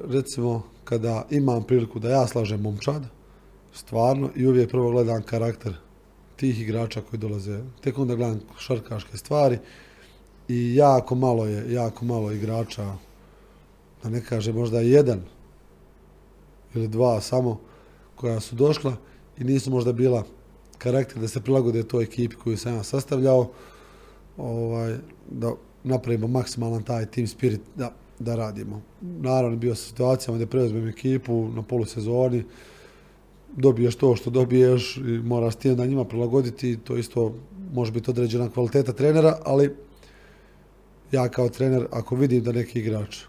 recimo, 0.08 0.64
kada 0.84 1.26
imam 1.30 1.64
priliku 1.64 2.00
da 2.00 2.10
ja 2.10 2.28
slažem 2.28 2.62
momčad, 2.62 3.04
stvarno, 3.74 4.30
i 4.36 4.48
uvijek 4.48 4.70
prvo 4.70 4.92
gledam 4.92 5.24
karakter 5.24 5.74
tih 6.36 6.62
igrača 6.62 7.02
koji 7.02 7.20
dolaze, 7.20 7.60
tek 7.82 7.98
onda 7.98 8.16
gledam 8.16 8.40
šarkaške 8.60 9.18
stvari 9.18 9.58
i 10.48 10.76
jako 10.76 11.16
malo 11.16 11.46
je, 11.46 11.74
jako 11.74 12.06
malo 12.06 12.32
igrača, 12.32 12.96
da 14.04 14.10
ne 14.10 14.26
kaže 14.26 14.54
možda 14.54 14.80
jedan 14.80 15.22
ili 16.76 16.88
dva 16.88 17.22
samo, 17.22 17.60
koja 18.16 18.40
su 18.40 18.56
došla 18.56 18.96
i 19.38 19.44
nisu 19.44 19.72
možda 19.72 19.94
bila 19.94 20.24
karakter 20.84 21.22
da 21.22 21.28
se 21.28 21.42
prilagode 21.42 21.84
toj 21.84 22.04
ekipi 22.04 22.36
koju 22.36 22.58
sam 22.58 22.76
ja 22.76 22.84
sastavljao, 22.84 23.52
ovaj, 24.38 24.98
da 25.30 25.54
napravimo 25.84 26.28
maksimalan 26.28 26.84
taj 26.84 27.06
team 27.06 27.28
spirit 27.28 27.62
da, 27.76 27.92
da 28.20 28.36
radimo. 28.36 28.82
Naravno, 29.02 29.58
bio 29.58 29.76
sam 29.76 29.90
situacijama 29.90 30.38
gdje 30.38 30.46
preuzmem 30.46 30.88
ekipu 30.88 31.50
na 31.56 31.62
polusezoni, 31.62 32.44
dobiješ 33.56 33.96
to 33.96 34.16
što 34.16 34.30
dobiješ 34.30 34.98
i 34.98 35.02
moraš 35.24 35.56
ti 35.56 35.70
onda 35.70 35.86
njima 35.86 36.06
prilagoditi, 36.06 36.78
to 36.78 36.98
isto 36.98 37.34
može 37.74 37.92
biti 37.92 38.12
određena 38.12 38.50
kvaliteta 38.50 38.94
trenera, 38.94 39.38
ali 39.46 39.76
ja 41.12 41.30
kao 41.30 41.50
trener, 41.50 41.88
ako 41.92 42.16
vidim 42.16 42.44
da 42.44 42.52
neki 42.52 42.80
igrač 42.80 43.24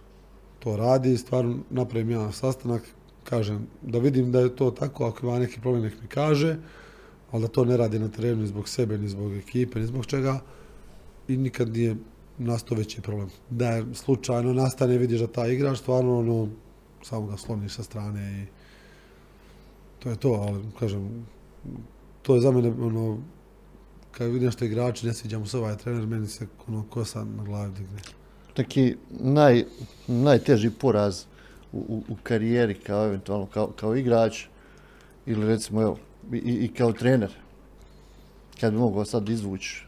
to 0.59 0.77
radi, 0.77 1.17
stvarno 1.17 1.59
napravim 1.71 2.11
ja 2.11 2.33
sastanak, 2.33 2.83
kažem 3.25 3.67
da 3.83 3.99
vidim 3.99 4.33
da 4.33 4.41
je 4.41 4.57
to 4.57 4.71
tako, 4.71 5.07
ako 5.07 5.27
ima 5.27 5.39
neki 5.39 5.61
problem 5.61 5.83
nek 5.83 5.95
mi 6.03 6.09
kaže, 6.09 6.57
ali 7.33 7.43
da 7.43 7.49
to 7.49 7.65
ne 7.65 7.77
radi 7.77 7.99
na 7.99 8.09
terenu 8.09 8.41
ni 8.41 8.47
zbog 8.47 8.69
sebe, 8.69 8.99
ni 8.99 9.09
zbog 9.09 9.37
ekipe, 9.37 9.81
ni 9.81 9.87
zbog 9.87 10.07
čega 10.07 10.41
i 11.29 11.37
nikad 11.37 11.73
nije 11.73 11.97
nastao 12.39 12.79
veći 12.79 13.01
problem. 13.01 13.31
Da 13.51 13.69
je 13.69 13.85
slučajno 13.95 14.53
nastane, 14.53 14.99
vidiš 14.99 15.21
da 15.21 15.27
taj 15.27 15.53
igrač 15.53 15.79
stvarno 15.79 16.19
ono, 16.19 16.49
samo 17.03 17.27
ga 17.27 17.37
sloniš 17.37 17.75
sa 17.75 17.83
strane 17.83 18.43
i 18.43 18.47
to 19.99 20.11
je 20.11 20.17
to, 20.17 20.29
ali 20.29 20.63
kažem, 20.79 21.27
to 22.23 22.35
je 22.35 22.41
za 22.41 22.51
mene 22.51 22.69
ono, 22.69 23.19
kad 24.13 24.31
vidim 24.31 24.51
što 24.51 24.65
igrači 24.65 25.07
ne 25.07 25.15
sviđa 25.15 25.39
mu 25.39 25.47
se 25.47 25.59
ovaj 25.59 25.77
trener, 25.77 26.07
meni 26.07 26.27
se 26.27 26.47
ono 26.69 26.85
kosa 26.91 27.25
na 27.25 27.45
glavi 27.45 27.73
digne. 27.73 27.99
taki 28.55 28.97
naj, 29.11 29.65
najteži 30.07 30.71
poraz 30.71 31.25
u, 31.73 32.03
u, 32.09 32.17
karijeri 32.23 32.75
kao 32.75 33.07
eventualno 33.07 33.47
kao, 33.47 33.73
kao 33.81 33.97
igrač 33.97 34.45
ili 35.27 35.47
recimo 35.47 35.83
evo, 35.83 35.99
i, 36.33 36.65
i 36.65 36.75
kao 36.75 36.93
trener? 36.93 37.33
Kad 38.61 38.73
bi 38.73 38.79
mogao 38.79 39.05
sad 39.05 39.29
izvući 39.29 39.85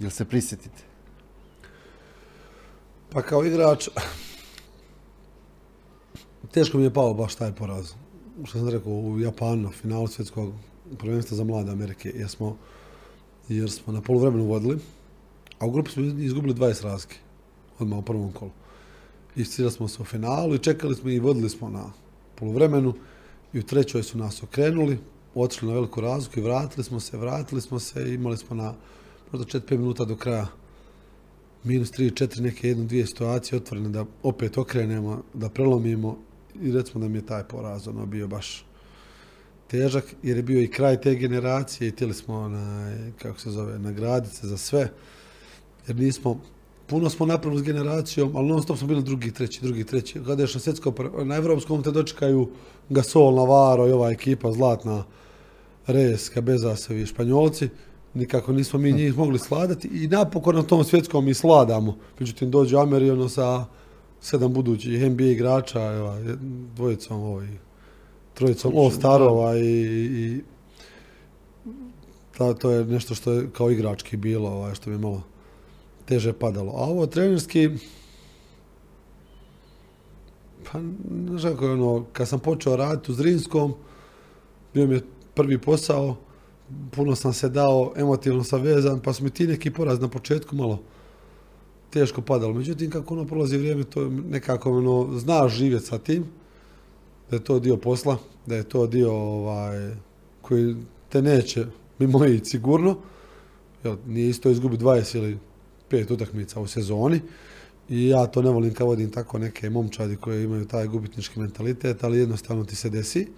ili 0.00 0.10
se 0.10 0.24
prisjetiti? 0.24 0.82
Pa 3.10 3.22
kao 3.22 3.44
igrač, 3.44 3.88
teško 6.50 6.78
mi 6.78 6.84
je 6.84 6.94
pao 6.94 7.14
baš 7.14 7.34
taj 7.34 7.52
poraz. 7.52 7.92
Što 8.44 8.58
sam 8.58 8.68
rekao, 8.68 8.92
u 8.92 9.20
Japanu, 9.20 9.70
finalu 9.70 10.06
svjetskog 10.06 10.52
prvenstva 10.98 11.36
za 11.36 11.44
mlade 11.44 11.72
Amerike, 11.72 12.12
jer 12.14 12.28
smo, 12.28 12.56
jer 13.48 13.70
smo 13.70 13.92
na 13.92 14.00
poluvremenu 14.00 14.44
vodili, 14.44 14.78
a 15.58 15.66
u 15.66 15.70
grupi 15.70 15.90
smo 15.90 16.02
izgubili 16.02 16.54
20 16.54 16.84
razlike, 16.84 17.16
odmah 17.78 17.98
u 17.98 18.02
prvom 18.02 18.32
kolu. 18.32 18.50
Istirali 19.36 19.72
smo 19.72 19.88
se 19.88 20.02
u 20.02 20.04
finalu 20.04 20.54
i 20.54 20.58
čekali 20.58 20.94
smo 20.94 21.10
i 21.10 21.18
vodili 21.18 21.50
smo 21.50 21.68
na 21.68 21.84
poluvremenu 22.34 22.94
i 23.52 23.58
u 23.58 23.62
trećoj 23.62 24.02
su 24.02 24.18
nas 24.18 24.42
okrenuli, 24.42 24.98
otišli 25.34 25.68
na 25.68 25.74
veliku 25.74 26.00
razliku 26.00 26.38
i 26.38 26.42
vratili 26.42 26.84
smo 26.84 27.00
se, 27.00 27.16
vratili 27.16 27.60
smo 27.60 27.78
se 27.78 28.10
i 28.10 28.14
imali 28.14 28.36
smo 28.36 28.56
na 28.56 28.74
možda 29.32 29.58
4-5 29.58 29.78
minuta 29.78 30.04
do 30.04 30.16
kraja 30.16 30.46
minus 31.64 31.92
3-4 31.92 32.40
neke 32.40 32.68
jednu, 32.68 32.84
dvije 32.84 33.06
situacije 33.06 33.56
otvorene 33.56 33.88
da 33.88 34.04
opet 34.22 34.58
okrenemo, 34.58 35.22
da 35.34 35.48
prelomimo 35.48 36.18
i 36.62 36.72
recimo 36.72 37.00
da 37.00 37.08
mi 37.08 37.18
je 37.18 37.26
taj 37.26 37.44
poraz 37.44 37.88
ono 37.88 38.06
bio 38.06 38.28
baš 38.28 38.66
težak 39.66 40.14
jer 40.22 40.36
je 40.36 40.42
bio 40.42 40.62
i 40.62 40.70
kraj 40.70 41.00
te 41.00 41.14
generacije 41.14 41.88
i 41.88 41.90
htjeli 41.90 42.14
smo 42.14 42.48
na, 42.48 42.96
kako 43.18 43.40
se 43.40 43.50
zove, 43.50 43.78
nagraditi 43.78 44.36
se 44.36 44.46
za 44.46 44.56
sve 44.56 44.90
jer 45.86 45.96
nismo 45.96 46.40
puno 46.86 47.10
smo 47.10 47.26
napravili 47.26 47.62
s 47.62 47.64
generacijom, 47.64 48.36
ali 48.36 48.48
non 48.48 48.62
stop 48.62 48.78
smo 48.78 48.88
bili 48.88 49.02
drugi, 49.02 49.32
treći, 49.32 49.60
drugi, 49.62 49.84
treći. 49.84 50.20
Kada 50.26 50.42
na 50.42 50.60
svjetsko, 50.60 50.94
na 51.24 51.36
evropskom 51.36 51.82
te 51.82 51.90
dočekaju 51.90 52.48
Gasol, 52.88 53.34
Navarro 53.34 53.88
i 53.88 53.92
ova 53.92 54.10
ekipa 54.10 54.52
zlatna, 54.52 55.04
Reyes, 55.86 56.34
Cabezasevi, 56.34 57.06
Španjolci, 57.06 57.68
nikako 58.14 58.52
nismo 58.52 58.78
mi 58.78 58.92
njih 58.92 59.16
mogli 59.16 59.38
sladati 59.38 59.88
i 59.88 60.08
napokon 60.08 60.56
na 60.56 60.62
tom 60.62 60.84
svjetskom 60.84 61.24
mi 61.24 61.34
sladamo. 61.34 61.96
Međutim, 62.18 62.50
dođe 62.50 62.78
Ameri 62.78 63.10
ono 63.10 63.28
sa 63.28 63.64
sedam 64.20 64.52
budućih 64.52 65.10
NBA 65.10 65.24
igrača, 65.24 65.92
evo, 65.92 66.16
dvojicom 66.76 67.22
ovaj, 67.22 67.48
trojicom 68.34 68.72
All 68.76 68.90
Starova 68.90 69.56
i, 69.56 69.62
i 69.62 70.40
to 72.58 72.70
je 72.70 72.84
nešto 72.84 73.14
što 73.14 73.32
je 73.32 73.50
kao 73.52 73.70
igrački 73.70 74.16
bilo, 74.16 74.48
ovaj, 74.48 74.74
što 74.74 74.90
bi 74.90 74.98
malo 74.98 75.22
teže 76.04 76.32
padalo. 76.32 76.72
A 76.72 76.80
ovo 76.80 77.06
trenerski, 77.06 77.70
pa 80.64 80.78
ne 81.10 81.38
znam 81.38 81.52
kako 81.52 81.72
ono, 81.72 82.04
kad 82.12 82.28
sam 82.28 82.40
počeo 82.40 82.76
raditi 82.76 83.12
u 83.12 83.14
Zrinskom, 83.14 83.74
bio 84.74 84.86
mi 84.86 84.94
je 84.94 85.02
prvi 85.34 85.58
posao, 85.58 86.16
puno 86.90 87.16
sam 87.16 87.32
se 87.32 87.48
dao, 87.48 87.92
emotivno 87.96 88.44
sam 88.44 88.62
vezan, 88.62 89.00
pa 89.00 89.12
su 89.12 89.24
mi 89.24 89.30
ti 89.30 89.46
neki 89.46 89.70
poraz 89.70 90.00
na 90.00 90.08
početku 90.08 90.56
malo 90.56 90.82
teško 91.90 92.22
padalo. 92.22 92.54
Međutim, 92.54 92.90
kako 92.90 93.14
ono 93.14 93.24
prolazi 93.24 93.58
vrijeme, 93.58 93.84
to 93.84 94.08
nekako 94.08 94.72
ono, 94.72 95.18
znaš 95.18 95.52
živjeti 95.52 95.86
sa 95.86 95.98
tim, 95.98 96.24
da 97.30 97.36
je 97.36 97.44
to 97.44 97.58
dio 97.58 97.76
posla, 97.76 98.18
da 98.46 98.56
je 98.56 98.62
to 98.62 98.86
dio 98.86 99.12
ovaj, 99.12 99.94
koji 100.42 100.76
te 101.08 101.22
neće 101.22 101.66
mimo 101.98 102.24
ići 102.24 102.50
sigurno. 102.50 102.96
Jel, 103.84 103.96
nije 104.06 104.28
isto 104.28 104.50
izgubiti 104.50 104.84
20 104.84 105.16
ili 105.16 105.38
pet 105.88 106.10
utakmica 106.10 106.60
u 106.60 106.66
sezoni 106.66 107.20
i 107.88 108.08
ja 108.08 108.26
to 108.26 108.42
ne 108.42 108.50
volim 108.50 108.74
kao 108.74 108.86
vodim 108.86 109.10
tako 109.10 109.38
neke 109.38 109.70
momčadi 109.70 110.16
koje 110.16 110.44
imaju 110.44 110.64
taj 110.64 110.86
gubitnički 110.86 111.40
mentalitet, 111.40 112.04
ali 112.04 112.18
jednostavno 112.18 112.64
ti 112.64 112.76
se 112.76 112.90
desi. 112.90 113.28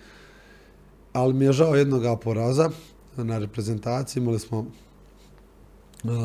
Ali 1.17 1.35
mi 1.35 1.45
je 1.45 1.53
žao 1.53 1.77
jednoga 1.77 2.17
poraza 2.17 2.71
na 3.17 3.39
reprezentaciji, 3.39 4.21
imali 4.21 4.39
smo 4.39 4.67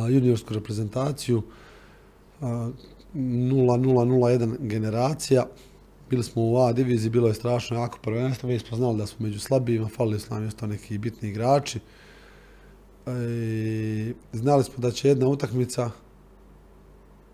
juniorsku 0.10 0.54
reprezentaciju, 0.54 1.44
0-0-0-1 2.42 4.56
generacija, 4.60 5.46
bili 6.10 6.24
smo 6.24 6.42
u 6.42 6.58
A 6.58 6.74
diviziji, 6.74 7.10
bilo 7.10 7.28
je 7.28 7.34
strašno 7.34 7.78
jako 7.78 7.98
prvenstvo, 8.02 8.50
mi 8.50 8.60
smo 8.60 8.78
znali 8.78 8.98
da 8.98 9.06
smo 9.06 9.26
među 9.26 9.40
slabijima, 9.40 9.88
falili 9.88 10.20
su 10.20 10.34
nam 10.34 10.48
isto 10.48 10.68
neki 10.68 10.98
bitni 10.98 11.30
igrači. 11.30 11.80
E, 13.06 14.14
znali 14.34 14.64
smo 14.64 14.74
da 14.78 14.92
će 14.92 15.08
jedna 15.08 15.28
utakmica 15.28 15.92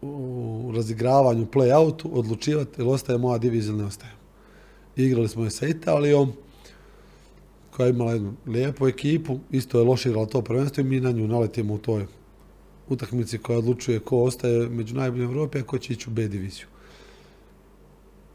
u 0.02 0.72
razigravanju 0.76 1.46
play-outu 1.46 2.10
odlučivati 2.12 2.82
ili 2.82 2.90
ostaje 2.90 3.18
moja 3.18 3.38
divizija 3.38 3.72
ili 3.72 3.82
ne 3.82 3.88
ostaje. 3.88 4.14
Igrali 4.96 5.28
smo 5.28 5.44
je 5.44 5.52
sa 5.52 5.68
Italijom, 5.68 6.34
koja 7.78 7.88
je 7.88 7.94
imala 7.94 8.12
jednu 8.12 8.34
lijepu 8.48 8.88
ekipu, 8.88 9.40
isto 9.52 9.78
je 9.78 9.86
loše 9.86 10.10
igrala 10.10 10.26
to 10.26 10.42
prvenstvo 10.42 10.82
i 10.82 10.84
mi 10.84 11.00
na 11.00 11.12
nju 11.12 11.28
naletimo 11.28 11.74
u 11.74 11.78
toj 11.78 12.06
utakmici 12.90 13.38
koja 13.38 13.60
odlučuje 13.60 14.00
ko 14.00 14.24
ostaje 14.24 14.70
među 14.70 14.96
najboljim 14.96 15.30
Europi, 15.30 15.60
a 15.60 15.64
ko 15.64 15.78
će 15.78 15.94
ići 15.94 16.10
u 16.10 16.14
B 16.14 16.28
diviziju. 16.28 16.66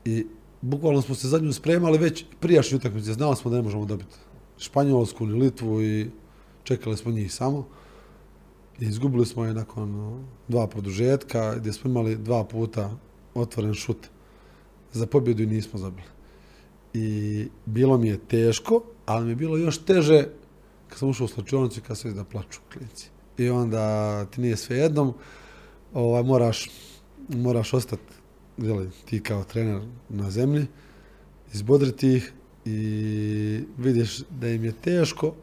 I 0.05 0.27
bukvalno 0.61 1.03
smo 1.03 1.15
se 1.15 1.29
za 1.29 1.39
nju 1.39 1.53
spremali 1.53 1.99
već 1.99 2.25
prijašnje 2.41 2.77
utakmice, 2.77 3.13
znali 3.13 3.37
smo 3.37 3.51
da 3.51 3.57
ne 3.57 3.63
možemo 3.63 3.85
dobiti 3.85 4.15
Španjolsku 4.59 5.27
ni 5.27 5.33
Litvu 5.33 5.83
i 5.83 6.11
čekali 6.63 6.97
smo 6.97 7.13
njih 7.13 7.33
samo. 7.33 7.67
I 8.81 8.85
izgubili 8.85 9.27
smo 9.27 9.45
je 9.45 9.55
nakon 9.55 10.19
dva 10.49 10.67
produžetka 10.67 11.55
gdje 11.57 11.73
smo 11.73 11.91
imali 11.91 12.17
dva 12.17 12.45
puta 12.45 12.91
otvoren 13.35 13.75
šut 13.75 14.07
za 14.93 15.07
pobjedu 15.07 15.43
i 15.43 15.47
nismo 15.47 15.79
zabili. 15.79 16.09
I 16.95 17.49
bilo 17.67 17.99
mi 17.99 18.09
je 18.09 18.19
teško, 18.19 18.83
ali 19.07 19.25
mi 19.25 19.31
je 19.31 19.37
bilo 19.37 19.57
još 19.57 19.85
teže 19.85 20.27
kad 20.89 20.99
sam 20.99 21.09
ušao 21.09 21.25
u 21.25 21.29
slučajnicu 21.29 21.81
i 21.81 21.83
kad 21.83 21.99
se 21.99 22.11
da 22.11 22.25
plaču 22.25 22.61
klinci. 22.73 23.09
I 23.39 23.51
onda 23.51 24.25
ti 24.25 24.41
nije 24.41 24.57
sve 24.57 24.77
jednom, 24.77 25.15
ovaj, 25.95 26.23
moraš, 26.23 26.71
moraš 27.29 27.75
ostati 27.75 28.03
ti 29.05 29.23
kao 29.23 29.45
trener 29.45 29.83
na 30.09 30.31
zemlji, 30.31 30.67
izbodriti 31.53 32.09
ih 32.09 32.33
i 32.65 33.65
vidiš 33.79 34.19
da 34.31 34.49
im 34.49 34.65
je 34.65 34.73
teško, 34.73 35.35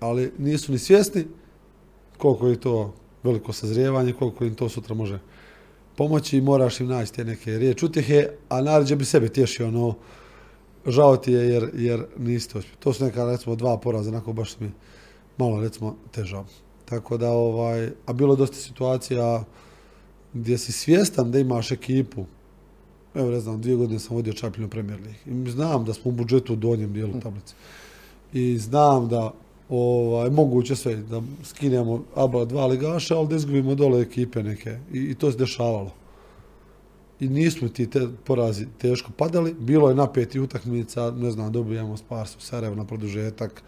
ali 0.00 0.32
nisu 0.38 0.72
ni 0.72 0.78
svjesni 0.78 1.26
koliko 2.18 2.48
je 2.48 2.60
to 2.60 2.94
veliko 3.22 3.52
sazrijevanje, 3.52 4.12
koliko 4.12 4.44
im 4.44 4.54
to 4.54 4.68
sutra 4.68 4.94
može 4.94 5.18
pomoći 5.96 6.38
i 6.38 6.40
moraš 6.40 6.80
im 6.80 6.86
naći 6.86 7.12
te 7.12 7.24
neke 7.24 7.58
riječi 7.58 7.84
utjehe, 7.84 8.28
a 8.48 8.62
naređe 8.62 8.96
bi 8.96 9.04
sebe 9.04 9.28
tješio, 9.28 9.68
ono, 9.68 9.94
žao 10.86 11.16
ti 11.16 11.32
je 11.32 11.48
jer, 11.48 11.70
jer 11.74 12.04
niste 12.18 12.58
uspjeli. 12.58 12.78
To 12.80 12.92
su 12.92 13.04
neka, 13.04 13.24
recimo, 13.24 13.56
dva 13.56 13.76
poraza, 13.78 14.10
onako 14.10 14.32
baš 14.32 14.60
mi 14.60 14.70
malo, 15.38 15.60
recimo, 15.60 15.96
težao. 16.10 16.44
Tako 16.84 17.16
da, 17.16 17.30
ovaj, 17.30 17.90
a 18.06 18.12
bilo 18.12 18.32
je 18.32 18.36
dosta 18.36 18.56
situacija 18.56 19.44
gdje 20.32 20.58
si 20.58 20.72
svjestan 20.72 21.30
da 21.30 21.38
imaš 21.38 21.72
ekipu, 21.72 22.24
evo 23.14 23.30
ne 23.30 23.40
znam, 23.40 23.60
dvije 23.60 23.76
godine 23.76 23.98
sam 23.98 24.16
vodio 24.16 24.32
Čapljinu 24.32 24.68
Premier 24.68 25.00
League. 25.00 25.48
I 25.48 25.50
znam 25.50 25.84
da 25.84 25.94
smo 25.94 26.08
u 26.08 26.12
budžetu 26.12 26.52
u 26.52 26.56
donjem 26.56 26.92
dijelu 26.92 27.20
tablice. 27.20 27.54
I 28.32 28.58
znam 28.58 29.08
da 29.08 29.32
ovaj, 29.68 30.30
moguće 30.30 30.76
sve, 30.76 30.96
da 30.96 31.22
skinemo 31.44 32.04
aba 32.14 32.44
dva 32.44 32.66
ligaša, 32.66 33.18
ali 33.18 33.28
da 33.28 33.36
izgubimo 33.36 33.74
dole 33.74 34.00
ekipe 34.00 34.42
neke. 34.42 34.78
I, 34.92 34.98
I, 34.98 35.14
to 35.14 35.32
se 35.32 35.38
dešavalo. 35.38 35.90
I 37.20 37.28
nismo 37.28 37.68
ti 37.68 37.90
te 37.90 38.08
porazi 38.24 38.66
teško 38.78 39.10
padali. 39.16 39.54
Bilo 39.60 39.88
je 39.88 39.94
napeti 39.94 40.40
utakmica, 40.40 41.10
ne 41.10 41.30
znam, 41.30 41.52
dobijamo 41.52 41.96
Sparsu 41.96 42.40
Sarajevo 42.40 42.76
na 42.76 42.84
produžetak. 42.84 43.62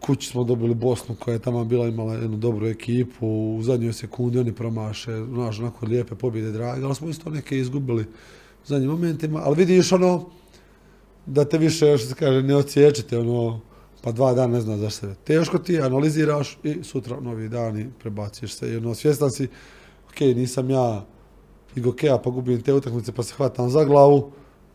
Kući 0.00 0.28
smo 0.28 0.44
dobili 0.44 0.74
Bosnu 0.74 1.14
koja 1.18 1.32
je 1.32 1.38
tamo 1.38 1.64
bila 1.64 1.88
imala 1.88 2.14
jednu 2.14 2.36
dobru 2.36 2.66
ekipu. 2.66 3.26
U 3.58 3.62
zadnjoj 3.62 3.92
sekundi 3.92 4.38
oni 4.38 4.52
promaše, 4.52 5.24
znaš, 5.24 5.58
onako 5.58 5.86
lijepe 5.86 6.14
pobjede 6.14 6.52
drage, 6.52 6.84
ali 6.84 6.94
smo 6.94 7.08
isto 7.08 7.30
neke 7.30 7.58
izgubili 7.58 8.02
u 8.02 8.66
zadnjim 8.66 8.90
momentima. 8.90 9.40
Ali 9.44 9.56
vidiš 9.56 9.92
ono, 9.92 10.26
da 11.26 11.44
te 11.44 11.58
više, 11.58 11.98
što 11.98 12.08
se 12.08 12.14
kaže, 12.14 12.42
ne 12.42 12.56
ociječete, 12.56 13.18
ono, 13.18 13.60
pa 14.02 14.12
dva 14.12 14.34
dana 14.34 14.54
ne 14.54 14.60
zna 14.60 14.76
za 14.76 14.90
sebe. 14.90 15.14
Teško 15.24 15.58
ti, 15.58 15.80
analiziraš 15.80 16.58
i 16.62 16.84
sutra 16.84 17.20
novi 17.20 17.48
dan 17.48 17.78
i 17.78 17.86
prebaciš 18.02 18.54
se. 18.54 18.68
Jedno, 18.68 18.94
svjestan 18.94 19.30
si, 19.30 19.48
ok, 20.08 20.20
nisam 20.20 20.70
ja 20.70 21.06
igokeja 21.76 22.18
pa 22.18 22.30
gubim 22.30 22.62
te 22.62 22.74
utakmice 22.74 23.12
pa 23.12 23.22
se 23.22 23.34
hvatam 23.34 23.70
za 23.70 23.84
glavu, 23.84 24.30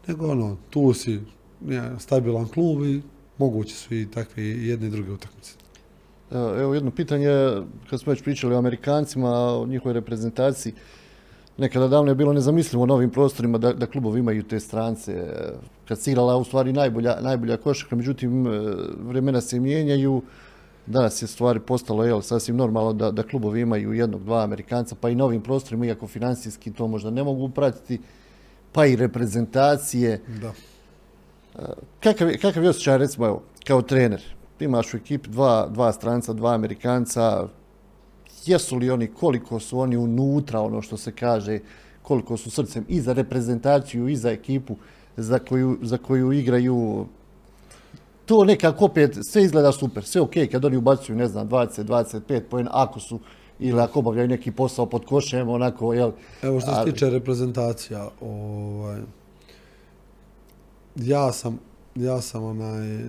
nego 0.08 0.28
ono, 0.28 0.58
tu 0.70 0.94
si 0.94 1.20
stabilan 2.00 2.48
klub 2.48 2.84
i 2.86 3.02
moguće 3.38 3.76
su 3.76 3.96
i 3.96 4.12
takve 4.12 4.44
jedne 4.44 4.88
i 4.88 4.92
druge 4.92 5.12
utakmice. 5.12 5.54
Evo 6.32 6.74
jedno 6.74 6.92
pitanje, 6.92 7.30
kad 7.90 8.00
smo 8.00 8.12
već 8.12 8.24
pričali 8.24 8.56
o 8.56 8.58
Amerikancima, 8.58 9.30
o 9.30 9.66
njihovoj 9.66 9.94
reprezentaciji, 9.94 10.74
nekada 11.58 11.88
davno 11.88 12.12
je 12.12 12.16
bilo 12.16 12.34
nezamislivo 12.34 12.84
u 12.84 12.88
novim 12.88 13.10
prostorima 13.10 13.58
da, 13.58 13.74
da 13.74 13.86
klubovi 13.86 14.20
imaju 14.20 14.44
te 14.44 14.60
strance. 14.60 15.24
Kad 15.88 16.00
se 16.00 16.12
igrala 16.12 16.38
u 16.38 16.44
stvari 16.44 16.74
najbolja, 16.74 17.18
najbolja 17.22 17.58
košarka, 17.58 17.96
međutim 17.96 18.48
e, 18.48 18.50
vremena 19.08 19.42
se 19.42 19.60
mijenjaju 19.60 20.22
danas 20.88 21.22
je 21.22 21.28
stvari 21.28 21.60
postalo 21.60 22.04
jel, 22.04 22.22
sasvim 22.22 22.56
normalno 22.58 22.94
da, 22.94 23.12
da 23.12 23.24
klubovi 23.24 23.62
imaju 23.62 23.94
jednog, 23.94 24.24
dva 24.24 24.44
Amerikanca, 24.44 24.96
pa 25.02 25.10
i 25.10 25.16
na 25.16 25.26
ovim 25.26 25.42
prostorima, 25.42 25.86
iako 25.86 26.08
financijski 26.08 26.74
to 26.74 26.88
možda 26.88 27.10
ne 27.10 27.24
mogu 27.24 27.50
pratiti, 27.50 28.00
pa 28.72 28.86
i 28.86 28.96
reprezentacije. 28.96 30.22
Da. 30.42 30.54
Kakav, 32.00 32.30
je- 32.30 32.38
kakav 32.38 32.64
je 32.64 32.70
osjećaj, 32.70 32.98
recimo, 32.98 33.26
evo, 33.26 33.42
kao 33.68 33.82
trener? 33.82 34.22
Imaš 34.60 34.94
u 34.94 34.98
ekipi 34.98 35.30
dva, 35.30 35.68
dva 35.70 35.92
stranca, 35.94 36.34
dva 36.34 36.54
Amerikanca, 36.54 37.48
jesu 38.46 38.76
li 38.76 38.90
oni, 38.90 39.08
koliko 39.08 39.60
su 39.60 39.80
oni 39.80 39.98
unutra, 39.98 40.62
ono 40.62 40.82
što 40.82 40.98
se 40.98 41.12
kaže, 41.12 41.60
koliko 42.02 42.38
su 42.38 42.52
srcem 42.52 42.86
i 42.88 43.02
za 43.02 43.14
reprezentaciju 43.14 44.08
i 44.08 44.16
za 44.16 44.32
ekipu 44.32 44.76
za 45.18 45.40
koju, 45.40 45.78
za 45.82 45.98
koju 45.98 46.32
igraju 46.34 47.06
to 48.28 48.44
nekako 48.44 48.86
opet 48.86 49.18
sve 49.32 49.44
izgleda 49.44 49.72
super, 49.72 50.04
sve 50.04 50.22
ok 50.22 50.34
kad 50.52 50.66
oni 50.66 50.78
ubacuju, 50.78 51.16
ne 51.16 51.28
znam, 51.28 51.50
20-25 51.50 52.42
poena 52.50 52.70
ako 52.74 53.00
su 53.00 53.20
ili 53.60 53.82
ako 53.82 54.00
obavljaju 54.00 54.28
neki 54.28 54.52
posao 54.52 54.86
pod 54.86 55.06
košem, 55.06 55.50
onako, 55.50 55.94
jel? 55.94 56.12
Evo 56.42 56.60
što 56.60 56.72
se 56.72 56.78
ali- 56.80 56.92
tiče 56.92 57.10
reprezentacija, 57.10 58.10
ovaj, 58.22 59.02
ja 60.96 61.32
sam, 61.34 61.60
ja 61.96 62.22
sam 62.22 62.44
onaj, 62.44 63.00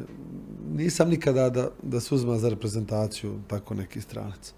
nisam 0.77 1.09
nikada 1.09 1.51
da, 1.51 1.71
da 1.83 2.01
se 2.01 2.15
uzma 2.15 2.39
za 2.39 2.49
reprezentaciju 2.49 3.39
tako 3.47 3.75
neki 3.75 4.01
stranac. 4.01 4.53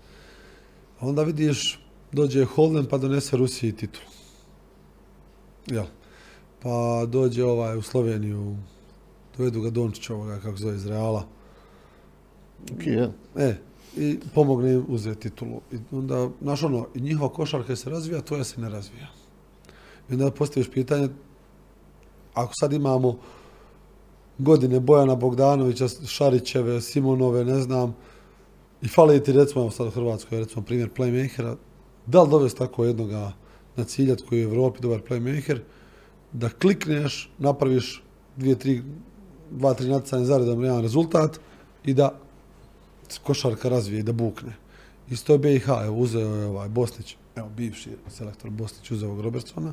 A 1.01 1.07
onda 1.07 1.23
vidiš, 1.23 1.81
dođe 2.13 2.45
Holden 2.45 2.87
pa 2.87 2.99
donese 2.99 3.37
Rusiji 3.37 3.73
titulu. 3.73 4.07
Jel? 5.67 5.85
Pa 6.63 7.07
dođe 7.07 7.45
ovaj 7.45 7.77
u 7.77 7.83
Sloveniju, 7.83 8.57
dovedu 9.37 9.61
ga 9.61 9.71
Dončić 9.71 10.11
ovoga, 10.11 10.41
kako 10.41 10.57
zove, 10.57 10.77
iz 10.77 10.87
Reala. 10.87 11.27
Jel? 12.81 13.11
E, 13.37 13.55
i 13.97 14.19
pomogne 14.35 14.73
im 14.73 14.85
uzeti 14.89 15.21
titulu. 15.21 15.61
I 15.73 15.77
onda, 15.93 16.29
znaš 16.43 16.63
ono, 16.63 16.87
i 16.95 17.01
njihova 17.01 17.33
košarka 17.33 17.77
se 17.77 17.91
razvija, 17.91 18.21
tvoja 18.21 18.45
se 18.45 18.61
ne 18.61 18.69
razvija. 18.69 19.09
I 20.11 20.13
onda 20.13 20.31
postaviš 20.31 20.71
pitanje, 20.71 21.09
ako 22.35 22.53
sad 22.61 22.73
imamo 22.73 23.19
godine 24.39 24.81
Bojana 24.81 25.15
Bogdanovića, 25.15 25.89
Šarićeve, 25.89 26.81
Simonove, 26.81 27.45
ne 27.45 27.61
znam, 27.61 27.97
i 28.83 28.89
fali 28.89 29.25
ti 29.25 29.33
recimo, 29.33 29.71
sad 29.71 29.87
u 29.87 29.91
Hrvatskoj, 29.91 30.39
recimo 30.39 30.65
primjer 30.65 30.89
playmakera, 30.97 31.57
da 32.07 32.23
li 32.23 32.31
dovesti 32.31 32.59
tako 32.59 32.85
jednoga 32.85 33.33
na 33.77 33.85
ciljat 33.85 34.21
koji 34.29 34.41
je 34.41 34.47
u 34.47 34.51
Evropi 34.51 34.81
dobar 34.81 35.01
playmaker, 35.09 35.59
da 36.33 36.49
klikneš, 36.49 37.31
napraviš 37.39 38.03
dvije, 38.37 38.59
tri, 38.59 38.83
dva, 39.51 39.75
tri 39.75 39.89
natjecanja 39.89 40.25
zaredom 40.25 40.65
jedan 40.65 40.83
rezultat 40.83 41.41
i 41.85 41.95
da 41.95 42.19
košarka 43.23 43.69
razvije 43.69 44.01
i 44.01 44.03
da 44.03 44.13
bukne. 44.13 44.53
Isto 45.11 45.33
je 45.33 45.39
BiH, 45.39 45.69
evo 45.85 45.97
uzeo 45.97 46.37
je 46.37 46.47
ovaj 46.47 46.69
Bosnić, 46.69 47.17
evo 47.37 47.49
bivši 47.57 47.91
selektor 48.09 48.51
Bosnić 48.51 48.91
uzeo 48.91 49.23
Robertsona, 49.23 49.73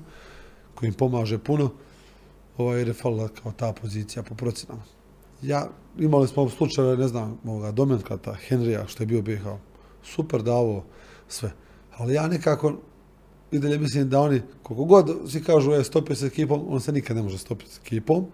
koji 0.75 0.87
im 0.87 0.93
pomaže 0.93 1.37
puno, 1.37 1.69
ovaj, 2.57 2.79
jer 2.79 2.87
je 2.87 2.93
falila 2.93 3.27
kao 3.27 3.51
ta 3.51 3.73
pozicija 3.73 4.23
po 4.23 4.35
procenama. 4.35 4.81
Ja, 5.41 5.69
imali 5.99 6.27
smo 6.27 6.49
slučajeve, 6.49 6.97
ne 6.97 7.07
znam, 7.07 7.37
ovoga 7.45 7.71
Domenkata, 7.71 8.33
Henrija, 8.33 8.87
što 8.87 9.03
je 9.03 9.07
bio 9.07 9.21
BiH, 9.21 9.45
super 10.03 10.43
davo 10.43 10.85
sve. 11.27 11.51
Ali 11.97 12.13
ja 12.13 12.27
nekako 12.27 12.73
i 13.51 13.59
dalje 13.59 13.79
mislim 13.79 14.09
da 14.09 14.21
oni, 14.21 14.41
koliko 14.63 14.85
god 14.85 15.15
svi 15.27 15.43
kažu, 15.43 15.71
je 15.71 15.83
stopio 15.83 16.15
se 16.15 16.25
ekipom, 16.25 16.65
on 16.69 16.81
se 16.81 16.91
nikad 16.91 17.15
ne 17.15 17.23
može 17.23 17.37
stopiti 17.37 17.71
s 17.71 17.77
ekipom. 17.77 18.25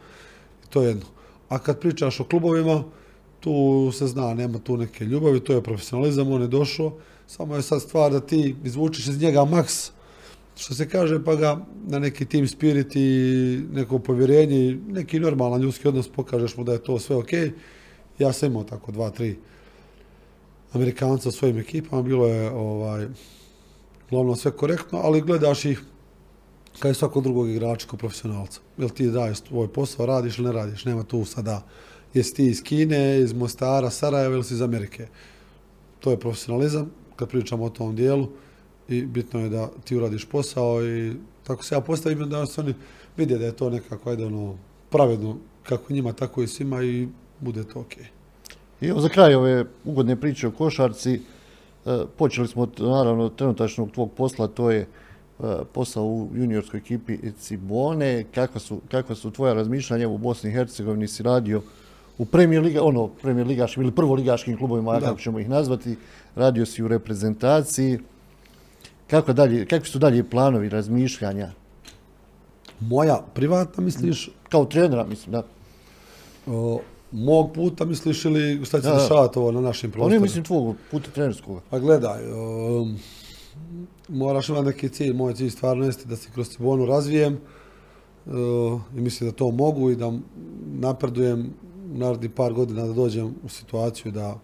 To 0.70 0.82
je 0.82 0.88
jedno. 0.88 1.06
A 1.54 1.60
kad 1.60 1.80
pričaš 1.80 2.20
o 2.20 2.24
klubovima, 2.24 2.84
tu 3.40 3.92
se 3.94 4.08
zna, 4.08 4.34
nema 4.34 4.60
tu 4.60 4.78
neke 4.78 5.06
ljubavi, 5.06 5.40
to 5.40 5.54
je 5.54 5.62
profesionalizam, 5.64 6.32
on 6.32 6.42
je 6.42 6.48
došao, 6.48 6.94
samo 7.28 7.56
je 7.56 7.62
sad 7.62 7.82
stvar 7.82 8.12
da 8.12 8.20
ti 8.20 8.56
izvučiš 8.64 9.08
iz 9.08 9.22
njega 9.22 9.46
maks, 9.46 9.92
što 10.56 10.74
se 10.74 10.90
kaže, 10.90 11.24
pa 11.24 11.36
ga 11.36 11.66
na 11.88 12.00
neki 12.00 12.26
team 12.26 12.48
spirit 12.48 12.96
i 12.96 13.62
neko 13.74 14.00
povjerenje, 14.00 14.80
neki 14.88 15.20
normalan 15.20 15.62
ljudski 15.62 15.88
odnos 15.88 16.10
pokažeš 16.10 16.58
mu 16.58 16.64
da 16.64 16.74
je 16.74 16.84
to 16.84 17.00
sve 17.00 17.16
ok. 17.16 17.34
Ja 18.20 18.34
sam 18.34 18.52
imao 18.52 18.64
tako 18.64 18.92
dva, 18.92 19.10
tri 19.10 19.38
Amerikanca 20.74 21.30
u 21.30 21.32
svojim 21.32 21.58
ekipama, 21.58 22.02
bilo 22.02 22.28
je 22.28 22.52
ovaj, 22.52 23.08
uglavnom 24.10 24.36
sve 24.36 24.52
korektno, 24.52 25.00
ali 25.04 25.22
gledaš 25.22 25.66
ih 25.66 25.82
kao 26.80 26.92
i 26.92 26.94
svakog 26.94 27.24
drugog 27.24 27.50
igrača 27.50 27.88
kao 27.88 27.98
profesionalca. 27.98 28.60
Jel 28.78 28.90
ti 28.90 29.12
daješ 29.12 29.40
tvoj 29.40 29.68
posao, 29.68 30.06
radiš 30.06 30.38
ili 30.38 30.48
ne 30.48 30.54
radiš, 30.54 30.86
nema 30.86 31.04
tu 31.04 31.26
sada 31.26 31.62
jesi 32.14 32.36
ti 32.36 32.46
iz 32.46 32.64
Kine, 32.64 33.20
iz 33.20 33.34
Mostara, 33.34 33.90
Sarajeva 33.90 34.36
ili 34.36 34.44
si 34.44 34.54
iz 34.54 34.62
Amerike. 34.62 35.08
To 36.00 36.12
je 36.12 36.20
profesionalizam, 36.20 36.92
kad 37.16 37.30
pričamo 37.30 37.66
o 37.66 37.70
tom 37.70 37.96
dijelu 37.96 38.28
i 38.88 39.06
bitno 39.06 39.40
je 39.40 39.50
da 39.50 39.70
ti 39.84 39.96
uradiš 39.96 40.26
posao 40.26 40.86
i 40.86 41.14
tako 41.44 41.64
se 41.64 41.76
ja 41.76 41.82
postavim 41.82 42.30
da 42.30 42.46
se 42.46 42.62
oni 42.62 42.74
vide 43.18 43.38
da 43.38 43.46
je 43.46 43.56
to 43.56 43.70
nekako 43.70 44.10
ajde 44.10 44.26
ono 44.26 44.58
pravedno 44.90 45.38
kako 45.64 45.94
njima 45.94 46.14
tako 46.14 46.44
i 46.44 46.48
svima 46.48 46.84
i 46.84 47.08
bude 47.40 47.64
to 47.64 47.80
okej. 47.80 48.06
I 48.82 48.92
za 48.98 49.10
kraj 49.10 49.36
ove 49.36 49.66
ugodne 49.84 50.16
priče 50.16 50.48
o 50.48 50.52
košarci, 50.52 51.14
e, 51.14 51.20
počeli 52.18 52.48
smo 52.48 52.62
od, 52.62 52.80
naravno 52.80 53.30
trenutačnog 53.30 53.92
tvog 53.92 54.12
posla, 54.12 54.48
to 54.48 54.72
je 54.72 54.88
posao 55.74 56.06
u 56.06 56.30
juniorskoj 56.34 56.78
ekipi 56.78 57.18
Cibone, 57.40 58.24
kakva 58.36 58.60
su, 58.60 58.82
kakva 58.92 59.16
su 59.16 59.32
tvoja 59.32 59.54
razmišljanja 59.54 60.08
u 60.08 60.18
Bosni 60.18 60.50
i 60.50 60.54
Hercegovini, 60.54 61.08
si 61.08 61.24
radio 61.24 61.62
u 62.18 62.26
premijer 62.26 62.64
liga, 62.64 62.84
ono, 62.84 63.08
premijer 63.08 63.48
ligaškim 63.48 63.84
ili 63.84 63.92
prvoligaškim 63.92 64.58
klubovima, 64.58 65.00
kako 65.00 65.20
ćemo 65.20 65.40
ih 65.40 65.50
nazvati, 65.50 65.96
radio 66.36 66.66
si 66.66 66.84
u 66.84 66.88
reprezentaciji, 66.88 68.00
kako 69.08 69.34
dalje, 69.34 69.66
kakvi 69.66 69.90
su 69.90 70.00
dalje 70.00 70.30
planovi 70.30 70.70
razmišljanja, 70.70 71.52
Moja 72.80 73.22
privatna 73.34 73.84
misliš, 73.84 74.30
kao 74.50 74.66
trenera, 74.66 75.06
mislim, 75.06 75.32
da. 75.32 75.44
o, 76.48 76.80
mog 77.12 77.54
puta 77.54 77.86
misliš 77.86 78.26
ili 78.26 78.66
šta 78.66 78.82
će 78.82 78.90
dešavati 78.90 79.40
ovo 79.40 79.52
na 79.52 79.62
našim 79.62 79.88
Oni 79.88 79.94
prostorima? 79.94 80.24
mislim 80.24 80.44
tvog 80.44 80.76
puta 80.92 81.12
trenerskog. 81.12 81.62
Pa 81.70 81.80
gledaj, 81.80 82.32
um, 82.32 83.00
moraš 84.10 84.50
imati 84.50 84.66
neki 84.66 84.90
cilj. 84.90 85.14
Moj 85.14 85.34
cilj 85.34 85.50
stvarno 85.50 85.86
jeste 85.86 86.06
da 86.06 86.16
se 86.16 86.30
kroz 86.34 86.50
Cibonu 86.50 86.86
razvijem 86.86 87.34
uh, 88.26 88.34
i 88.98 89.02
mislim 89.02 89.30
da 89.30 89.36
to 89.36 89.52
mogu 89.52 89.92
i 89.92 89.96
da 89.96 90.12
napredujem 90.74 91.54
u 91.94 91.98
narednih 91.98 92.32
par 92.32 92.54
godina 92.54 92.88
da 92.88 92.94
dođem 92.94 93.36
u 93.44 93.50
situaciju 93.50 94.12
da 94.12 94.40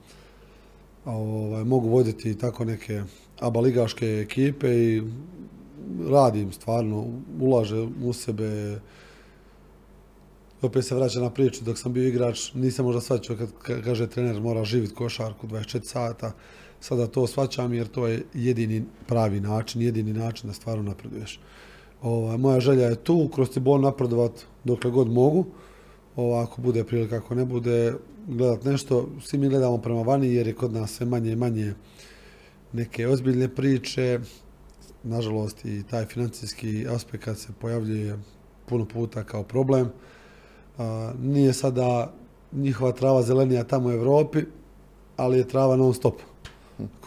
ovaj, 1.06 1.64
mogu 1.64 1.90
voditi 1.90 2.38
tako 2.38 2.66
neke 2.66 3.04
aba 3.40 3.60
ligaške 3.60 4.06
ekipe 4.06 4.68
i 4.70 5.04
radim 6.10 6.52
stvarno, 6.52 7.08
ulažem 7.40 7.94
u 8.04 8.14
sebe, 8.14 8.80
opet 10.62 10.86
se 10.86 10.96
vraća 10.96 11.20
na 11.20 11.30
priču, 11.30 11.64
dok 11.64 11.78
sam 11.78 11.94
bio 11.94 12.08
igrač 12.08 12.54
nisam 12.54 12.86
možda 12.86 13.02
shvaćao 13.02 13.36
kad 13.38 13.50
ka- 13.54 13.84
kaže 13.84 14.08
trener 14.08 14.42
mora 14.42 14.64
živjeti 14.64 14.96
košarku 14.96 15.48
24 15.48 15.84
sata, 15.84 16.32
sada 16.80 17.08
to 17.08 17.28
shvaćam 17.28 17.74
jer 17.74 17.88
to 17.88 18.08
je 18.08 18.24
jedini 18.34 18.84
pravi 19.08 19.40
način, 19.40 19.82
jedini 19.82 20.14
način 20.14 20.48
da 20.48 20.54
stvarno 20.54 20.84
napreduješ. 20.84 21.40
Ovaj, 22.02 22.38
moja 22.38 22.60
želja 22.60 22.86
je 22.86 22.96
tu, 22.96 23.30
kroz 23.34 23.50
Cibon 23.50 23.82
napredovat 23.82 24.32
dokle 24.64 24.92
god 24.92 25.10
mogu, 25.10 25.46
Ovo, 26.16 26.40
ako 26.40 26.62
bude 26.62 26.84
prilika, 26.84 27.18
ako 27.18 27.36
ne 27.36 27.46
bude, 27.46 27.94
gledat 28.28 28.64
nešto, 28.64 29.10
svi 29.22 29.38
mi 29.38 29.50
gledamo 29.50 29.78
prema 29.78 30.02
vani 30.02 30.34
jer 30.34 30.48
je 30.48 30.56
kod 30.56 30.74
nas 30.74 30.92
sve 30.92 31.06
manje 31.06 31.32
i 31.32 31.36
manje 31.36 31.74
neke 32.74 33.08
ozbiljne 33.08 33.48
priče, 33.48 34.20
nažalost 35.04 35.66
i 35.66 35.84
taj 35.90 36.06
financijski 36.06 36.88
aspekt 36.88 37.38
se 37.38 37.54
pojavljuje 37.60 38.20
puno 38.66 38.86
puta 38.86 39.24
kao 39.24 39.44
problem. 39.44 39.90
A, 40.78 41.14
nije 41.22 41.54
sada 41.54 42.14
njihova 42.52 42.92
trava 42.92 43.22
zelenija 43.22 43.64
tamo 43.64 43.90
u 43.90 43.92
Europi, 43.92 44.44
ali 45.18 45.38
je 45.38 45.48
trava 45.48 45.76
non 45.76 45.94
stop. 45.94 46.22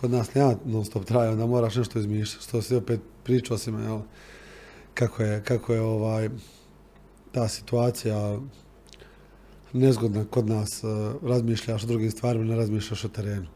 Kod 0.01 0.11
nas 0.11 0.35
nema 0.35 0.55
non 0.65 0.85
stop 0.85 1.05
trave, 1.05 1.29
onda 1.29 1.47
moraš 1.47 1.77
nešto 1.77 1.99
izmišljati. 1.99 2.45
Što 2.45 2.63
se 2.63 2.77
opet 2.77 3.01
pričao 3.25 3.59
si 3.59 3.71
me, 3.71 4.01
kako 4.95 5.23
je, 5.23 5.43
kako 5.45 5.73
je 5.73 5.81
ovaj, 5.81 6.29
ta 7.33 7.49
situacija 7.49 8.39
nezgodna 9.73 10.25
kod 10.25 10.49
nas, 10.49 10.85
eh, 10.85 11.13
razmišljaš 11.23 11.85
o 11.85 11.87
drugim 11.87 12.11
stvarima, 12.11 12.45
ne 12.45 12.57
razmišljaš 12.57 13.05
o 13.05 13.09
terenu. 13.09 13.47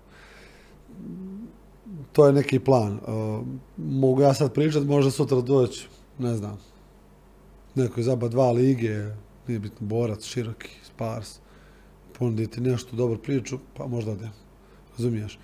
To 2.12 2.26
je 2.26 2.32
neki 2.32 2.58
plan. 2.58 2.92
Eh, 2.94 3.42
Mogu 3.76 4.22
ja 4.22 4.34
sad 4.34 4.52
pričat, 4.52 4.84
možda 4.84 5.10
sutra 5.10 5.40
doći, 5.40 5.88
ne 6.18 6.36
znam, 6.36 6.58
neko 7.74 8.00
iz 8.00 8.06
dva 8.30 8.50
lige, 8.52 9.10
nije 9.48 9.58
bitno, 9.58 9.86
borac, 9.86 10.24
široki, 10.24 10.70
spars, 10.84 11.38
ponuditi 12.18 12.60
nešto, 12.60 12.96
dobru 12.96 13.18
priču, 13.18 13.58
pa 13.76 13.86
možda 13.86 14.12
odem. 14.12 14.30
Razumiješ? 14.98 15.38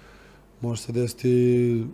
Može 0.63 0.83
se 0.83 0.93
desiti 0.93 1.85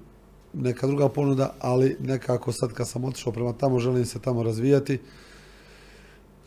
neka 0.53 0.87
druga 0.87 1.09
ponuda, 1.09 1.55
ali 1.61 1.97
nekako 2.01 2.53
sad 2.53 2.73
kad 2.73 2.89
sam 2.89 3.05
otišao 3.05 3.33
prema 3.33 3.53
tamo, 3.53 3.79
želim 3.79 4.05
se 4.05 4.19
tamo 4.19 4.43
razvijati. 4.43 4.99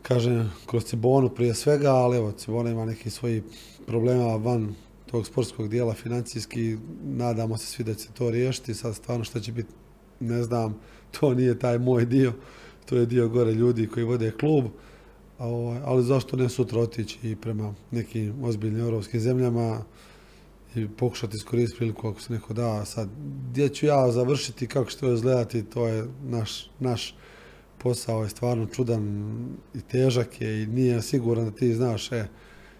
Kažem, 0.01 0.51
kroz 0.65 0.83
Cibonu 0.83 1.29
prije 1.29 1.53
svega, 1.53 1.91
ali 1.91 2.17
evo, 2.17 2.31
Cibona 2.31 2.69
ima 2.69 2.85
neki 2.85 3.09
svoji 3.09 3.43
problema 3.87 4.35
van 4.35 4.75
tog 5.11 5.25
sportskog 5.25 5.69
dijela 5.69 5.93
financijski, 5.93 6.77
nadamo 7.03 7.57
se 7.57 7.65
svi 7.65 7.83
da 7.83 7.93
će 7.93 8.07
to 8.13 8.29
riješiti, 8.29 8.73
sad 8.73 8.95
stvarno 8.95 9.23
što 9.23 9.39
će 9.39 9.51
biti, 9.51 9.69
ne 10.19 10.43
znam, 10.43 10.77
to 11.19 11.33
nije 11.33 11.59
taj 11.59 11.79
moj 11.79 12.05
dio, 12.05 12.33
to 12.85 12.95
je 12.95 13.05
dio 13.05 13.29
gore 13.29 13.51
ljudi 13.51 13.87
koji 13.87 14.05
vode 14.05 14.31
klub, 14.39 14.65
ovaj, 15.39 15.79
ali 15.85 16.03
zašto 16.03 16.37
ne 16.37 16.49
sutra 16.49 16.79
otići 16.79 17.17
i 17.23 17.35
prema 17.35 17.73
nekim 17.91 18.43
ozbiljnim 18.43 18.81
europskim 18.81 19.19
zemljama 19.19 19.83
i 20.75 20.87
pokušati 20.87 21.37
iskoristiti 21.37 21.77
priliku 21.77 22.07
ako 22.07 22.21
se 22.21 22.33
neko 22.33 22.53
da. 22.53 22.85
Sad, 22.85 23.09
gdje 23.49 23.69
ću 23.69 23.85
ja 23.85 24.11
završiti, 24.11 24.67
kako 24.67 24.89
će 24.89 24.97
to 24.97 25.13
izgledati, 25.13 25.63
to 25.63 25.87
je 25.87 26.07
naš, 26.23 26.69
naš 26.79 27.15
posao 27.77 28.23
je 28.23 28.29
stvarno 28.29 28.65
čudan 28.65 29.03
i 29.73 29.81
težak 29.81 30.41
je 30.41 30.63
i 30.63 30.67
nije 30.67 31.01
siguran 31.01 31.45
da 31.45 31.51
ti 31.51 31.73
znaš, 31.73 32.11
e, 32.11 32.27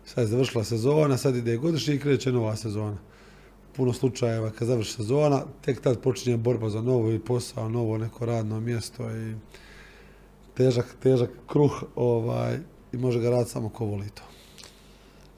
sad 0.05 0.23
je 0.23 0.27
završila 0.27 0.63
sezona, 0.63 1.17
sad 1.17 1.35
ide 1.35 1.57
godišnji 1.57 1.95
i 1.95 1.99
kreće 1.99 2.31
nova 2.31 2.55
sezona. 2.55 2.97
Puno 3.75 3.93
slučajeva 3.93 4.51
kad 4.51 4.67
završi 4.67 4.93
sezona, 4.93 5.43
tek 5.61 5.81
tad 5.81 6.01
počinje 6.01 6.37
borba 6.37 6.69
za 6.69 6.81
novo 6.81 7.11
i 7.11 7.19
posao, 7.19 7.69
novo 7.69 7.97
neko 7.97 8.25
radno 8.25 8.59
mjesto 8.59 9.11
i 9.17 9.35
težak, 10.53 10.95
težak 11.03 11.29
kruh 11.47 11.83
ovaj, 11.95 12.57
i 12.93 12.97
može 12.97 13.19
ga 13.19 13.29
raditi 13.29 13.51
samo 13.51 13.69
ko 13.69 13.85
voli 13.85 14.09
to. 14.09 14.30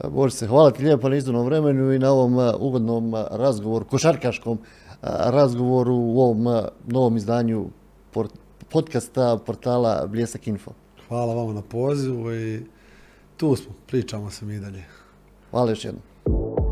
Boris, 0.10 0.44
hvala 0.48 0.72
ti 0.72 0.84
lijepo 0.84 1.10
na 1.10 1.16
izdanom 1.16 1.46
vremenu 1.46 1.94
i 1.94 2.00
na 2.00 2.12
ovom 2.12 2.54
ugodnom 2.60 3.14
razgovoru, 3.32 3.86
košarkaškom 3.86 4.60
razgovoru 5.02 5.96
u 5.96 6.22
ovom 6.22 6.68
novom 6.88 7.18
izdanju 7.18 7.66
podcasta 8.70 9.38
portala 9.46 10.08
Bljesak 10.08 10.48
Info. 10.48 10.72
Hvala 11.08 11.34
vama 11.34 11.54
na 11.54 11.62
pozivu 11.62 12.34
i 12.34 12.66
tu 13.38 13.56
smo, 13.56 13.74
pričamo 13.88 14.30
se 14.30 14.46
mi 14.46 14.60
dalje. 14.60 14.84
Hvala 15.52 15.70
još 15.70 15.86
jednom. 15.86 16.63